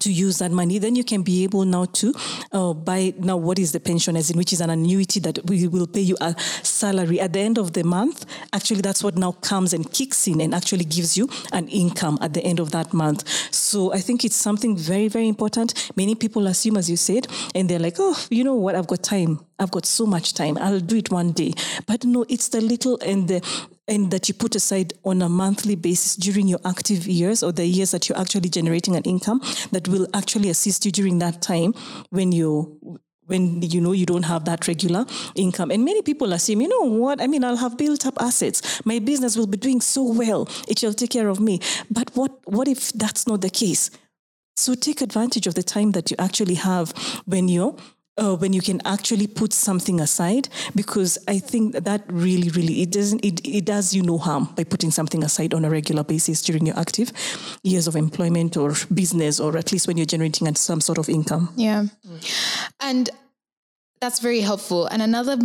to 0.00 0.12
use 0.12 0.38
that 0.38 0.50
money, 0.50 0.78
then 0.78 0.96
you 0.96 1.04
can 1.04 1.22
be 1.22 1.44
able 1.44 1.64
now 1.64 1.84
to 1.84 2.14
uh, 2.52 2.72
buy 2.72 3.12
now 3.18 3.36
what 3.36 3.58
is 3.58 3.72
the 3.72 3.80
pension 3.80 4.16
as 4.16 4.30
in 4.30 4.38
which 4.38 4.52
is 4.52 4.60
an 4.60 4.70
annuity 4.70 5.20
that 5.20 5.38
we 5.46 5.68
will 5.68 5.86
pay 5.86 6.00
you 6.00 6.16
a 6.20 6.34
salary 6.62 7.20
at 7.20 7.32
the 7.32 7.40
end 7.40 7.58
of 7.58 7.72
the 7.72 7.84
month. 7.84 8.24
Actually, 8.52 8.80
that's 8.80 9.02
what 9.02 9.16
now 9.16 9.32
comes 9.32 9.72
and 9.72 9.92
kicks 9.92 10.26
in 10.26 10.40
and 10.40 10.54
actually 10.54 10.84
gives 10.84 11.16
you 11.16 11.28
an 11.52 11.68
income 11.68 12.18
at 12.20 12.32
the 12.32 12.42
end 12.42 12.58
of 12.58 12.70
that 12.70 12.92
month. 12.92 13.28
So 13.52 13.92
I 13.92 13.98
think 13.98 14.24
it's 14.24 14.36
something 14.36 14.76
very, 14.76 15.08
very 15.08 15.28
important. 15.28 15.90
Many 15.96 16.14
people 16.14 16.46
assume, 16.46 16.76
as 16.76 16.88
you 16.88 16.96
said, 16.96 17.26
and 17.54 17.68
they're 17.68 17.78
like, 17.78 17.96
oh, 17.98 18.18
you 18.30 18.44
know 18.44 18.54
what, 18.54 18.74
I've 18.74 18.86
got 18.86 19.02
time. 19.02 19.40
I've 19.62 19.70
got 19.70 19.86
so 19.86 20.06
much 20.06 20.34
time. 20.34 20.58
I'll 20.58 20.80
do 20.80 20.96
it 20.96 21.10
one 21.10 21.32
day. 21.32 21.52
But 21.86 22.04
no, 22.04 22.24
it's 22.28 22.48
the 22.48 22.60
little 22.60 22.98
and 23.00 23.28
the 23.28 23.68
and 23.88 24.10
that 24.10 24.28
you 24.28 24.34
put 24.34 24.54
aside 24.54 24.92
on 25.04 25.22
a 25.22 25.28
monthly 25.28 25.74
basis 25.74 26.16
during 26.16 26.46
your 26.48 26.60
active 26.64 27.06
years 27.06 27.42
or 27.42 27.52
the 27.52 27.66
years 27.66 27.90
that 27.90 28.08
you're 28.08 28.18
actually 28.18 28.48
generating 28.48 28.96
an 28.96 29.02
income 29.02 29.40
that 29.72 29.88
will 29.88 30.06
actually 30.14 30.48
assist 30.48 30.84
you 30.84 30.92
during 30.92 31.18
that 31.18 31.42
time 31.42 31.74
when 32.10 32.32
you 32.32 33.00
when 33.26 33.62
you 33.62 33.80
know 33.80 33.92
you 33.92 34.04
don't 34.04 34.24
have 34.24 34.44
that 34.44 34.66
regular 34.68 35.06
income. 35.34 35.70
And 35.70 35.84
many 35.84 36.02
people 36.02 36.32
assume 36.32 36.60
you 36.60 36.68
know 36.68 36.84
what? 36.84 37.20
I 37.20 37.26
mean 37.26 37.44
i'll 37.44 37.56
have 37.56 37.76
built 37.78 38.06
up 38.06 38.14
assets. 38.20 38.84
My 38.84 38.98
business 38.98 39.36
will 39.36 39.46
be 39.46 39.56
doing 39.56 39.80
so 39.80 40.02
well. 40.02 40.48
It 40.68 40.78
shall 40.78 40.92
take 40.92 41.10
care 41.10 41.28
of 41.28 41.40
me. 41.40 41.60
But 41.90 42.10
what 42.14 42.32
what 42.44 42.68
if 42.68 42.92
that's 42.92 43.26
not 43.26 43.40
the 43.40 43.50
case? 43.50 43.90
So 44.56 44.74
take 44.74 45.00
advantage 45.00 45.46
of 45.46 45.54
the 45.54 45.62
time 45.62 45.92
that 45.92 46.10
you 46.10 46.16
actually 46.18 46.54
have 46.56 46.92
when 47.24 47.48
you're 47.48 47.74
uh, 48.18 48.36
when 48.36 48.52
you 48.52 48.60
can 48.60 48.80
actually 48.84 49.26
put 49.26 49.52
something 49.52 50.00
aside 50.00 50.48
because 50.74 51.18
i 51.28 51.38
think 51.38 51.72
that 51.72 52.02
really 52.08 52.50
really 52.50 52.82
it 52.82 52.90
doesn't 52.90 53.24
it, 53.24 53.46
it 53.46 53.64
does 53.64 53.94
you 53.94 54.02
no 54.02 54.18
harm 54.18 54.48
by 54.56 54.64
putting 54.64 54.90
something 54.90 55.24
aside 55.24 55.54
on 55.54 55.64
a 55.64 55.70
regular 55.70 56.04
basis 56.04 56.42
during 56.42 56.66
your 56.66 56.78
active 56.78 57.12
years 57.62 57.86
of 57.86 57.96
employment 57.96 58.56
or 58.56 58.74
business 58.92 59.40
or 59.40 59.56
at 59.56 59.72
least 59.72 59.86
when 59.86 59.96
you're 59.96 60.06
generating 60.06 60.52
some 60.54 60.80
sort 60.80 60.98
of 60.98 61.08
income. 61.08 61.52
Yeah. 61.56 61.84
And 62.80 63.10
that's 64.00 64.20
very 64.20 64.40
helpful. 64.40 64.86
And 64.86 65.02
another 65.02 65.36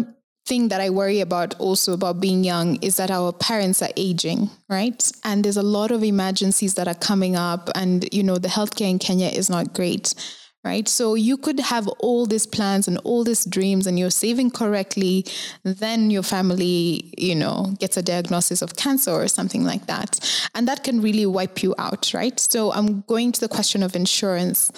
thing 0.48 0.70
that 0.70 0.82
I 0.82 0.90
worry 0.90 1.20
about 1.20 1.60
also 1.60 1.94
about 1.94 2.20
being 2.20 2.44
young 2.44 2.78
is 2.78 2.96
that 2.98 3.12
our 3.12 3.34
parents 3.34 3.82
are 3.82 3.90
aging, 3.98 4.50
right? 4.70 5.12
And 5.24 5.44
there's 5.44 5.58
a 5.58 5.64
lot 5.64 5.92
of 5.92 6.04
emergencies 6.04 6.76
that 6.76 6.88
are 6.88 6.96
coming 6.96 7.36
up, 7.36 7.70
and 7.76 8.08
you 8.14 8.24
know 8.24 8.38
the 8.38 8.48
healthcare 8.48 8.90
in 8.90 8.98
Kenya 8.98 9.28
is 9.28 9.50
not 9.50 9.74
great 9.74 10.16
right? 10.64 10.88
So 10.88 11.16
you 11.16 11.38
could 11.38 11.60
have 11.60 11.88
all 12.00 12.26
these 12.26 12.46
plans 12.46 12.88
and 12.88 12.98
all 13.00 13.24
these 13.24 13.46
dreams 13.46 13.88
and 13.88 13.98
you're 13.98 14.10
saving 14.10 14.52
correctly, 14.52 15.26
then 15.64 16.12
your 16.12 16.24
family, 16.24 17.14
you 17.18 17.36
know, 17.36 17.74
gets 17.80 17.96
a 17.96 18.02
diagnosis 18.02 18.62
of 18.62 18.76
cancer 18.76 19.12
or 19.12 19.28
something 19.28 19.64
like 19.64 19.88
that. 19.88 20.20
And 20.56 20.68
that 20.68 20.84
can 20.84 21.02
really 21.02 21.26
wipe 21.26 21.64
you 21.64 21.74
out, 21.78 22.14
right? 22.14 22.38
So 22.40 22.74
I'm 22.74 23.02
going 23.02 23.32
to 23.32 23.40
the 23.40 23.48
question 23.48 23.82
of 23.82 23.96
insurance. 23.96 24.72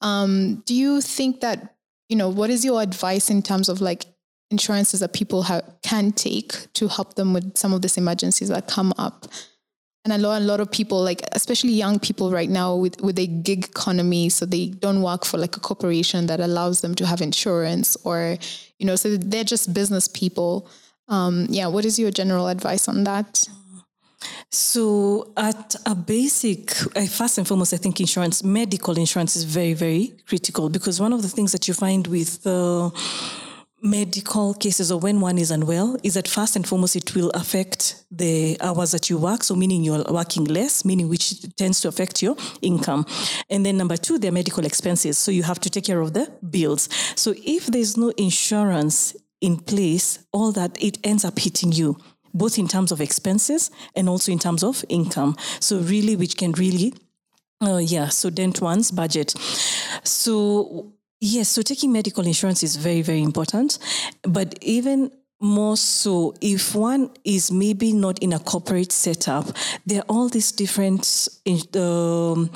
Um, 0.00 0.62
do 0.66 0.74
you 0.74 1.00
think 1.00 1.40
that 1.40 1.76
you 2.08 2.16
know, 2.16 2.28
what 2.28 2.50
is 2.50 2.64
your 2.64 2.82
advice 2.82 3.30
in 3.30 3.42
terms 3.42 3.68
of 3.68 3.80
like 3.80 4.04
insurances 4.50 5.00
that 5.00 5.12
people 5.12 5.42
ha- 5.42 5.62
can 5.82 6.12
take 6.12 6.72
to 6.74 6.88
help 6.88 7.14
them 7.14 7.32
with 7.32 7.56
some 7.56 7.72
of 7.72 7.82
these 7.82 7.96
emergencies 7.96 8.48
that 8.48 8.68
come 8.68 8.92
up? 8.98 9.26
And 10.06 10.12
I 10.12 10.18
know 10.18 10.38
a 10.38 10.38
lot 10.38 10.60
of 10.60 10.70
people, 10.70 11.02
like 11.02 11.20
especially 11.32 11.72
young 11.72 11.98
people 11.98 12.30
right 12.30 12.48
now 12.48 12.76
with, 12.76 13.00
with 13.00 13.18
a 13.18 13.26
gig 13.26 13.64
economy, 13.64 14.28
so 14.28 14.46
they 14.46 14.66
don't 14.68 15.02
work 15.02 15.24
for 15.24 15.36
like 15.36 15.56
a 15.56 15.58
corporation 15.58 16.28
that 16.28 16.38
allows 16.38 16.80
them 16.80 16.94
to 16.94 17.06
have 17.06 17.20
insurance 17.20 17.96
or, 18.04 18.38
you 18.78 18.86
know, 18.86 18.94
so 18.94 19.16
they're 19.16 19.42
just 19.42 19.74
business 19.74 20.06
people. 20.06 20.70
Um, 21.08 21.48
yeah, 21.50 21.66
what 21.66 21.84
is 21.84 21.98
your 21.98 22.12
general 22.12 22.46
advice 22.46 22.86
on 22.86 23.02
that? 23.02 23.48
So, 24.48 25.32
at 25.36 25.74
a 25.84 25.96
basic, 25.96 26.70
first 27.10 27.38
and 27.38 27.48
foremost, 27.48 27.74
I 27.74 27.76
think 27.76 27.98
insurance, 27.98 28.44
medical 28.44 28.96
insurance 28.96 29.34
is 29.34 29.42
very, 29.42 29.74
very 29.74 30.12
critical 30.28 30.68
because 30.68 31.00
one 31.00 31.14
of 31.14 31.22
the 31.22 31.28
things 31.28 31.50
that 31.50 31.66
you 31.66 31.74
find 31.74 32.06
with 32.06 32.46
uh, 32.46 32.90
medical 33.86 34.54
cases 34.54 34.90
or 34.90 34.98
when 34.98 35.20
one 35.20 35.38
is 35.38 35.50
unwell 35.50 35.96
is 36.02 36.14
that 36.14 36.28
first 36.28 36.56
and 36.56 36.66
foremost 36.66 36.96
it 36.96 37.14
will 37.14 37.30
affect 37.30 38.04
the 38.10 38.56
hours 38.60 38.90
that 38.92 39.08
you 39.08 39.16
work. 39.18 39.42
So 39.42 39.54
meaning 39.54 39.84
you're 39.84 40.04
working 40.10 40.44
less 40.44 40.84
meaning 40.84 41.08
which 41.08 41.42
tends 41.56 41.80
to 41.82 41.88
affect 41.88 42.22
your 42.22 42.36
income. 42.62 43.06
And 43.48 43.64
then 43.64 43.76
number 43.76 43.96
two 43.96 44.18
there 44.18 44.30
are 44.30 44.32
medical 44.32 44.64
expenses. 44.64 45.16
So 45.16 45.30
you 45.30 45.42
have 45.44 45.60
to 45.60 45.70
take 45.70 45.84
care 45.84 46.00
of 46.00 46.12
the 46.12 46.30
bills. 46.50 46.88
So 47.14 47.34
if 47.36 47.66
there's 47.66 47.96
no 47.96 48.10
insurance 48.16 49.16
in 49.40 49.58
place 49.58 50.18
all 50.32 50.52
that 50.52 50.82
it 50.82 50.98
ends 51.04 51.24
up 51.24 51.38
hitting 51.38 51.72
you 51.72 51.96
both 52.34 52.58
in 52.58 52.68
terms 52.68 52.92
of 52.92 53.00
expenses 53.00 53.70
and 53.94 54.08
also 54.08 54.32
in 54.32 54.38
terms 54.38 54.62
of 54.62 54.84
income. 54.88 55.36
So 55.60 55.78
really 55.78 56.16
which 56.16 56.36
can 56.36 56.52
really 56.52 56.94
uh, 57.62 57.78
yeah 57.78 58.08
so 58.08 58.30
dent 58.30 58.60
one's 58.60 58.90
budget. 58.90 59.34
So 60.02 60.92
Yes, 61.20 61.48
so 61.48 61.62
taking 61.62 61.92
medical 61.92 62.26
insurance 62.26 62.62
is 62.62 62.76
very, 62.76 63.02
very 63.02 63.22
important. 63.22 63.78
But 64.22 64.58
even 64.62 65.10
more 65.40 65.76
so, 65.76 66.34
if 66.40 66.74
one 66.74 67.10
is 67.24 67.50
maybe 67.50 67.92
not 67.92 68.18
in 68.20 68.32
a 68.32 68.38
corporate 68.38 68.92
setup, 68.92 69.46
there 69.86 70.00
are 70.00 70.06
all 70.08 70.28
these 70.28 70.52
different 70.52 71.28
um, 71.74 72.50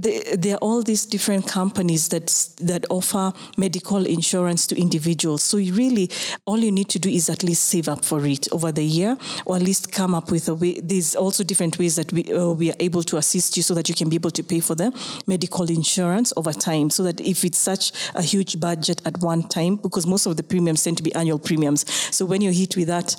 there 0.00 0.54
are 0.54 0.58
all 0.58 0.82
these 0.82 1.06
different 1.06 1.46
companies 1.46 2.08
that 2.08 2.26
that 2.60 2.86
offer 2.90 3.32
medical 3.56 4.06
insurance 4.06 4.66
to 4.68 4.80
individuals. 4.80 5.42
So 5.42 5.56
you 5.56 5.74
really, 5.74 6.10
all 6.46 6.58
you 6.58 6.72
need 6.72 6.88
to 6.90 6.98
do 6.98 7.08
is 7.08 7.28
at 7.28 7.42
least 7.42 7.64
save 7.64 7.88
up 7.88 8.04
for 8.04 8.24
it 8.26 8.48
over 8.52 8.72
the 8.72 8.84
year, 8.84 9.16
or 9.44 9.56
at 9.56 9.62
least 9.62 9.92
come 9.92 10.14
up 10.14 10.30
with 10.30 10.48
a 10.48 10.54
way. 10.54 10.80
There's 10.80 11.14
also 11.14 11.44
different 11.44 11.78
ways 11.78 11.96
that 11.96 12.12
we 12.12 12.32
uh, 12.32 12.50
we 12.50 12.70
are 12.70 12.76
able 12.80 13.02
to 13.04 13.16
assist 13.16 13.56
you 13.56 13.62
so 13.62 13.74
that 13.74 13.88
you 13.88 13.94
can 13.94 14.08
be 14.08 14.16
able 14.16 14.30
to 14.30 14.42
pay 14.42 14.60
for 14.60 14.74
the 14.74 14.92
medical 15.26 15.68
insurance 15.70 16.32
over 16.36 16.52
time. 16.52 16.90
So 16.90 17.02
that 17.04 17.20
if 17.20 17.44
it's 17.44 17.58
such 17.58 17.92
a 18.14 18.22
huge 18.22 18.60
budget 18.60 19.02
at 19.04 19.18
one 19.18 19.42
time, 19.48 19.76
because 19.76 20.06
most 20.06 20.26
of 20.26 20.36
the 20.36 20.42
premiums 20.42 20.82
tend 20.84 20.96
to 20.96 21.02
be 21.02 21.14
annual 21.14 21.38
premiums, 21.38 21.90
so 22.14 22.24
when 22.24 22.40
you're 22.40 22.52
hit 22.52 22.76
with 22.76 22.88
that, 22.88 23.16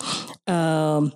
um, 0.48 1.14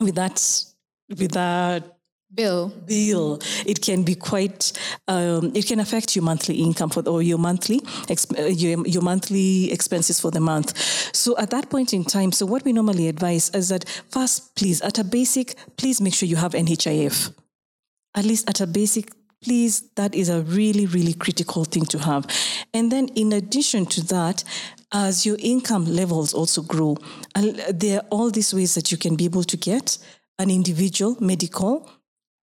with 0.00 0.14
that, 0.14 0.64
with 1.08 1.32
that 1.32 1.98
bill. 2.34 2.68
Bill 2.86 3.40
it 3.66 3.82
can 3.82 4.02
be 4.02 4.14
quite 4.14 4.72
um, 5.08 5.52
it 5.54 5.66
can 5.66 5.80
affect 5.80 6.16
your 6.16 6.24
monthly 6.24 6.56
income 6.56 6.90
for 6.90 7.06
or 7.08 7.22
your 7.22 7.38
monthly 7.38 7.80
exp- 8.08 8.38
uh, 8.38 8.46
your, 8.46 8.86
your 8.86 9.02
monthly 9.02 9.70
expenses 9.72 10.20
for 10.20 10.30
the 10.30 10.40
month. 10.40 10.76
So 11.14 11.36
at 11.38 11.50
that 11.50 11.70
point 11.70 11.92
in 11.92 12.04
time 12.04 12.32
so 12.32 12.46
what 12.46 12.64
we 12.64 12.72
normally 12.72 13.08
advise 13.08 13.50
is 13.50 13.68
that 13.68 13.84
first 14.10 14.54
please 14.56 14.80
at 14.82 14.98
a 14.98 15.04
basic 15.04 15.54
please 15.76 16.00
make 16.00 16.14
sure 16.14 16.28
you 16.28 16.36
have 16.36 16.52
nhif 16.52 17.32
at 18.14 18.24
least 18.24 18.48
at 18.48 18.60
a 18.60 18.66
basic 18.66 19.10
please 19.42 19.90
that 19.96 20.14
is 20.14 20.28
a 20.28 20.42
really 20.42 20.86
really 20.86 21.14
critical 21.14 21.64
thing 21.64 21.84
to 21.86 21.98
have. 21.98 22.26
And 22.72 22.90
then 22.90 23.08
in 23.08 23.32
addition 23.32 23.86
to 23.86 24.02
that 24.06 24.44
as 24.92 25.26
your 25.26 25.36
income 25.40 25.86
levels 25.86 26.32
also 26.32 26.62
grow 26.62 26.96
there 27.34 28.00
are 28.00 28.06
all 28.10 28.30
these 28.30 28.54
ways 28.54 28.74
that 28.74 28.90
you 28.90 28.98
can 28.98 29.16
be 29.16 29.24
able 29.24 29.44
to 29.44 29.56
get 29.56 29.98
an 30.38 30.50
individual 30.50 31.16
medical 31.20 31.88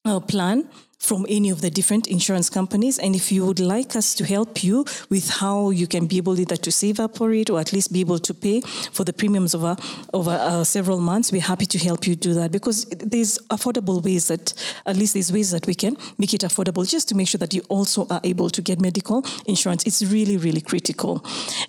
uh, 0.06 0.20
plan 0.20 0.68
from 1.00 1.26
any 1.30 1.50
of 1.50 1.62
the 1.62 1.70
different 1.70 2.08
insurance 2.08 2.50
companies. 2.50 3.00
And 3.00 3.16
if 3.16 3.32
you 3.32 3.46
would 3.46 3.60
like 3.60 3.96
us 3.96 4.14
to 4.16 4.26
help 4.26 4.64
you 4.64 4.86
with 5.10 5.30
how 5.30 5.70
you 5.70 5.88
can 5.88 6.08
be 6.08 6.18
able 6.18 6.38
either 6.40 6.58
to 6.58 6.72
save 6.72 7.00
up 7.00 7.18
for 7.18 7.32
it 7.34 7.50
or 7.50 7.60
at 7.60 7.72
least 7.72 7.94
be 7.94 8.02
able 8.02 8.20
to 8.20 8.34
pay 8.34 8.62
for 8.92 9.06
the 9.06 9.14
premiums 9.14 9.56
over 9.56 9.78
over 10.14 10.32
uh, 10.32 10.64
several 10.64 11.00
months, 11.00 11.32
we're 11.32 11.42
happy 11.42 11.66
to 11.66 11.78
help 11.80 12.06
you 12.06 12.16
do 12.16 12.34
that 12.34 12.52
because 12.52 12.86
there's 12.86 13.40
affordable 13.50 14.04
ways 14.04 14.28
that 14.28 14.54
at 14.86 14.98
least 14.98 15.14
there's 15.14 15.32
ways 15.32 15.52
that 15.52 15.66
we 15.66 15.74
can 15.74 15.96
make 16.18 16.34
it 16.34 16.42
affordable 16.42 16.88
just 16.88 17.08
to 17.08 17.16
make 17.16 17.28
sure 17.28 17.40
that 17.40 17.54
you 17.54 17.62
also 17.70 18.06
are 18.10 18.22
able 18.24 18.50
to 18.50 18.62
get 18.62 18.82
medical 18.82 19.26
insurance. 19.46 19.86
It's 19.86 20.04
really 20.04 20.36
really 20.36 20.62
critical. 20.62 21.26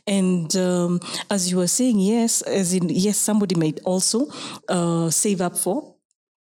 And 0.09 0.55
um, 0.57 1.01
as 1.31 1.51
you 1.51 1.59
were 1.59 1.68
saying, 1.68 2.01
yes, 2.01 2.43
as 2.43 2.74
in 2.74 2.89
yes, 2.89 3.16
somebody 3.16 3.55
might 3.55 3.78
also 3.85 4.26
uh, 4.68 5.09
save 5.11 5.41
up 5.41 5.57
for 5.57 5.95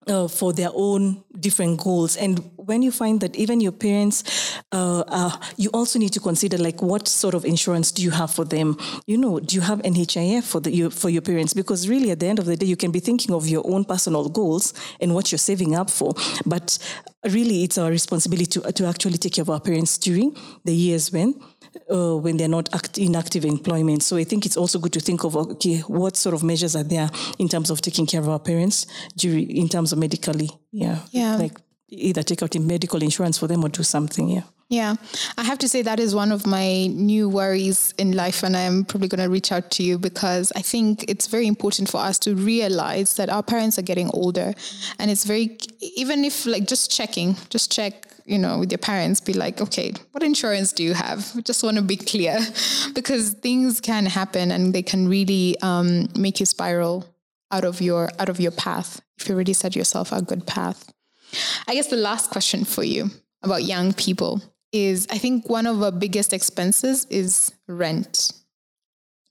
uh, 0.08 0.28
for 0.28 0.54
their 0.54 0.70
own 0.74 1.24
different 1.40 1.80
goals. 1.80 2.18
And 2.18 2.40
when 2.56 2.82
you 2.82 2.92
find 2.92 3.22
that 3.22 3.36
even 3.36 3.62
your 3.62 3.72
parents, 3.72 4.60
uh, 4.72 5.04
uh, 5.08 5.38
you 5.58 5.70
also 5.74 6.00
need 6.00 6.14
to 6.14 6.20
consider 6.20 6.58
like 6.58 6.82
what 6.82 7.08
sort 7.08 7.34
of 7.34 7.46
insurance 7.46 7.92
do 7.92 8.02
you 8.02 8.12
have 8.12 8.32
for 8.32 8.46
them? 8.46 8.78
You 9.06 9.18
know, 9.18 9.40
do 9.40 9.56
you 9.56 9.62
have 9.62 9.80
NHIF 9.84 10.44
for 10.44 10.60
the, 10.60 10.72
you, 10.72 10.90
for 10.90 11.10
your 11.10 11.22
parents? 11.22 11.54
Because 11.54 11.88
really, 11.88 12.12
at 12.12 12.20
the 12.20 12.28
end 12.28 12.40
of 12.40 12.46
the 12.46 12.58
day, 12.58 12.66
you 12.66 12.76
can 12.76 12.92
be 12.92 13.00
thinking 13.00 13.34
of 13.34 13.48
your 13.48 13.64
own 13.66 13.86
personal 13.86 14.28
goals 14.30 14.74
and 15.00 15.14
what 15.14 15.32
you're 15.32 15.40
saving 15.40 15.76
up 15.76 15.90
for. 15.90 16.14
But 16.46 16.78
really, 17.30 17.64
it's 17.64 17.78
our 17.78 17.90
responsibility 17.90 18.60
to 18.60 18.72
to 18.72 18.86
actually 18.86 19.18
take 19.18 19.34
care 19.34 19.44
of 19.44 19.50
our 19.50 19.60
parents 19.60 19.98
during 19.98 20.36
the 20.66 20.74
years 20.74 21.12
when 21.12 21.36
uh, 21.92 22.16
when 22.18 22.38
they're 22.38 22.48
not 22.48 22.74
act- 22.74 22.98
in 22.98 23.16
active 23.16 23.46
employment. 23.46 24.04
So 24.04 24.18
I 24.18 24.24
think 24.24 24.46
it's 24.46 24.58
also 24.58 24.80
good 24.80 24.94
to 24.94 25.00
think 25.00 25.24
of 25.24 25.36
okay, 25.36 25.80
what 25.80 26.18
sort 26.18 26.36
of 26.36 26.44
measures 26.44 26.76
are 26.76 26.84
there 26.84 27.10
in 27.40 27.48
terms 27.48 27.70
of 27.70 27.82
taking 27.82 28.06
care 28.06 28.22
of 28.22 28.30
our 28.30 28.40
parents 28.40 28.86
during 29.16 29.50
in 29.50 29.70
terms 29.70 29.92
of 29.92 30.00
medically, 30.00 30.50
yeah, 30.72 31.00
yeah, 31.12 31.36
like 31.36 31.58
either 31.90 32.24
take 32.24 32.42
out 32.42 32.56
a 32.56 32.60
medical 32.60 33.02
insurance 33.04 33.38
for 33.38 33.48
them 33.48 33.64
or 33.64 33.70
do 33.70 33.84
something, 33.84 34.30
yeah. 34.30 34.44
Yeah, 34.72 34.96
I 35.38 35.44
have 35.44 35.58
to 35.60 35.68
say 35.68 35.82
that 35.82 36.00
is 36.00 36.16
one 36.16 36.32
of 36.32 36.48
my 36.48 36.88
new 36.88 37.28
worries 37.28 37.94
in 37.98 38.14
life, 38.14 38.42
and 38.42 38.56
I'm 38.56 38.86
probably 38.86 39.10
going 39.10 39.20
to 39.20 39.30
reach 39.30 39.52
out 39.52 39.70
to 39.72 39.84
you 39.84 39.98
because 39.98 40.54
I 40.56 40.62
think 40.62 41.04
it's 41.10 41.28
very 41.28 41.46
important 41.46 41.90
for 41.90 41.98
us 41.98 42.18
to 42.20 42.36
realize 42.36 43.18
that 43.18 43.30
our 43.30 43.44
parents 43.44 43.78
are 43.78 43.82
getting 43.82 44.10
older, 44.14 44.54
and 44.98 45.12
it's 45.12 45.26
very 45.26 45.58
even 45.98 46.24
if 46.24 46.46
like 46.46 46.68
just 46.68 46.90
checking, 46.90 47.36
just 47.50 47.70
check 47.70 48.08
you 48.32 48.40
know, 48.40 48.58
with 48.58 48.72
your 48.72 48.80
parents, 48.80 49.20
be 49.20 49.34
like, 49.34 49.60
okay, 49.60 49.94
what 50.12 50.24
insurance 50.24 50.72
do 50.72 50.84
you 50.84 50.94
have? 50.94 51.36
We 51.36 51.42
just 51.42 51.64
want 51.64 51.76
to 51.76 51.84
be 51.84 51.98
clear 51.98 52.40
because 52.96 53.34
things 53.34 53.82
can 53.82 54.06
happen 54.06 54.52
and 54.52 54.74
they 54.74 54.82
can 54.82 55.10
really 55.10 55.58
um, 55.62 56.08
make 56.18 56.40
you 56.40 56.46
spiral 56.46 57.06
out 57.52 57.66
of 57.66 57.82
your 57.82 58.10
out 58.18 58.30
of 58.30 58.40
your 58.40 58.52
path 58.52 59.02
if 59.18 59.28
you 59.28 59.36
already 59.36 59.52
set 59.52 59.76
yourself 59.76 60.14
a 60.14 60.22
good 60.22 60.48
path. 60.48 60.92
I 61.68 61.74
guess 61.74 61.88
the 61.88 61.98
last 61.98 62.32
question 62.32 62.64
for 62.64 62.84
you 62.84 63.10
about 63.44 63.64
young 63.64 63.92
people 63.92 64.42
is 64.72 65.08
I 65.12 65.18
think 65.18 65.50
one 65.50 65.68
of 65.68 65.84
our 65.84 65.92
biggest 65.92 66.32
expenses 66.32 67.06
is 67.10 67.52
rent. 67.68 68.32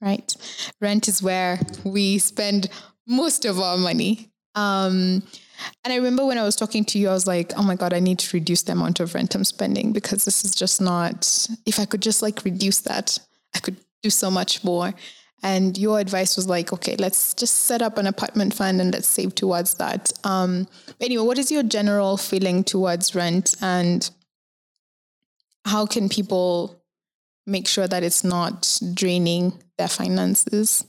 Right? 0.02 0.34
Rent 0.80 1.08
is 1.08 1.22
where 1.22 1.58
we 1.84 2.18
spend 2.18 2.68
most 3.06 3.44
of 3.44 3.58
our 3.58 3.78
money. 3.78 4.30
Um, 4.54 5.22
and 5.84 5.92
I 5.92 5.96
remember 5.96 6.24
when 6.24 6.38
I 6.38 6.44
was 6.44 6.56
talking 6.56 6.84
to 6.86 6.98
you, 6.98 7.08
I 7.08 7.12
was 7.12 7.26
like, 7.26 7.52
oh 7.56 7.62
my 7.62 7.76
God, 7.76 7.92
I 7.92 8.00
need 8.00 8.18
to 8.20 8.36
reduce 8.36 8.62
the 8.62 8.72
amount 8.72 9.00
of 9.00 9.14
rent 9.14 9.34
I'm 9.34 9.44
spending 9.44 9.92
because 9.92 10.24
this 10.24 10.44
is 10.44 10.54
just 10.54 10.80
not, 10.80 11.48
if 11.66 11.78
I 11.78 11.84
could 11.84 12.02
just 12.02 12.22
like 12.22 12.44
reduce 12.44 12.80
that, 12.82 13.18
I 13.54 13.58
could 13.58 13.76
do 14.02 14.10
so 14.10 14.30
much 14.30 14.64
more. 14.64 14.94
And 15.42 15.78
your 15.78 15.98
advice 16.00 16.36
was 16.36 16.46
like, 16.46 16.72
okay, 16.72 16.96
let's 16.98 17.32
just 17.32 17.62
set 17.62 17.80
up 17.80 17.96
an 17.96 18.06
apartment 18.06 18.52
fund 18.52 18.80
and 18.80 18.92
let's 18.92 19.08
save 19.08 19.34
towards 19.34 19.74
that. 19.74 20.12
Um, 20.22 20.68
anyway, 21.00 21.24
what 21.24 21.38
is 21.38 21.50
your 21.50 21.62
general 21.62 22.16
feeling 22.16 22.62
towards 22.62 23.14
rent 23.14 23.54
and 23.62 24.08
how 25.64 25.86
can 25.86 26.08
people 26.08 26.82
make 27.46 27.66
sure 27.66 27.88
that 27.88 28.02
it's 28.02 28.22
not 28.22 28.78
draining 28.94 29.54
their 29.78 29.88
finances? 29.88 30.84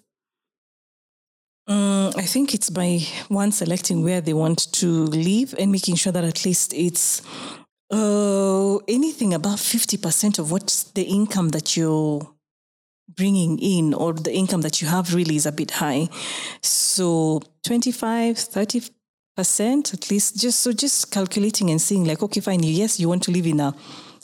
Um, 1.72 2.12
I 2.18 2.24
think 2.24 2.54
it's 2.54 2.70
by 2.70 3.00
one 3.30 3.52
selecting 3.54 4.04
where 4.04 4.20
they 4.20 4.34
want 4.34 4.72
to 4.74 4.88
live 5.06 5.56
and 5.58 5.72
making 5.72 5.96
sure 5.96 6.12
that 6.12 6.26
at 6.26 6.44
least 6.44 6.74
it's 6.74 7.22
uh, 7.90 8.76
anything 8.90 9.34
above 9.34 9.60
50% 9.60 10.40
of 10.40 10.52
what's 10.52 10.84
the 10.92 11.04
income 11.04 11.50
that 11.50 11.78
you're 11.78 12.28
bringing 13.16 13.58
in 13.60 13.94
or 13.94 14.12
the 14.12 14.34
income 14.34 14.62
that 14.62 14.82
you 14.82 14.88
have 14.90 15.14
really 15.14 15.38
is 15.38 15.46
a 15.46 15.52
bit 15.52 15.72
high. 15.72 16.10
So 16.62 17.42
25, 17.64 18.38
30 18.38 18.82
percent 19.38 19.94
at 19.94 20.12
least 20.12 20.42
just 20.42 20.60
so 20.60 20.74
just 20.74 21.10
calculating 21.10 21.70
and 21.70 21.82
seeing 21.82 22.04
like 22.04 22.22
okay 22.22 22.42
fine 22.42 22.62
yes 22.62 23.00
you 23.00 23.08
want 23.08 23.24
to 23.24 23.32
live 23.32 23.48
in 23.48 23.62
a 23.62 23.74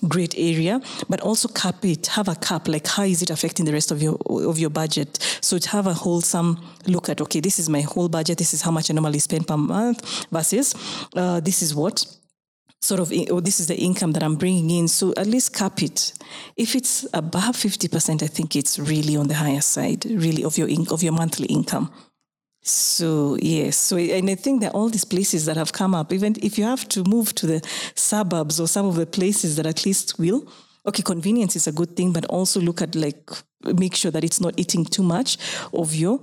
great 0.07 0.35
area, 0.37 0.79
but 1.09 1.19
also 1.21 1.47
cap 1.47 1.83
it, 1.83 2.07
have 2.07 2.27
a 2.27 2.35
cap, 2.35 2.67
like 2.67 2.85
how 2.87 3.03
is 3.03 3.21
it 3.21 3.29
affecting 3.29 3.65
the 3.65 3.73
rest 3.73 3.91
of 3.91 4.01
your 4.01 4.17
of 4.27 4.59
your 4.59 4.69
budget? 4.69 5.17
So 5.41 5.57
to 5.57 5.69
have 5.69 5.87
a 5.87 5.93
wholesome 5.93 6.59
look 6.85 7.09
at, 7.09 7.21
okay, 7.21 7.39
this 7.39 7.59
is 7.59 7.69
my 7.69 7.81
whole 7.81 8.09
budget, 8.09 8.37
this 8.37 8.53
is 8.53 8.61
how 8.61 8.71
much 8.71 8.89
I 8.89 8.93
normally 8.93 9.19
spend 9.19 9.47
per 9.47 9.57
month 9.57 10.27
versus 10.31 10.75
uh, 11.15 11.39
this 11.39 11.61
is 11.61 11.73
what 11.73 12.05
sort 12.81 12.99
of, 12.99 13.09
this 13.43 13.59
is 13.59 13.67
the 13.67 13.75
income 13.75 14.11
that 14.13 14.23
I'm 14.23 14.35
bringing 14.35 14.69
in. 14.69 14.87
So 14.87 15.13
at 15.17 15.27
least 15.27 15.53
cap 15.53 15.81
it. 15.81 16.13
If 16.55 16.75
it's 16.75 17.07
above 17.13 17.55
50%, 17.55 18.23
I 18.23 18.27
think 18.27 18.55
it's 18.55 18.77
really 18.79 19.17
on 19.17 19.27
the 19.27 19.33
higher 19.33 19.61
side, 19.61 20.05
really 20.05 20.43
of 20.43 20.57
your, 20.57 20.67
in- 20.69 20.87
of 20.91 21.01
your 21.03 21.13
monthly 21.13 21.47
income. 21.47 21.91
So 22.69 23.37
yes, 23.41 23.77
so 23.77 23.97
and 23.97 24.29
I 24.29 24.35
think 24.35 24.61
that 24.61 24.73
all 24.73 24.89
these 24.89 25.05
places 25.05 25.45
that 25.45 25.55
have 25.55 25.71
come 25.71 25.95
up, 25.95 26.11
even 26.11 26.35
if 26.41 26.57
you 26.57 26.65
have 26.65 26.87
to 26.89 27.03
move 27.03 27.33
to 27.35 27.47
the 27.47 27.61
suburbs 27.95 28.59
or 28.59 28.67
some 28.67 28.85
of 28.85 28.95
the 28.95 29.05
places 29.05 29.55
that 29.55 29.65
at 29.65 29.85
least 29.85 30.19
will, 30.19 30.47
okay, 30.85 31.01
convenience 31.01 31.55
is 31.55 31.67
a 31.67 31.71
good 31.71 31.95
thing, 31.95 32.11
but 32.11 32.25
also 32.25 32.59
look 32.59 32.81
at 32.81 32.95
like 32.95 33.31
make 33.63 33.95
sure 33.95 34.11
that 34.11 34.23
it's 34.23 34.41
not 34.41 34.53
eating 34.57 34.85
too 34.85 35.03
much 35.03 35.37
of 35.73 35.95
your 35.95 36.19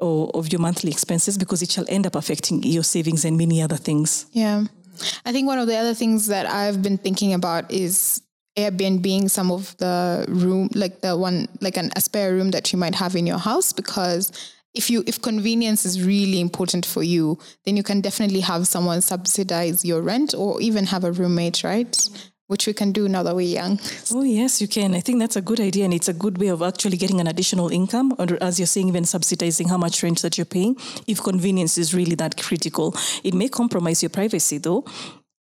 or 0.00 0.30
of 0.34 0.52
your 0.52 0.60
monthly 0.60 0.90
expenses 0.90 1.38
because 1.38 1.62
it 1.62 1.70
shall 1.70 1.84
end 1.88 2.06
up 2.06 2.14
affecting 2.14 2.62
your 2.62 2.82
savings 2.82 3.24
and 3.24 3.38
many 3.38 3.62
other 3.62 3.76
things. 3.76 4.26
Yeah. 4.32 4.64
I 5.24 5.32
think 5.32 5.46
one 5.46 5.58
of 5.58 5.66
the 5.66 5.76
other 5.76 5.94
things 5.94 6.26
that 6.26 6.46
I've 6.46 6.82
been 6.82 6.98
thinking 6.98 7.34
about 7.34 7.70
is 7.70 8.22
Airbnb 8.56 9.02
being 9.02 9.28
some 9.28 9.50
of 9.50 9.76
the 9.78 10.24
room, 10.28 10.68
like 10.74 11.00
the 11.00 11.16
one, 11.16 11.48
like 11.60 11.76
an, 11.76 11.90
a 11.96 12.00
spare 12.00 12.32
room 12.32 12.52
that 12.52 12.72
you 12.72 12.78
might 12.78 12.94
have 12.94 13.16
in 13.16 13.26
your 13.26 13.38
house, 13.38 13.72
because 13.72 14.30
if 14.74 14.90
you 14.90 15.04
if 15.06 15.22
convenience 15.22 15.86
is 15.86 16.04
really 16.04 16.40
important 16.40 16.84
for 16.84 17.02
you, 17.02 17.38
then 17.64 17.76
you 17.76 17.82
can 17.82 18.00
definitely 18.00 18.40
have 18.40 18.66
someone 18.66 19.00
subsidize 19.00 19.84
your 19.84 20.02
rent 20.02 20.34
or 20.36 20.60
even 20.60 20.86
have 20.86 21.04
a 21.04 21.12
roommate, 21.12 21.62
right? 21.64 22.08
Which 22.46 22.66
we 22.66 22.74
can 22.74 22.92
do 22.92 23.08
now 23.08 23.22
that 23.22 23.34
we're 23.34 23.54
young. 23.54 23.80
Oh 24.12 24.22
yes, 24.22 24.60
you 24.60 24.68
can. 24.68 24.94
I 24.94 25.00
think 25.00 25.18
that's 25.18 25.36
a 25.36 25.40
good 25.40 25.60
idea, 25.60 25.84
and 25.84 25.94
it's 25.94 26.08
a 26.08 26.12
good 26.12 26.36
way 26.38 26.48
of 26.48 26.60
actually 26.60 26.98
getting 26.98 27.20
an 27.20 27.26
additional 27.26 27.70
income, 27.70 28.14
or 28.18 28.26
as 28.42 28.60
you're 28.60 28.66
saying, 28.66 28.88
even 28.88 29.04
subsidizing 29.04 29.68
how 29.68 29.78
much 29.78 30.02
rent 30.02 30.20
that 30.22 30.36
you're 30.36 30.44
paying. 30.44 30.76
If 31.06 31.22
convenience 31.22 31.78
is 31.78 31.94
really 31.94 32.16
that 32.16 32.36
critical, 32.36 32.94
it 33.22 33.32
may 33.32 33.48
compromise 33.48 34.02
your 34.02 34.10
privacy, 34.10 34.58
though 34.58 34.84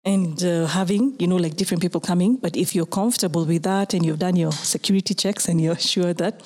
and 0.04 0.42
uh, 0.42 0.66
having 0.66 1.14
you 1.20 1.26
know 1.26 1.36
like 1.36 1.56
different 1.56 1.80
people 1.80 2.00
coming. 2.00 2.36
But 2.36 2.56
if 2.56 2.74
you're 2.74 2.86
comfortable 2.86 3.44
with 3.44 3.62
that 3.62 3.94
and 3.94 4.04
you've 4.04 4.18
done 4.18 4.36
your 4.36 4.52
security 4.52 5.14
checks 5.14 5.48
and 5.48 5.60
you're 5.60 5.78
sure 5.92 6.12
that 6.14 6.42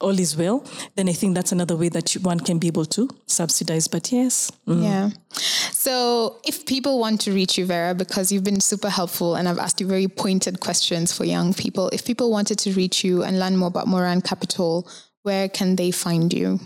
all 0.00 0.18
is 0.18 0.36
well 0.36 0.62
then 0.94 1.08
i 1.08 1.12
think 1.12 1.34
that's 1.34 1.52
another 1.52 1.74
way 1.74 1.88
that 1.88 2.12
one 2.22 2.38
can 2.38 2.58
be 2.58 2.66
able 2.66 2.84
to 2.84 3.08
subsidize. 3.26 3.88
But 3.88 4.12
yes. 4.12 4.52
Mm. 4.66 4.82
yeah. 4.82 5.10
So 5.72 6.36
if 6.44 6.66
people 6.66 7.00
want 7.00 7.20
to 7.22 7.32
reach 7.32 7.58
you 7.58 7.66
vera 7.66 7.94
because 7.94 8.30
you've 8.30 8.44
been 8.44 8.60
super 8.60 8.90
helpful 8.90 9.34
and 9.36 9.48
i've 9.48 9.58
asked 9.58 9.80
you 9.80 9.86
very 9.86 10.08
pointed 10.08 10.60
questions 10.60 11.16
for 11.16 11.24
young 11.24 11.54
people 11.54 11.88
if 11.92 12.04
people 12.04 12.30
wanted 12.30 12.58
to 12.60 12.72
reach 12.72 13.02
you 13.04 13.22
and 13.22 13.38
learn 13.38 13.56
more 13.56 13.68
about 13.68 13.86
moran 13.86 14.20
capital 14.20 14.88
where 15.22 15.48
can 15.48 15.76
they 15.76 15.90
find 15.90 16.32
you 16.32 16.60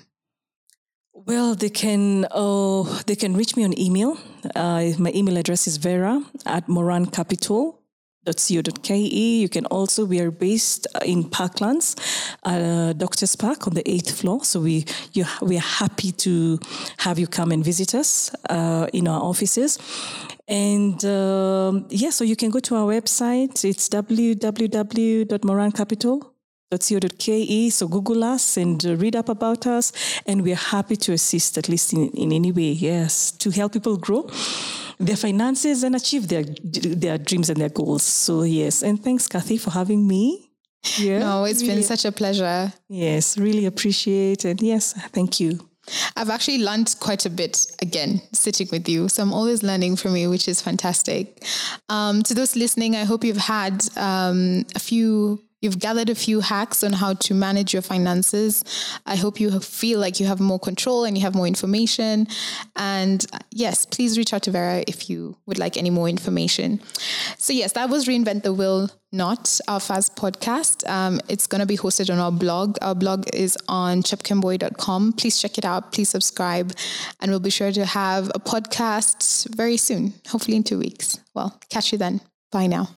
well, 1.27 1.55
they 1.55 1.71
can 1.71 2.27
oh 2.31 3.03
they 3.07 3.17
can 3.17 3.35
reach 3.37 3.57
me 3.57 3.65
on 3.65 3.79
email. 3.79 4.17
Uh, 4.55 4.93
my 4.99 5.11
email 5.15 5.37
address 5.37 5.67
is 5.67 5.77
vera 5.79 6.23
at 6.47 6.67
morancapital.co.ke. 6.67 8.91
You 8.91 9.49
can 9.49 9.65
also, 9.67 10.05
we 10.05 10.21
are 10.21 10.31
based 10.31 10.87
in 11.05 11.25
Parklands, 11.25 11.97
uh, 12.43 12.93
Doctor's 12.93 13.35
Park 13.37 13.67
on 13.67 13.73
the 13.75 13.91
eighth 13.91 14.21
floor. 14.21 14.45
So 14.45 14.61
we 14.61 14.85
you, 15.13 15.25
we 15.41 15.57
are 15.57 15.69
happy 15.81 16.13
to 16.13 16.61
have 16.99 17.19
you 17.19 17.27
come 17.27 17.51
and 17.53 17.65
visit 17.65 17.95
us 17.95 18.31
uh, 18.51 18.87
in 18.93 19.09
our 19.09 19.23
offices. 19.23 19.79
And 20.47 21.03
um, 21.07 21.87
yeah, 21.89 22.11
so 22.11 22.23
you 22.25 22.37
can 22.37 22.51
go 22.51 22.61
to 22.61 22.77
our 22.77 22.87
website. 22.87 23.65
It's 23.65 23.89
www.morancapital.co.ke 23.89 26.34
co.ke. 26.71 27.71
So 27.71 27.89
Google 27.89 28.25
us 28.25 28.57
and 28.57 28.85
uh, 28.85 28.97
read 28.97 29.17
up 29.17 29.29
about 29.29 29.67
us. 29.67 29.93
And 30.27 30.43
we're 30.43 30.57
happy 30.57 30.97
to 30.97 31.13
assist, 31.13 31.59
at 31.59 31.69
least 31.69 31.93
in, 31.93 32.09
in 32.11 32.33
any 32.33 32.53
way, 32.53 32.73
yes, 32.73 33.31
to 33.33 33.51
help 33.51 33.73
people 33.73 33.97
grow 33.97 34.29
their 34.99 35.17
finances 35.17 35.83
and 35.83 35.97
achieve 35.97 36.29
their 36.29 36.45
their 36.63 37.19
dreams 37.19 37.51
and 37.51 37.61
their 37.61 37.69
goals. 37.69 38.03
So 38.03 38.43
yes, 38.43 38.83
and 38.83 39.03
thanks, 39.03 39.27
Kathy, 39.29 39.59
for 39.59 39.71
having 39.71 40.07
me. 40.07 40.51
Yeah, 40.99 41.21
no, 41.21 41.45
it's 41.45 41.63
really, 41.63 41.77
been 41.77 41.83
such 41.83 42.05
a 42.05 42.13
pleasure. 42.13 42.73
Yes, 42.89 43.39
really 43.39 43.67
appreciate 43.67 44.45
it. 44.45 44.63
Yes, 44.63 44.93
thank 45.13 45.41
you. 45.41 45.59
I've 46.17 46.31
actually 46.31 46.59
learned 46.59 46.95
quite 47.01 47.27
a 47.27 47.31
bit 47.31 47.67
again 47.83 48.23
sitting 48.33 48.69
with 48.73 48.89
you. 48.89 49.09
So 49.09 49.23
I'm 49.23 49.33
always 49.33 49.63
learning 49.63 49.97
from 49.97 50.17
you, 50.17 50.31
which 50.31 50.49
is 50.49 50.63
fantastic. 50.63 51.45
Um, 51.89 52.23
to 52.23 52.35
those 52.35 52.57
listening, 52.57 52.97
I 52.97 53.05
hope 53.05 53.23
you've 53.23 53.37
had 53.37 53.87
um, 53.97 54.65
a 54.75 54.79
few 54.79 55.43
You've 55.65 55.79
gathered 55.79 56.11
a 56.11 56.15
few 56.15 56.41
hacks 56.41 56.85
on 56.85 56.93
how 56.93 57.15
to 57.15 57.33
manage 57.33 57.73
your 57.73 57.81
finances. 57.81 58.63
I 59.07 59.17
hope 59.17 59.41
you 59.41 59.59
feel 59.61 59.99
like 59.99 60.21
you 60.21 60.27
have 60.27 60.39
more 60.39 60.59
control 60.59 61.05
and 61.05 61.17
you 61.17 61.23
have 61.23 61.35
more 61.35 61.47
information. 61.47 62.27
And 62.77 63.25
uh, 63.33 63.39
yes, 63.51 63.87
please 63.87 64.19
reach 64.19 64.35
out 64.35 64.43
to 64.43 64.51
Vera 64.51 64.85
if 64.87 65.09
you 65.09 65.39
would 65.47 65.59
like 65.59 65.79
any 65.79 65.89
more 65.89 66.07
information. 66.07 66.83
So, 67.39 67.55
yes, 67.55 67.73
that 67.73 67.89
was 67.89 68.07
Reinvent 68.07 68.43
the 68.43 68.53
Will 68.53 68.91
Not, 69.11 69.59
our 69.67 69.81
fast 69.81 70.17
podcast. 70.17 70.87
Um, 70.87 71.19
it's 71.31 71.47
going 71.47 71.61
to 71.61 71.67
be 71.67 71.79
hosted 71.79 72.13
on 72.13 72.19
our 72.19 72.31
blog. 72.31 72.77
Our 72.83 72.95
blog 72.95 73.25
is 73.33 73.57
on 73.67 74.03
chepkemboi.com. 74.03 75.15
Please 75.15 75.41
check 75.41 75.57
it 75.57 75.65
out. 75.65 75.93
Please 75.93 76.11
subscribe. 76.11 76.75
And 77.23 77.31
we'll 77.31 77.41
be 77.41 77.49
sure 77.49 77.73
to 77.73 77.87
have 77.87 78.31
a 78.35 78.39
podcast 78.39 79.49
very 79.57 79.79
soon, 79.79 80.13
hopefully 80.29 80.59
in 80.59 80.63
two 80.63 80.79
weeks. 80.79 81.21
Well, 81.33 81.59
catch 81.71 81.91
you 81.91 81.97
then. 81.97 82.21
Bye 82.53 82.67
now. 82.67 82.91